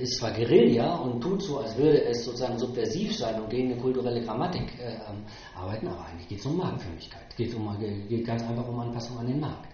ist 0.00 0.18
zwar 0.18 0.32
Guerilla 0.32 0.96
und 0.96 1.20
tut 1.20 1.42
so, 1.42 1.58
als 1.58 1.76
würde 1.76 2.04
es 2.04 2.24
sozusagen 2.24 2.58
subversiv 2.58 3.14
sein 3.14 3.40
und 3.40 3.50
gegen 3.50 3.72
eine 3.72 3.80
kulturelle 3.80 4.22
Grammatik 4.22 4.78
äh, 4.80 4.94
ähm, 4.94 5.24
arbeiten, 5.54 5.88
aber 5.88 6.06
eigentlich 6.06 6.28
geht 6.28 6.40
es 6.40 6.46
um 6.46 6.56
Marktförmigkeit. 6.56 7.22
Es 7.28 7.36
geht, 7.36 7.54
um, 7.54 7.78
geht 8.08 8.26
ganz 8.26 8.42
einfach 8.42 8.66
um 8.66 8.78
Anpassung 8.80 9.18
an 9.18 9.26
den 9.26 9.40
Markt. 9.40 9.68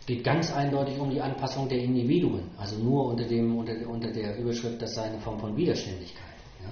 Es 0.00 0.06
geht 0.06 0.24
ganz 0.24 0.52
eindeutig 0.52 0.98
um 0.98 1.10
die 1.10 1.20
Anpassung 1.20 1.68
der 1.68 1.78
Individuen, 1.78 2.50
also 2.58 2.76
nur 2.76 3.06
unter, 3.06 3.24
dem, 3.24 3.56
unter, 3.56 3.74
unter 3.88 4.10
der 4.10 4.36
Überschrift, 4.36 4.82
das 4.82 4.96
sei 4.96 5.04
eine 5.04 5.20
Form 5.20 5.38
von 5.38 5.56
Widerständigkeit. 5.56 6.34
Ja. 6.60 6.68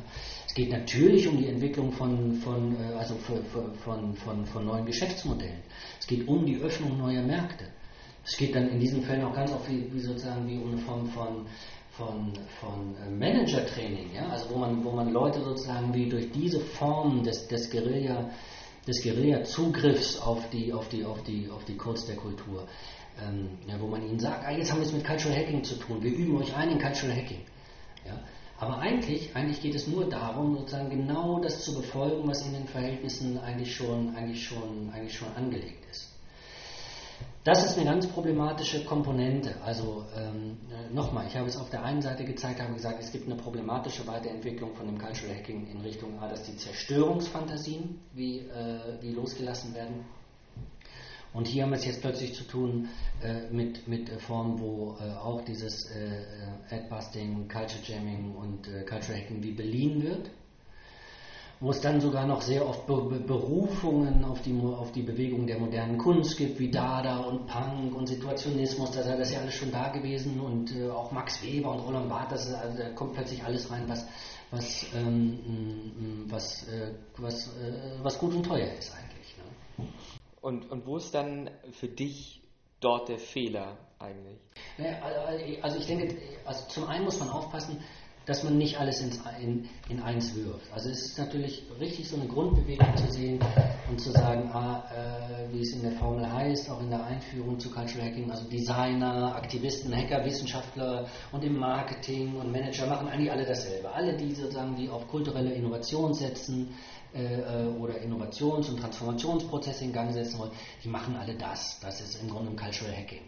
Es 0.48 0.54
geht 0.54 0.70
natürlich 0.70 1.28
um 1.28 1.36
die 1.36 1.46
Entwicklung 1.46 1.92
von, 1.92 2.34
von, 2.34 2.74
äh, 2.74 2.94
also 2.94 3.14
von, 3.84 4.16
von, 4.16 4.46
von 4.46 4.66
neuen 4.66 4.84
Geschäftsmodellen. 4.84 5.62
Es 6.00 6.08
geht 6.08 6.26
um 6.26 6.44
die 6.44 6.56
Öffnung 6.56 6.98
neuer 6.98 7.22
Märkte. 7.22 7.66
Es 8.24 8.36
geht 8.36 8.54
dann 8.54 8.68
in 8.68 8.80
diesen 8.80 9.02
Fällen 9.02 9.24
auch 9.24 9.34
ganz 9.34 9.52
oft 9.52 9.70
wie, 9.70 9.92
wie 9.92 10.00
sozusagen 10.00 10.46
wie 10.48 10.58
um 10.58 10.72
eine 10.72 10.78
Form 10.78 11.06
von 11.06 11.46
von, 12.00 12.32
von 12.60 12.96
äh, 12.96 13.10
Manager-Training, 13.10 14.14
ja? 14.14 14.28
also 14.30 14.50
wo 14.50 14.58
man, 14.58 14.82
wo 14.82 14.90
man 14.90 15.12
Leute 15.12 15.40
sozusagen 15.42 15.92
wie 15.92 16.08
durch 16.08 16.32
diese 16.32 16.60
Form 16.60 17.22
des, 17.22 17.46
des 17.48 17.70
Guerilla, 17.70 18.30
des 18.86 19.02
Guerilla-Zugriffs 19.02 20.18
auf 20.20 20.48
die, 20.50 20.72
auf, 20.72 20.88
die, 20.88 21.04
auf, 21.04 21.22
die, 21.24 21.48
auf 21.50 21.64
die 21.66 21.76
Codes 21.76 22.06
der 22.06 22.16
Kultur, 22.16 22.66
ähm, 23.22 23.50
ja, 23.68 23.78
wo 23.78 23.86
man 23.86 24.02
ihnen 24.02 24.18
sagt, 24.18 24.46
ah, 24.46 24.50
jetzt 24.50 24.72
haben 24.72 24.78
wir 24.78 24.86
es 24.86 24.92
mit 24.92 25.04
Cultural 25.04 25.36
Hacking 25.36 25.62
zu 25.62 25.76
tun, 25.76 26.02
wir 26.02 26.10
üben 26.10 26.36
euch 26.38 26.56
ein 26.56 26.70
in 26.70 26.78
Cultural 26.78 27.14
Hacking. 27.14 27.42
Ja? 28.06 28.18
Aber 28.58 28.78
eigentlich, 28.78 29.34
eigentlich 29.34 29.60
geht 29.60 29.74
es 29.74 29.86
nur 29.86 30.08
darum, 30.08 30.56
sozusagen 30.56 30.90
genau 30.90 31.40
das 31.40 31.64
zu 31.64 31.74
befolgen, 31.74 32.26
was 32.28 32.46
in 32.46 32.52
den 32.52 32.66
Verhältnissen 32.66 33.38
eigentlich 33.38 33.74
schon, 33.74 34.14
eigentlich 34.14 34.44
schon, 34.44 34.90
eigentlich 34.92 35.16
schon 35.16 35.32
angelegt 35.34 35.84
ist. 35.90 36.09
Das 37.42 37.64
ist 37.64 37.78
eine 37.78 37.86
ganz 37.86 38.06
problematische 38.06 38.84
Komponente. 38.84 39.54
Also 39.62 40.04
ähm, 40.14 40.58
nochmal, 40.92 41.26
ich 41.26 41.36
habe 41.36 41.48
es 41.48 41.56
auf 41.56 41.70
der 41.70 41.82
einen 41.82 42.02
Seite 42.02 42.24
gezeigt, 42.24 42.60
habe 42.60 42.74
gesagt, 42.74 43.00
es 43.00 43.10
gibt 43.10 43.24
eine 43.24 43.36
problematische 43.36 44.06
Weiterentwicklung 44.06 44.74
von 44.74 44.84
dem 44.86 44.98
Cultural 44.98 45.34
Hacking 45.34 45.66
in 45.68 45.80
Richtung 45.80 46.18
A, 46.20 46.28
dass 46.28 46.42
die 46.42 46.56
Zerstörungsfantasien 46.56 47.98
wie, 48.12 48.40
äh, 48.40 49.00
wie 49.00 49.12
losgelassen 49.12 49.74
werden. 49.74 50.04
Und 51.32 51.46
hier 51.46 51.62
haben 51.62 51.70
wir 51.70 51.78
es 51.78 51.86
jetzt 51.86 52.02
plötzlich 52.02 52.34
zu 52.34 52.44
tun 52.44 52.88
äh, 53.22 53.48
mit, 53.50 53.88
mit 53.88 54.10
Formen, 54.20 54.60
wo 54.60 54.96
äh, 55.00 55.10
auch 55.14 55.42
dieses 55.42 55.90
äh, 55.92 56.74
Adbusting, 56.74 57.48
Culture 57.48 57.80
Jamming 57.82 58.34
und 58.34 58.68
äh, 58.68 58.84
Cultural 58.84 59.18
Hacking 59.18 59.42
wie 59.42 59.52
beliehen 59.52 60.02
wird 60.02 60.30
wo 61.60 61.70
es 61.70 61.80
dann 61.80 62.00
sogar 62.00 62.26
noch 62.26 62.40
sehr 62.40 62.66
oft 62.66 62.86
Be 62.86 62.96
Berufungen 63.20 64.24
auf 64.24 64.40
die, 64.40 64.58
auf 64.58 64.92
die 64.92 65.02
Bewegung 65.02 65.46
der 65.46 65.58
modernen 65.58 65.98
Kunst 65.98 66.38
gibt, 66.38 66.58
wie 66.58 66.70
Dada 66.70 67.18
und 67.18 67.46
Punk 67.46 67.94
und 67.94 68.06
Situationismus, 68.06 68.92
das, 68.92 69.06
das 69.06 69.28
ist 69.28 69.34
ja 69.34 69.40
alles 69.40 69.54
schon 69.54 69.70
da 69.70 69.88
gewesen 69.88 70.40
und 70.40 70.74
äh, 70.74 70.88
auch 70.88 71.12
Max 71.12 71.42
Weber 71.42 71.72
und 71.72 71.80
Roland 71.80 72.08
Barth, 72.08 72.32
das 72.32 72.46
ist, 72.46 72.54
also, 72.54 72.78
da 72.78 72.88
kommt 72.90 73.12
plötzlich 73.12 73.44
alles 73.44 73.70
rein, 73.70 73.84
was, 73.88 74.06
was, 74.50 74.86
ähm, 74.94 76.24
was, 76.28 76.66
äh, 76.68 76.94
was, 77.18 77.48
äh, 77.48 78.02
was 78.02 78.18
gut 78.18 78.34
und 78.34 78.44
teuer 78.44 78.72
ist 78.78 78.94
eigentlich. 78.94 79.36
Ne? 79.36 79.86
Und, 80.40 80.70
und 80.70 80.86
wo 80.86 80.96
ist 80.96 81.14
dann 81.14 81.50
für 81.72 81.88
dich 81.88 82.42
dort 82.80 83.10
der 83.10 83.18
Fehler 83.18 83.76
eigentlich? 83.98 84.38
Also 85.62 85.78
ich 85.78 85.86
denke, 85.86 86.16
also 86.46 86.66
zum 86.68 86.86
einen 86.88 87.04
muss 87.04 87.20
man 87.20 87.28
aufpassen, 87.28 87.82
dass 88.26 88.44
man 88.44 88.58
nicht 88.58 88.78
alles 88.78 89.00
ins, 89.00 89.18
in, 89.40 89.68
in 89.88 90.00
eins 90.00 90.34
wirft. 90.34 90.72
Also 90.72 90.90
es 90.90 91.06
ist 91.06 91.18
natürlich 91.18 91.64
richtig, 91.80 92.08
so 92.08 92.16
eine 92.16 92.26
Grundbewegung 92.26 92.96
zu 92.96 93.10
sehen 93.10 93.40
und 93.90 94.00
zu 94.00 94.10
sagen, 94.12 94.50
ah, 94.52 94.84
äh, 94.90 95.52
wie 95.52 95.62
es 95.62 95.72
in 95.72 95.82
der 95.82 95.92
Formel 95.92 96.30
heißt, 96.30 96.70
auch 96.70 96.80
in 96.80 96.90
der 96.90 97.04
Einführung 97.04 97.58
zu 97.58 97.70
Cultural 97.70 98.08
Hacking, 98.08 98.30
also 98.30 98.48
Designer, 98.48 99.34
Aktivisten, 99.34 99.94
Hacker, 99.94 100.24
Wissenschaftler 100.24 101.06
und 101.32 101.44
im 101.44 101.58
Marketing 101.58 102.36
und 102.36 102.52
Manager 102.52 102.86
machen 102.86 103.08
eigentlich 103.08 103.32
alle 103.32 103.46
dasselbe. 103.46 103.90
Alle, 103.90 104.16
die 104.16 104.34
sozusagen, 104.34 104.76
die 104.76 104.88
auf 104.88 105.08
kulturelle 105.08 105.52
Innovation 105.52 106.14
setzen, 106.14 106.74
äh, 107.12 107.40
äh, 107.40 107.66
oder 107.66 108.00
Innovations- 108.00 108.68
und 108.68 108.78
Transformationsprozesse 108.78 109.84
in 109.84 109.92
Gang 109.92 110.12
setzen 110.12 110.38
wollen, 110.38 110.52
die 110.84 110.88
machen 110.88 111.16
alle 111.16 111.34
das. 111.34 111.80
Das 111.80 112.00
ist 112.00 112.22
im 112.22 112.30
Grunde 112.30 112.54
Cultural 112.54 112.96
Hacking. 112.96 113.22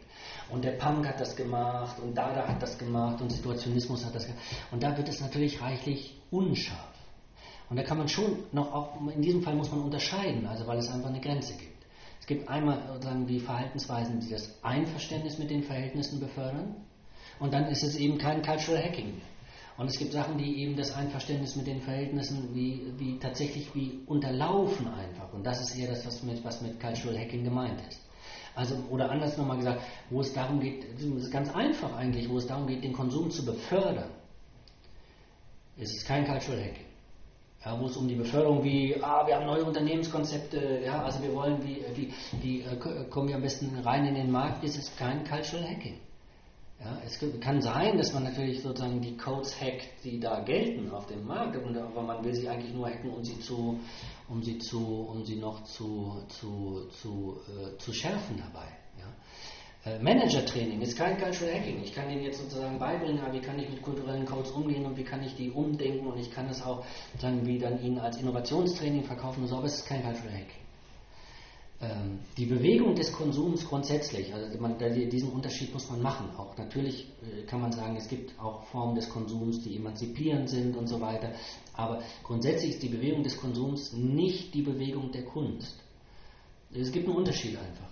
Und 0.53 0.65
der 0.65 0.73
Punk 0.73 1.09
hat 1.09 1.19
das 1.19 1.35
gemacht 1.35 1.99
und 1.99 2.15
Dada 2.15 2.47
hat 2.47 2.63
das 2.63 2.77
gemacht 2.77 3.23
und 3.23 3.31
Situationismus 3.31 4.05
hat 4.05 4.15
das 4.15 4.27
gemacht. 4.27 4.43
Und 4.71 4.83
da 4.83 4.95
wird 4.95 5.09
es 5.09 5.21
natürlich 5.21 5.63
reichlich 5.63 6.21
unscharf. 6.31 6.93
Und 7.71 7.79
da 7.79 7.83
kann 7.83 7.97
man 7.97 8.07
schon 8.07 8.37
noch 8.53 8.71
auch, 8.71 9.01
in 9.15 9.23
diesem 9.23 9.43
Fall 9.43 9.55
muss 9.55 9.71
man 9.71 9.81
unterscheiden, 9.81 10.47
also 10.47 10.67
weil 10.67 10.77
es 10.77 10.91
einfach 10.91 11.09
eine 11.09 11.21
Grenze 11.21 11.55
gibt. 11.55 11.87
Es 12.21 12.27
gibt 12.27 12.47
einmal 12.49 12.87
sozusagen 12.87 13.27
die 13.27 13.41
Verhaltensweisen, 13.41 14.21
die 14.21 14.29
das 14.29 14.63
Einverständnis 14.63 15.39
mit 15.39 15.49
den 15.49 15.63
Verhältnissen 15.63 16.21
befördern. 16.21 16.77
Und 17.41 17.55
dann 17.55 17.67
ist 17.69 17.83
es 17.83 17.97
eben 17.97 18.19
kein 18.19 18.43
Cultural 18.43 18.85
Hacking 18.85 19.07
mehr. 19.07 19.27
Und 19.79 19.87
es 19.87 19.99
gibt 19.99 20.13
Sachen, 20.13 20.37
die 20.37 20.61
eben 20.63 20.77
das 20.77 20.95
Einverständnis 20.95 21.57
mit 21.57 21.67
den 21.67 21.81
Verhältnissen 21.81 22.55
wie, 22.55 22.93
wie 22.99 23.19
tatsächlich 23.19 23.75
wie 23.75 24.03
unterlaufen 24.07 24.87
einfach. 24.87 25.33
Und 25.33 25.45
das 25.45 25.63
ist 25.63 25.75
eher 25.77 25.89
das, 25.89 26.07
was 26.07 26.23
mit, 26.23 26.45
was 26.45 26.61
mit 26.61 26.79
Cultural 26.79 27.19
Hacking 27.19 27.43
gemeint 27.43 27.81
ist. 27.89 28.01
Also, 28.55 28.77
oder 28.91 29.11
anders 29.11 29.37
nochmal 29.39 29.57
gesagt, 29.57 29.81
wo 30.11 30.21
es 30.21 30.33
darum 30.33 30.61
geht, 30.61 30.85
das 30.95 31.03
ist 31.03 31.31
ganz 31.31 31.55
einfach 31.55 31.95
eigentlich, 31.97 32.29
wo 32.29 32.37
es 32.37 32.47
darum 32.47 32.67
geht, 32.67 32.85
den 32.85 32.93
Konsum 32.93 33.31
zu 33.31 33.45
befördern, 33.45 34.11
ist 35.77 35.97
es 35.97 36.05
kein 36.05 36.27
Cultural 36.27 36.61
Hacking. 36.61 36.87
Ja, 37.65 37.81
wo 37.81 37.87
es 37.87 37.97
um 37.97 38.09
die 38.09 38.17
Beförderung 38.17 38.63
wie, 38.65 38.97
ah, 39.03 39.27
wir 39.27 39.37
haben 39.37 39.47
neue 39.47 39.65
Unternehmenskonzepte, 39.65 40.83
ja, 40.85 41.03
also 41.03 41.23
wir 41.23 41.33
wollen, 41.33 41.63
wie, 41.65 41.85
wie, 41.95 42.13
wie 42.43 42.63
äh, 42.63 42.77
kommen 43.09 43.29
wir 43.29 43.37
am 43.37 43.43
besten 43.43 43.79
rein 43.79 44.05
in 44.05 44.17
den 44.17 44.31
Markt, 44.31 44.65
ist 44.65 44.77
es 44.77 44.95
kein 44.97 45.25
Cultural 45.25 45.65
Hacking. 45.67 45.99
Ja, 46.85 46.99
es 47.07 47.17
kann 47.41 47.61
sein, 47.61 47.97
dass 47.97 48.13
man 48.13 48.25
natürlich 48.25 48.61
sozusagen 48.61 49.01
die 49.01 49.17
Codes 49.17 49.55
hackt, 49.61 49.89
die 50.03 50.19
da 50.19 50.41
gelten 50.41 50.91
auf 50.91 51.07
dem 51.07 51.25
Markt, 51.25 51.57
aber 51.57 52.03
man 52.03 52.25
will 52.25 52.35
sie 52.35 52.49
eigentlich 52.49 52.75
nur 52.75 52.89
hacken, 52.89 53.11
um 53.11 53.23
sie 53.23 53.39
zu, 53.39 53.79
um 54.29 54.43
sie 54.43 54.59
zu, 54.59 55.07
um 55.09 55.25
sie 55.25 55.37
noch 55.37 55.63
zu, 55.63 56.25
zu, 56.29 56.89
zu, 57.01 57.39
äh, 57.49 57.79
zu 57.79 57.93
schärfen 57.93 58.37
dabei. 58.37 58.67
Ja. 58.99 59.93
Äh, 59.93 59.99
Manager-Training 60.01 60.81
ist 60.81 60.97
kein 60.97 61.17
Cultural 61.19 61.55
Hacking. 61.55 61.85
Ich 61.85 61.95
kann 61.95 62.11
Ihnen 62.11 62.25
jetzt 62.25 62.41
sozusagen 62.41 62.81
beibringen, 62.81 63.21
wie 63.31 63.41
kann 63.41 63.61
ich 63.61 63.71
mit 63.71 63.81
kulturellen 63.81 64.27
Codes 64.27 64.51
umgehen 64.51 64.85
und 64.85 64.97
wie 64.97 65.05
kann 65.05 65.23
ich 65.23 65.37
die 65.37 65.53
umdenken 65.53 66.09
und 66.09 66.19
ich 66.19 66.33
kann 66.33 66.49
das 66.49 66.63
auch 66.63 66.85
dann 67.21 67.47
wie 67.47 67.61
dann 67.61 67.81
Ihnen 67.81 68.01
als 68.01 68.17
Innovationstraining 68.17 69.05
verkaufen 69.05 69.43
und 69.43 69.49
so, 69.49 69.57
aber 69.57 69.67
es 69.67 69.77
ist 69.77 69.87
kein 69.87 70.03
Cultural 70.03 70.33
Hacking. 70.33 70.62
Ähm, 71.83 72.21
die 72.37 72.47
Bewegung 72.47 72.95
des 72.95 73.13
Konsums 73.13 73.67
grundsätzlich, 73.67 74.33
also 74.33 74.57
man, 74.61 74.79
diesen 74.79 75.33
Unterschied 75.33 75.73
muss 75.73 75.91
man 75.91 76.01
machen. 76.01 76.31
Auch 76.37 76.57
natürlich 76.57 77.09
äh, 77.23 77.43
kann 77.43 77.61
man 77.61 77.73
sagen, 77.73 77.97
es 77.97 78.07
gibt 78.07 78.39
auch 78.39 78.63
Formen 78.67 78.95
des 78.95 79.09
Konsums, 79.09 79.63
die 79.63 79.77
emanzipierend 79.77 80.49
sind 80.49 80.77
und 80.77 80.87
so 80.87 81.01
weiter. 81.01 81.33
Aber 81.73 82.01
grundsätzlich 82.23 82.75
ist 82.75 82.83
die 82.85 82.89
Bewegung 82.89 83.25
des 83.25 83.37
Konsums 83.37 83.93
nicht 83.95 84.55
die 84.55 84.63
Bewegung 84.63 85.11
der 85.11 85.25
Kunst. 85.25 85.83
Es 86.73 86.93
gibt 86.93 87.09
einen 87.09 87.17
Unterschied 87.17 87.59
einfach. 87.59 87.91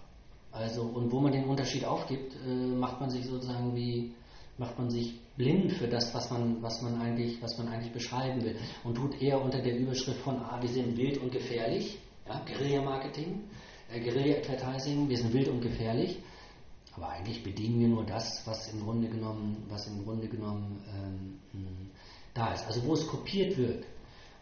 Also, 0.53 0.83
und 0.83 1.11
wo 1.11 1.20
man 1.20 1.33
den 1.33 1.46
Unterschied 1.46 1.85
aufgibt, 1.85 2.37
äh, 2.46 2.48
macht 2.48 3.00
man 3.00 3.11
sich 3.11 3.26
sozusagen 3.26 3.74
wie, 3.74 4.12
macht 4.57 4.79
man 4.79 4.88
sich 4.88 5.18
blind 5.37 5.72
für 5.72 5.88
das, 5.88 6.14
was 6.14 6.31
man, 6.31 6.62
was 6.62 6.81
man 6.83 7.00
eigentlich, 7.00 7.42
was 7.42 7.59
man 7.59 7.66
eigentlich 7.66 7.92
beschreiben 7.92 8.40
will. 8.44 8.57
Und 8.85 8.94
tut 8.94 9.20
eher 9.20 9.42
unter 9.42 9.61
der 9.61 9.76
Überschrift 9.76 10.20
von, 10.20 10.37
ah, 10.37 10.59
wir 10.61 10.68
sind 10.68 10.96
wild 10.96 11.18
und 11.18 11.33
gefährlich, 11.33 11.98
ja, 12.29 12.40
Guerilla-Marketing, 12.46 13.40
Guerilla-Advertising, 13.98 15.09
wir 15.09 15.16
sind 15.16 15.33
wild 15.33 15.48
und 15.48 15.61
gefährlich, 15.61 16.18
aber 16.94 17.09
eigentlich 17.09 17.42
bedienen 17.42 17.81
wir 17.81 17.88
nur 17.88 18.05
das, 18.05 18.46
was 18.46 18.72
im 18.72 18.83
Grunde 18.83 19.09
genommen, 19.09 19.64
was 19.68 19.87
im 19.87 20.05
Grunde 20.05 20.29
genommen 20.29 20.83
ähm, 20.94 21.90
da 22.35 22.53
ist. 22.53 22.66
Also 22.66 22.85
wo 22.85 22.94
es 22.94 23.07
kopiert 23.07 23.57
wird, 23.57 23.85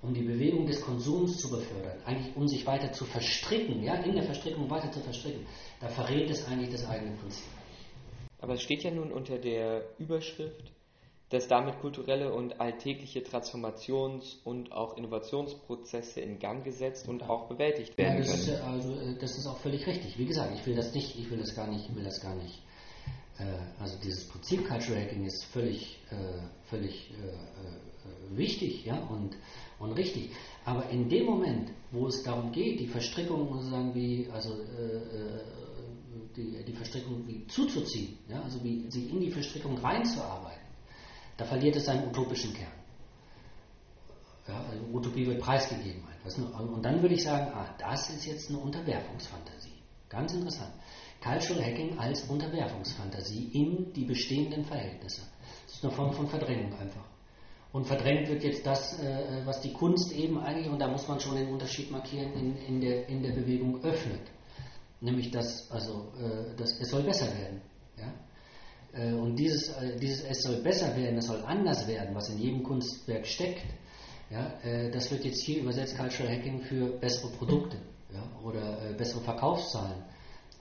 um 0.03 0.15
die 0.15 0.23
Bewegung 0.23 0.67
des 0.67 0.81
Konsums 0.81 1.39
zu 1.39 1.51
befördern, 1.51 1.99
eigentlich 2.05 2.37
um 2.37 2.47
sich 2.47 2.67
weiter 2.67 2.93
zu 2.93 3.05
verstricken, 3.05 3.83
ja, 3.83 3.95
in 3.95 4.15
der 4.15 4.25
Verstrickung 4.25 4.71
weiter 4.71 4.91
zu 4.93 5.01
verstricken, 5.01 5.47
da 5.81 5.89
verrät 5.89 6.31
es 6.31 6.47
eigentlich 6.47 6.71
das 6.71 6.87
eigene 6.87 7.17
Prinzip. 7.17 7.47
Aber 8.41 8.55
es 8.55 8.63
steht 8.63 8.85
ja 8.85 8.91
nun 8.91 9.11
unter 9.11 9.39
der 9.39 9.83
Überschrift 9.99 10.73
dass 11.31 11.47
damit 11.47 11.79
kulturelle 11.81 12.33
und 12.33 12.61
alltägliche 12.61 13.21
Transformations- 13.21 14.38
und 14.45 14.73
auch 14.73 14.97
Innovationsprozesse 14.97 16.21
in 16.21 16.38
Gang 16.38 16.64
gesetzt 16.64 17.09
und 17.09 17.23
auch 17.23 17.49
bewältigt 17.49 17.99
werden 17.99 18.14
ja, 18.14 18.21
das. 18.21 18.49
Ist, 18.49 18.61
also 18.62 18.93
äh, 18.95 19.14
das 19.19 19.37
ist 19.37 19.47
auch 19.47 19.59
völlig 19.59 19.87
richtig. 19.87 20.19
Wie 20.19 20.25
gesagt, 20.25 20.55
ich 20.55 20.67
will 20.67 20.75
das 20.75 20.95
nicht, 20.95 21.19
ich 21.19 21.31
will 21.31 21.38
das 21.38 21.55
gar 21.55 21.67
nicht, 21.71 21.95
will 21.95 22.05
das 22.05 22.21
gar 22.23 22.35
nicht. 22.35 22.62
Äh, 23.38 23.45
also 23.79 23.99
dieses 24.03 24.27
Prinzip 24.29 24.67
Cultural 24.67 25.03
Hacking 25.03 25.25
ist 25.25 25.45
völlig, 25.45 25.99
äh, 26.11 26.41
völlig 26.64 27.12
wichtig, 28.31 28.87
ja 28.87 28.99
und 28.99 29.37
und 29.79 29.93
richtig. 29.93 30.31
Aber 30.64 30.88
in 30.88 31.09
dem 31.11 31.27
Moment, 31.27 31.71
wo 31.93 32.07
es 32.07 32.23
darum 32.23 32.53
geht, 32.53 32.81
die 32.81 32.87
Verstrickung 32.87 33.53
sozusagen 33.53 33.95
wie 33.95 34.27
also 34.33 34.55
die, 36.37 36.64
die 36.64 36.73
Verstrickung 36.73 37.27
wie 37.27 37.47
zuzuziehen, 37.49 38.19
ja, 38.29 38.41
also 38.43 38.62
wie 38.64 38.87
sie 38.88 39.05
in 39.11 39.21
die 39.21 39.31
Verstrickung 39.31 39.77
reinzuarbeiten 39.77 40.68
da 41.38 41.44
verliert 41.44 41.77
es 41.77 41.87
seinen 41.87 42.09
utopischen 42.09 42.53
Kern. 42.53 42.72
Ja, 44.46 44.64
also 44.70 44.85
Utopie 44.92 45.27
wird 45.27 45.40
preisgegeben. 45.40 46.03
Und 46.74 46.85
dann 46.85 47.01
würde 47.01 47.14
ich 47.14 47.22
sagen, 47.22 47.53
ah, 47.55 47.74
das 47.79 48.11
ist 48.11 48.27
jetzt 48.27 48.51
eine 48.51 48.59
Unterwerfungsfantasie. 48.59 49.79
Ganz 50.09 50.33
interessant. 50.35 50.72
Cultural 51.22 51.64
Hacking 51.64 51.98
als 51.98 52.22
Unterwerfungsfantasie 52.24 53.51
in 53.53 53.92
die 53.92 54.05
bestehenden 54.05 54.64
Verhältnisse. 54.64 55.22
Das 55.66 55.77
ist 55.77 55.85
eine 55.85 55.92
Form 55.92 56.12
von 56.12 56.29
Verdrängung 56.29 56.72
einfach. 56.79 57.05
Und 57.72 57.87
verdrängt 57.87 58.29
wird 58.29 58.42
jetzt 58.42 58.66
das, 58.66 58.98
äh, 58.98 59.42
was 59.44 59.61
die 59.61 59.72
Kunst 59.72 60.12
eben 60.12 60.38
eigentlich, 60.40 60.68
und 60.68 60.79
da 60.79 60.88
muss 60.88 61.07
man 61.07 61.20
schon 61.20 61.37
den 61.37 61.51
Unterschied 61.51 61.90
markieren, 61.90 62.33
in, 62.33 62.57
in, 62.57 62.81
der, 62.81 63.09
in 63.09 63.22
der 63.22 63.33
Bewegung 63.33 63.83
öffnet. 63.85 64.22
Nämlich, 65.01 65.31
dass, 65.31 65.70
also, 65.70 66.12
äh, 66.18 66.57
dass 66.57 66.81
es 66.81 66.88
soll 66.88 67.03
besser 67.03 67.27
werden. 67.27 67.61
Ja? 67.96 68.12
Äh, 68.99 69.13
und 69.13 69.37
dieses, 69.37 69.69
äh, 69.69 69.97
dieses 69.97 70.25
es 70.25 70.43
soll 70.43 70.57
besser 70.57 70.97
werden, 70.97 71.19
es 71.19 71.27
soll 71.27 71.43
anders 71.47 71.87
werden, 71.87 72.15
was 72.15 72.29
in 72.31 72.39
jedem 72.39 72.63
Kunstwerk 72.63 73.27
steckt, 73.27 73.65
ja, 74.31 74.59
äh, 74.63 74.91
das 74.91 75.11
wird 75.11 75.25
jetzt 75.25 75.43
hier 75.43 75.63
übersetzt 75.63 75.97
Cultural 75.97 76.33
Hacking 76.33 76.61
für 76.63 76.99
bessere 76.99 77.31
Produkte 77.33 77.79
ja, 78.13 78.23
oder 78.45 78.93
bessere 78.97 79.21
Verkaufszahlen 79.21 80.03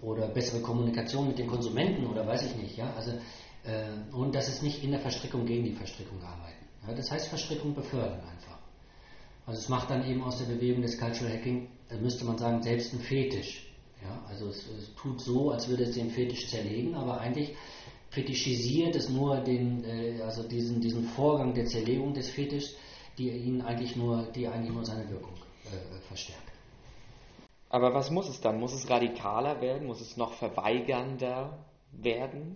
oder 0.02 0.28
bessere 0.28 0.62
Kommunikation 0.62 1.28
mit 1.28 1.39
den 1.39 1.47
Konsumenten 1.47 2.06
oder 2.06 2.26
weiß 2.26 2.45
ich 2.45 2.56
nicht. 2.56 2.78
Ja, 2.78 2.93
also, 2.95 3.12
und 4.13 4.34
das 4.34 4.47
ist 4.47 4.63
nicht 4.63 4.82
in 4.82 4.91
der 4.91 5.00
Verstrickung 5.02 5.45
gegen 5.45 5.65
die 5.65 5.73
Verstrickung 5.73 6.21
arbeiten. 6.21 6.65
Ja, 6.88 6.93
das 6.93 7.12
heißt 7.12 7.28
Verstrickung 7.28 7.73
befördern 7.73 8.21
einfach. 8.21 8.60
Also 9.45 9.60
es 9.60 9.67
macht 9.67 9.89
dann 9.89 10.08
eben 10.08 10.23
aus 10.23 10.38
der 10.38 10.45
Bewegung 10.45 10.84
des 10.84 10.97
Cultural 10.97 11.34
Hacking, 11.34 11.67
müsste 12.00 12.23
man 12.23 12.38
sagen, 12.38 12.62
selbst 12.62 12.93
ein 12.93 13.00
Fetisch. 13.00 13.67
Ja, 14.02 14.23
also 14.30 14.47
es, 14.50 14.67
es 14.78 14.95
tut 14.95 15.19
so, 15.19 15.52
als 15.52 15.67
würde 15.67 15.84
es 15.84 15.95
den 15.95 16.12
Fetisch 16.12 16.47
zerlegen, 16.47 16.95
aber 16.95 17.19
eigentlich 17.19 17.56
fetischisiert 18.10 18.96
es 18.96 19.10
nur 19.10 19.38
den, 19.41 19.84
äh, 19.84 20.22
also 20.22 20.43
diesen, 20.43 20.82
diesen 20.82 21.04
Vorgang 21.04 21.54
der 21.54 21.65
Zerlegung 21.65 22.13
des 22.13 22.30
Fetischs, 22.30 22.76
die 23.17 23.30
ihn 23.30 23.62
eigentlich 23.62 23.96
nur, 23.96 24.24
die 24.34 24.48
eigentlich 24.48 24.74
nur 24.74 24.86
seine 24.86 25.10
Wirkung 25.10 25.34
äh, 25.65 26.00
verstärkt. 26.08 26.52
Aber 27.70 27.93
was 27.93 28.12
muss 28.12 28.30
es 28.30 28.39
dann? 28.39 28.60
Muss 28.60 28.74
es 28.74 28.89
radikaler 28.89 29.60
werden? 29.62 29.88
Muss 29.88 30.00
es 30.02 30.15
noch 30.15 30.34
verweigernder 30.34 31.58
werden? 31.91 32.56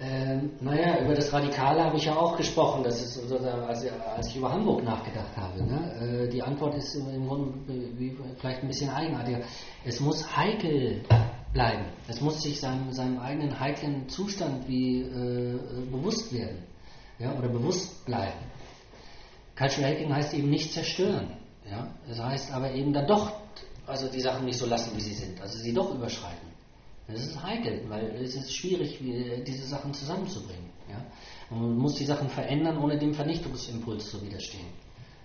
Ähm, 0.00 0.50
naja, 0.60 1.04
über 1.04 1.14
das 1.14 1.32
Radikale 1.32 1.84
habe 1.84 1.96
ich 1.96 2.06
ja 2.06 2.16
auch 2.16 2.36
gesprochen, 2.36 2.82
das 2.82 3.00
ist, 3.00 3.32
also, 3.32 3.38
als 4.16 4.28
ich 4.28 4.36
über 4.36 4.52
Hamburg 4.52 4.82
nachgedacht 4.82 5.36
habe. 5.36 5.62
Ne? 5.62 6.24
Äh, 6.24 6.28
die 6.28 6.42
Antwort 6.42 6.74
ist 6.74 6.96
im 6.96 7.28
Grunde 7.28 7.54
wie, 7.96 8.16
vielleicht 8.38 8.62
ein 8.62 8.66
bisschen 8.66 8.90
eigenartiger. 8.90 9.42
Es 9.84 10.00
muss 10.00 10.36
heikel 10.36 11.02
bleiben. 11.54 11.86
Es 12.08 12.20
muss 12.20 12.42
sich 12.42 12.60
seinem, 12.60 12.92
seinem 12.92 13.18
eigenen 13.18 13.58
heiklen 13.58 14.08
Zustand 14.08 14.68
wie 14.68 15.00
äh, 15.00 15.58
bewusst 15.90 16.32
werden 16.34 16.64
ja, 17.18 17.32
oder 17.38 17.48
bewusst 17.48 18.04
bleiben. 18.04 18.40
Cultural 19.56 19.92
Hacking 19.92 20.12
heißt 20.12 20.34
eben 20.34 20.50
nicht 20.50 20.72
zerstören. 20.72 21.28
Ja? 21.70 21.88
Das 22.06 22.20
heißt 22.20 22.52
aber 22.52 22.72
eben 22.72 22.92
dann 22.92 23.06
doch 23.06 23.32
also 23.86 24.08
die 24.08 24.20
Sachen 24.20 24.44
nicht 24.46 24.58
so 24.58 24.66
lassen, 24.66 24.96
wie 24.96 25.00
sie 25.00 25.14
sind, 25.14 25.40
also 25.40 25.58
sie 25.58 25.72
doch 25.72 25.94
überschreiten. 25.94 26.48
Das 27.06 27.20
ist 27.20 27.42
heikel, 27.42 27.84
weil 27.88 28.16
es 28.16 28.34
ist 28.34 28.54
schwierig, 28.54 28.98
diese 29.46 29.66
Sachen 29.66 29.92
zusammenzubringen. 29.92 30.70
Ja? 30.88 31.04
Man 31.50 31.76
muss 31.76 31.96
die 31.96 32.06
Sachen 32.06 32.28
verändern, 32.30 32.78
ohne 32.78 32.98
dem 32.98 33.12
Vernichtungsimpuls 33.12 34.10
zu 34.10 34.22
widerstehen. 34.22 34.68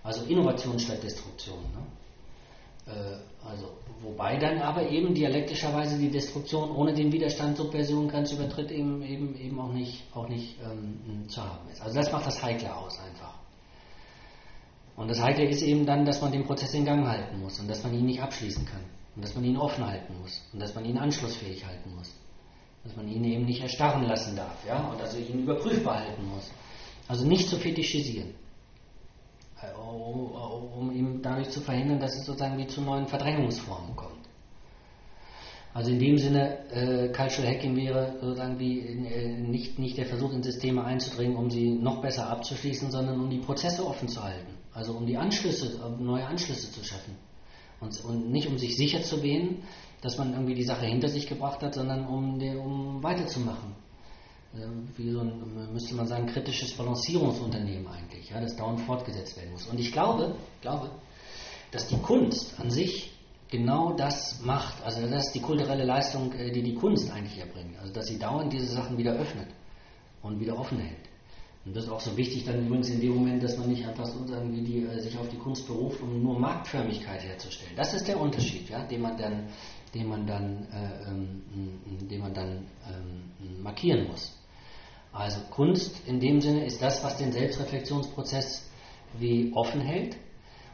Also 0.03 0.25
Innovation 0.25 0.77
statt 0.77 1.01
Destruktion. 1.01 1.61
Ne? 1.73 1.85
Äh, 2.85 3.47
also, 3.47 3.71
wobei 4.01 4.37
dann 4.37 4.59
aber 4.61 4.89
eben 4.89 5.13
dialektischerweise 5.13 5.97
die 5.97 6.09
Destruktion 6.09 6.71
ohne 6.71 6.93
den 6.93 7.11
Widerstand 7.11 7.57
Subversion, 7.57 8.07
Grenzübertritt 8.07 8.71
eben, 8.71 9.01
eben, 9.01 9.35
eben 9.39 9.59
auch 9.59 9.71
nicht, 9.71 10.03
auch 10.13 10.27
nicht 10.27 10.57
ähm, 10.63 11.27
zu 11.29 11.41
haben 11.41 11.69
ist. 11.71 11.81
Also 11.81 11.95
das 11.95 12.11
macht 12.11 12.27
das 12.27 12.41
Heikle 12.43 12.75
aus 12.75 12.99
einfach. 12.99 13.39
Und 14.95 15.09
das 15.09 15.21
Heikle 15.21 15.45
ist 15.47 15.61
eben 15.61 15.85
dann, 15.85 16.03
dass 16.05 16.21
man 16.21 16.31
den 16.31 16.43
Prozess 16.43 16.73
in 16.73 16.83
Gang 16.83 17.07
halten 17.07 17.39
muss 17.39 17.57
und 17.59 17.69
dass 17.69 17.81
man 17.83 17.93
ihn 17.93 18.05
nicht 18.05 18.21
abschließen 18.21 18.65
kann. 18.65 18.81
Und 19.15 19.23
dass 19.23 19.33
man 19.33 19.45
ihn 19.45 19.57
offen 19.57 19.85
halten 19.85 20.13
muss 20.21 20.41
und 20.51 20.59
dass 20.59 20.75
man 20.75 20.85
ihn 20.85 20.97
anschlussfähig 20.97 21.65
halten 21.65 21.95
muss. 21.95 22.13
Dass 22.83 22.95
man 22.95 23.07
ihn 23.07 23.23
eben 23.23 23.45
nicht 23.45 23.61
erstarren 23.61 24.03
lassen 24.03 24.35
darf, 24.35 24.55
ja, 24.67 24.77
und 24.89 25.01
also 25.01 25.17
ihn 25.17 25.43
überprüfbar 25.43 26.01
halten 26.01 26.27
muss. 26.27 26.51
Also 27.07 27.25
nicht 27.25 27.49
zu 27.49 27.57
fetischisieren. 27.57 28.35
Äh, 29.61 29.77
um 29.77 30.91
ihm 30.91 31.21
dadurch 31.21 31.49
zu 31.49 31.59
verhindern, 31.61 31.99
dass 31.99 32.15
es 32.15 32.25
sozusagen 32.25 32.57
wie 32.57 32.67
zu 32.67 32.81
neuen 32.81 33.07
Verdrängungsformen 33.07 33.95
kommt. 33.95 34.19
Also 35.73 35.91
in 35.91 35.99
dem 35.99 36.17
Sinne, 36.17 36.69
äh, 36.71 37.09
Cultural 37.09 37.53
Hacking 37.53 37.75
wäre 37.75 38.15
sozusagen 38.21 38.57
wie 38.57 38.79
äh, 38.79 39.37
nicht, 39.37 39.77
nicht 39.77 39.97
der 39.97 40.05
Versuch, 40.05 40.33
in 40.33 40.41
Systeme 40.41 40.83
einzudringen, 40.83 41.37
um 41.37 41.49
sie 41.49 41.69
noch 41.69 42.01
besser 42.01 42.27
abzuschließen, 42.29 42.89
sondern 42.89 43.19
um 43.19 43.29
die 43.29 43.37
Prozesse 43.37 43.85
offen 43.85 44.07
zu 44.07 44.23
halten. 44.23 44.53
Also 44.73 44.93
um 44.93 45.05
die 45.05 45.17
Anschlüsse, 45.17 45.79
um 45.85 46.05
neue 46.05 46.25
Anschlüsse 46.25 46.71
zu 46.71 46.83
schaffen. 46.83 47.15
Und, 47.81 48.03
und 48.03 48.31
nicht 48.31 48.47
um 48.47 48.57
sich 48.57 48.75
sicher 48.75 49.03
zu 49.03 49.21
wähnen, 49.21 49.63
dass 50.01 50.17
man 50.17 50.33
irgendwie 50.33 50.55
die 50.55 50.63
Sache 50.63 50.85
hinter 50.85 51.09
sich 51.09 51.27
gebracht 51.27 51.61
hat, 51.61 51.75
sondern 51.75 52.07
um, 52.07 52.41
um 52.59 53.03
weiterzumachen. 53.03 53.75
Ähm, 54.55 54.87
wie 54.97 55.11
so 55.11 55.19
ein, 55.19 55.73
müsste 55.73 55.93
man 55.93 56.07
sagen, 56.07 56.25
kritisches 56.25 56.73
Balancierungsunternehmen 56.73 57.87
eigentlich, 57.87 58.29
ja, 58.31 58.41
das 58.41 58.55
dauernd 58.55 58.81
fortgesetzt 58.81 59.37
werden 59.37 59.51
muss. 59.51 59.67
Und 59.67 59.79
ich 59.79 59.91
glaube, 59.91 60.35
glaube, 60.61 60.89
dass 61.71 61.87
die 61.87 61.99
Kunst 61.99 62.59
an 62.59 62.71
sich 62.71 63.11
genau 63.49 63.93
das 63.93 64.41
macht, 64.41 64.83
also 64.83 65.01
das 65.07 65.27
ist 65.27 65.35
die 65.35 65.41
kulturelle 65.41 65.83
Leistung, 65.83 66.33
äh, 66.33 66.51
die 66.51 66.63
die 66.63 66.73
Kunst 66.73 67.11
eigentlich 67.11 67.37
erbringt, 67.37 67.77
also 67.79 67.93
dass 67.93 68.07
sie 68.07 68.17
dauernd 68.17 68.51
diese 68.51 68.65
Sachen 68.65 68.97
wieder 68.97 69.13
öffnet 69.13 69.49
und 70.23 70.39
wieder 70.39 70.57
offen 70.57 70.79
hält. 70.79 71.09
Und 71.65 71.75
das 71.75 71.83
ist 71.83 71.91
auch 71.91 71.99
so 71.99 72.17
wichtig 72.17 72.45
dann 72.45 72.65
übrigens 72.65 72.89
in 72.89 73.01
dem 73.01 73.13
Moment, 73.13 73.43
dass 73.43 73.55
man 73.55 73.69
nicht 73.69 73.85
einfach 73.85 74.05
so 74.05 74.25
irgendwie 74.33 74.63
die, 74.63 74.83
äh, 74.83 74.99
sich 74.99 75.15
auf 75.15 75.29
die 75.29 75.37
Kunst 75.37 75.67
beruft, 75.67 76.01
um 76.01 76.23
nur 76.23 76.39
Marktförmigkeit 76.39 77.21
herzustellen. 77.21 77.73
Das 77.75 77.93
ist 77.93 78.07
der 78.07 78.19
Unterschied, 78.19 78.67
ja, 78.67 78.83
den 78.83 79.01
man 79.01 79.15
dann, 79.15 79.47
den 79.93 80.07
man 80.07 80.25
dann, 80.25 80.67
äh, 80.71 81.07
ähm, 81.07 81.43
den 82.09 82.19
man 82.19 82.33
dann 82.33 82.65
ähm, 82.87 83.61
markieren 83.61 84.07
muss. 84.07 84.38
Also 85.11 85.39
Kunst 85.49 86.07
in 86.07 86.19
dem 86.19 86.39
Sinne 86.39 86.65
ist 86.65 86.81
das, 86.81 87.03
was 87.03 87.17
den 87.17 87.31
Selbstreflexionsprozess 87.31 88.69
wie 89.17 89.51
offen 89.53 89.81
hält 89.81 90.17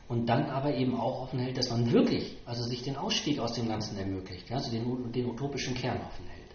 und 0.08 0.28
dann 0.28 0.50
aber 0.50 0.76
eben 0.76 1.00
auch 1.00 1.22
offen 1.22 1.40
hält, 1.40 1.58
dass 1.58 1.70
man 1.70 1.92
wirklich, 1.92 2.38
also 2.46 2.64
sich 2.64 2.84
den 2.84 2.98
Ausstieg 2.98 3.40
aus 3.40 3.54
dem 3.54 3.68
Ganzen 3.68 3.98
ermöglicht, 3.98 4.52
also 4.52 4.70
den, 4.72 5.12
den 5.12 5.30
utopischen 5.30 5.74
Kern 5.74 6.00
offen 6.06 6.28
hält. 6.28 6.46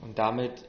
Und 0.00 0.18
damit 0.18 0.64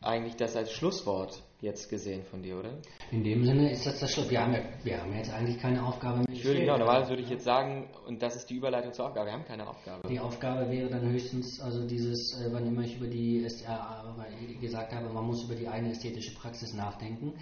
eigentlich 0.00 0.36
das 0.36 0.56
als 0.56 0.72
Schlusswort 0.72 1.42
jetzt 1.64 1.88
gesehen 1.88 2.22
von 2.30 2.42
dir, 2.42 2.58
oder? 2.58 2.78
In 3.10 3.24
dem 3.24 3.44
Sinne 3.44 3.72
ist 3.72 3.86
das 3.86 3.98
das 3.98 4.12
Schluss. 4.12 4.30
Wir 4.30 4.40
haben 4.40 4.52
ja, 4.52 4.60
wir 4.82 5.00
haben 5.00 5.12
jetzt 5.14 5.32
eigentlich 5.32 5.58
keine 5.58 5.84
Aufgabe 5.84 6.18
mehr. 6.18 6.26
Ich 6.30 6.44
würde, 6.44 6.60
genau, 6.60 6.76
normalerweise 6.78 7.10
würde 7.10 7.22
ich 7.22 7.30
jetzt 7.30 7.44
sagen, 7.44 7.88
und 8.06 8.22
das 8.22 8.36
ist 8.36 8.48
die 8.50 8.56
Überleitung 8.56 8.92
zur 8.92 9.06
Aufgabe, 9.06 9.26
wir 9.26 9.32
haben 9.32 9.44
keine 9.44 9.66
Aufgabe. 9.66 10.06
Die 10.08 10.20
Aufgabe 10.20 10.70
wäre 10.70 10.88
dann 10.88 11.10
höchstens, 11.10 11.60
also 11.60 11.86
dieses, 11.86 12.40
äh, 12.40 12.52
wann 12.52 12.66
immer 12.66 12.82
ich 12.82 12.96
über 12.96 13.06
die, 13.06 13.44
äh, 13.44 14.54
gesagt 14.60 14.92
habe, 14.92 15.08
man 15.08 15.24
muss 15.24 15.44
über 15.44 15.54
die 15.54 15.66
eigene 15.66 15.92
ästhetische 15.92 16.34
Praxis 16.34 16.74
nachdenken, 16.74 17.34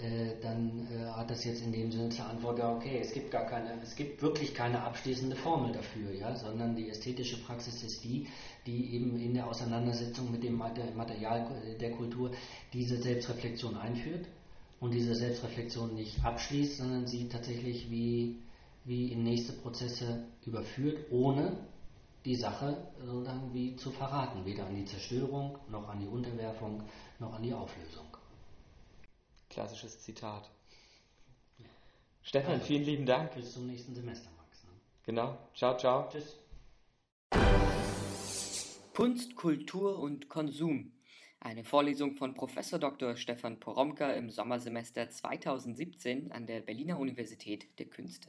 äh, 0.00 0.40
dann 0.40 0.86
äh, 0.92 1.06
hat 1.06 1.30
das 1.30 1.44
jetzt 1.44 1.62
in 1.62 1.72
dem 1.72 1.90
Sinne 1.90 2.08
zur 2.08 2.26
Antwort, 2.26 2.58
ja, 2.58 2.72
okay, 2.72 2.98
es 3.00 3.12
gibt 3.12 3.30
gar 3.30 3.46
keine, 3.46 3.80
es 3.82 3.96
gibt 3.96 4.22
wirklich 4.22 4.54
keine 4.54 4.82
abschließende 4.82 5.34
Formel 5.34 5.72
dafür, 5.72 6.12
ja, 6.12 6.36
sondern 6.36 6.76
die 6.76 6.88
ästhetische 6.88 7.36
Praxis 7.38 7.82
ist 7.82 8.04
die, 8.04 8.28
die 8.66 8.94
eben 8.94 9.18
in 9.18 9.34
der 9.34 9.48
Auseinandersetzung 9.48 10.30
mit 10.30 10.44
dem 10.44 10.56
Material 10.56 11.48
der 11.80 11.90
Kultur 11.92 12.30
diese 12.72 12.96
Selbstreflexion 12.96 13.76
einführt 13.76 14.26
und 14.80 14.92
diese 14.94 15.14
Selbstreflexion 15.14 15.94
nicht 15.94 16.24
abschließt, 16.24 16.78
sondern 16.78 17.06
sie 17.06 17.28
tatsächlich 17.28 17.90
wie, 17.90 18.36
wie 18.84 19.12
in 19.12 19.24
nächste 19.24 19.52
Prozesse 19.52 20.26
überführt, 20.46 21.10
ohne 21.10 21.56
die 22.24 22.36
Sache 22.36 22.76
sozusagen 23.04 23.52
wie 23.52 23.74
zu 23.76 23.90
verraten, 23.90 24.44
weder 24.44 24.66
an 24.66 24.76
die 24.76 24.84
Zerstörung, 24.84 25.58
noch 25.70 25.88
an 25.88 26.00
die 26.00 26.06
Unterwerfung, 26.06 26.82
noch 27.18 27.34
an 27.34 27.42
die 27.42 27.54
Auflösung. 27.54 28.07
Klassisches 29.48 30.00
Zitat. 30.00 30.50
Stefan, 32.22 32.54
also, 32.54 32.66
vielen 32.66 32.84
lieben 32.84 33.06
Dank. 33.06 33.34
Bis 33.34 33.52
zum 33.54 33.66
nächsten 33.66 33.94
Semester, 33.94 34.30
Max. 34.36 34.64
Ne? 34.64 34.70
Genau. 35.04 35.38
Ciao, 35.54 35.76
ciao. 35.76 36.08
Tschüss. 36.10 36.36
Kunst, 38.94 39.36
Kultur 39.36 39.98
und 39.98 40.28
Konsum. 40.28 40.92
Eine 41.40 41.64
Vorlesung 41.64 42.16
von 42.16 42.34
Prof. 42.34 42.52
Dr. 42.80 43.16
Stefan 43.16 43.60
Poromka 43.60 44.10
im 44.10 44.28
Sommersemester 44.28 45.08
2017 45.08 46.32
an 46.32 46.46
der 46.46 46.60
Berliner 46.60 46.98
Universität 46.98 47.78
der 47.78 47.86
Künste. 47.86 48.28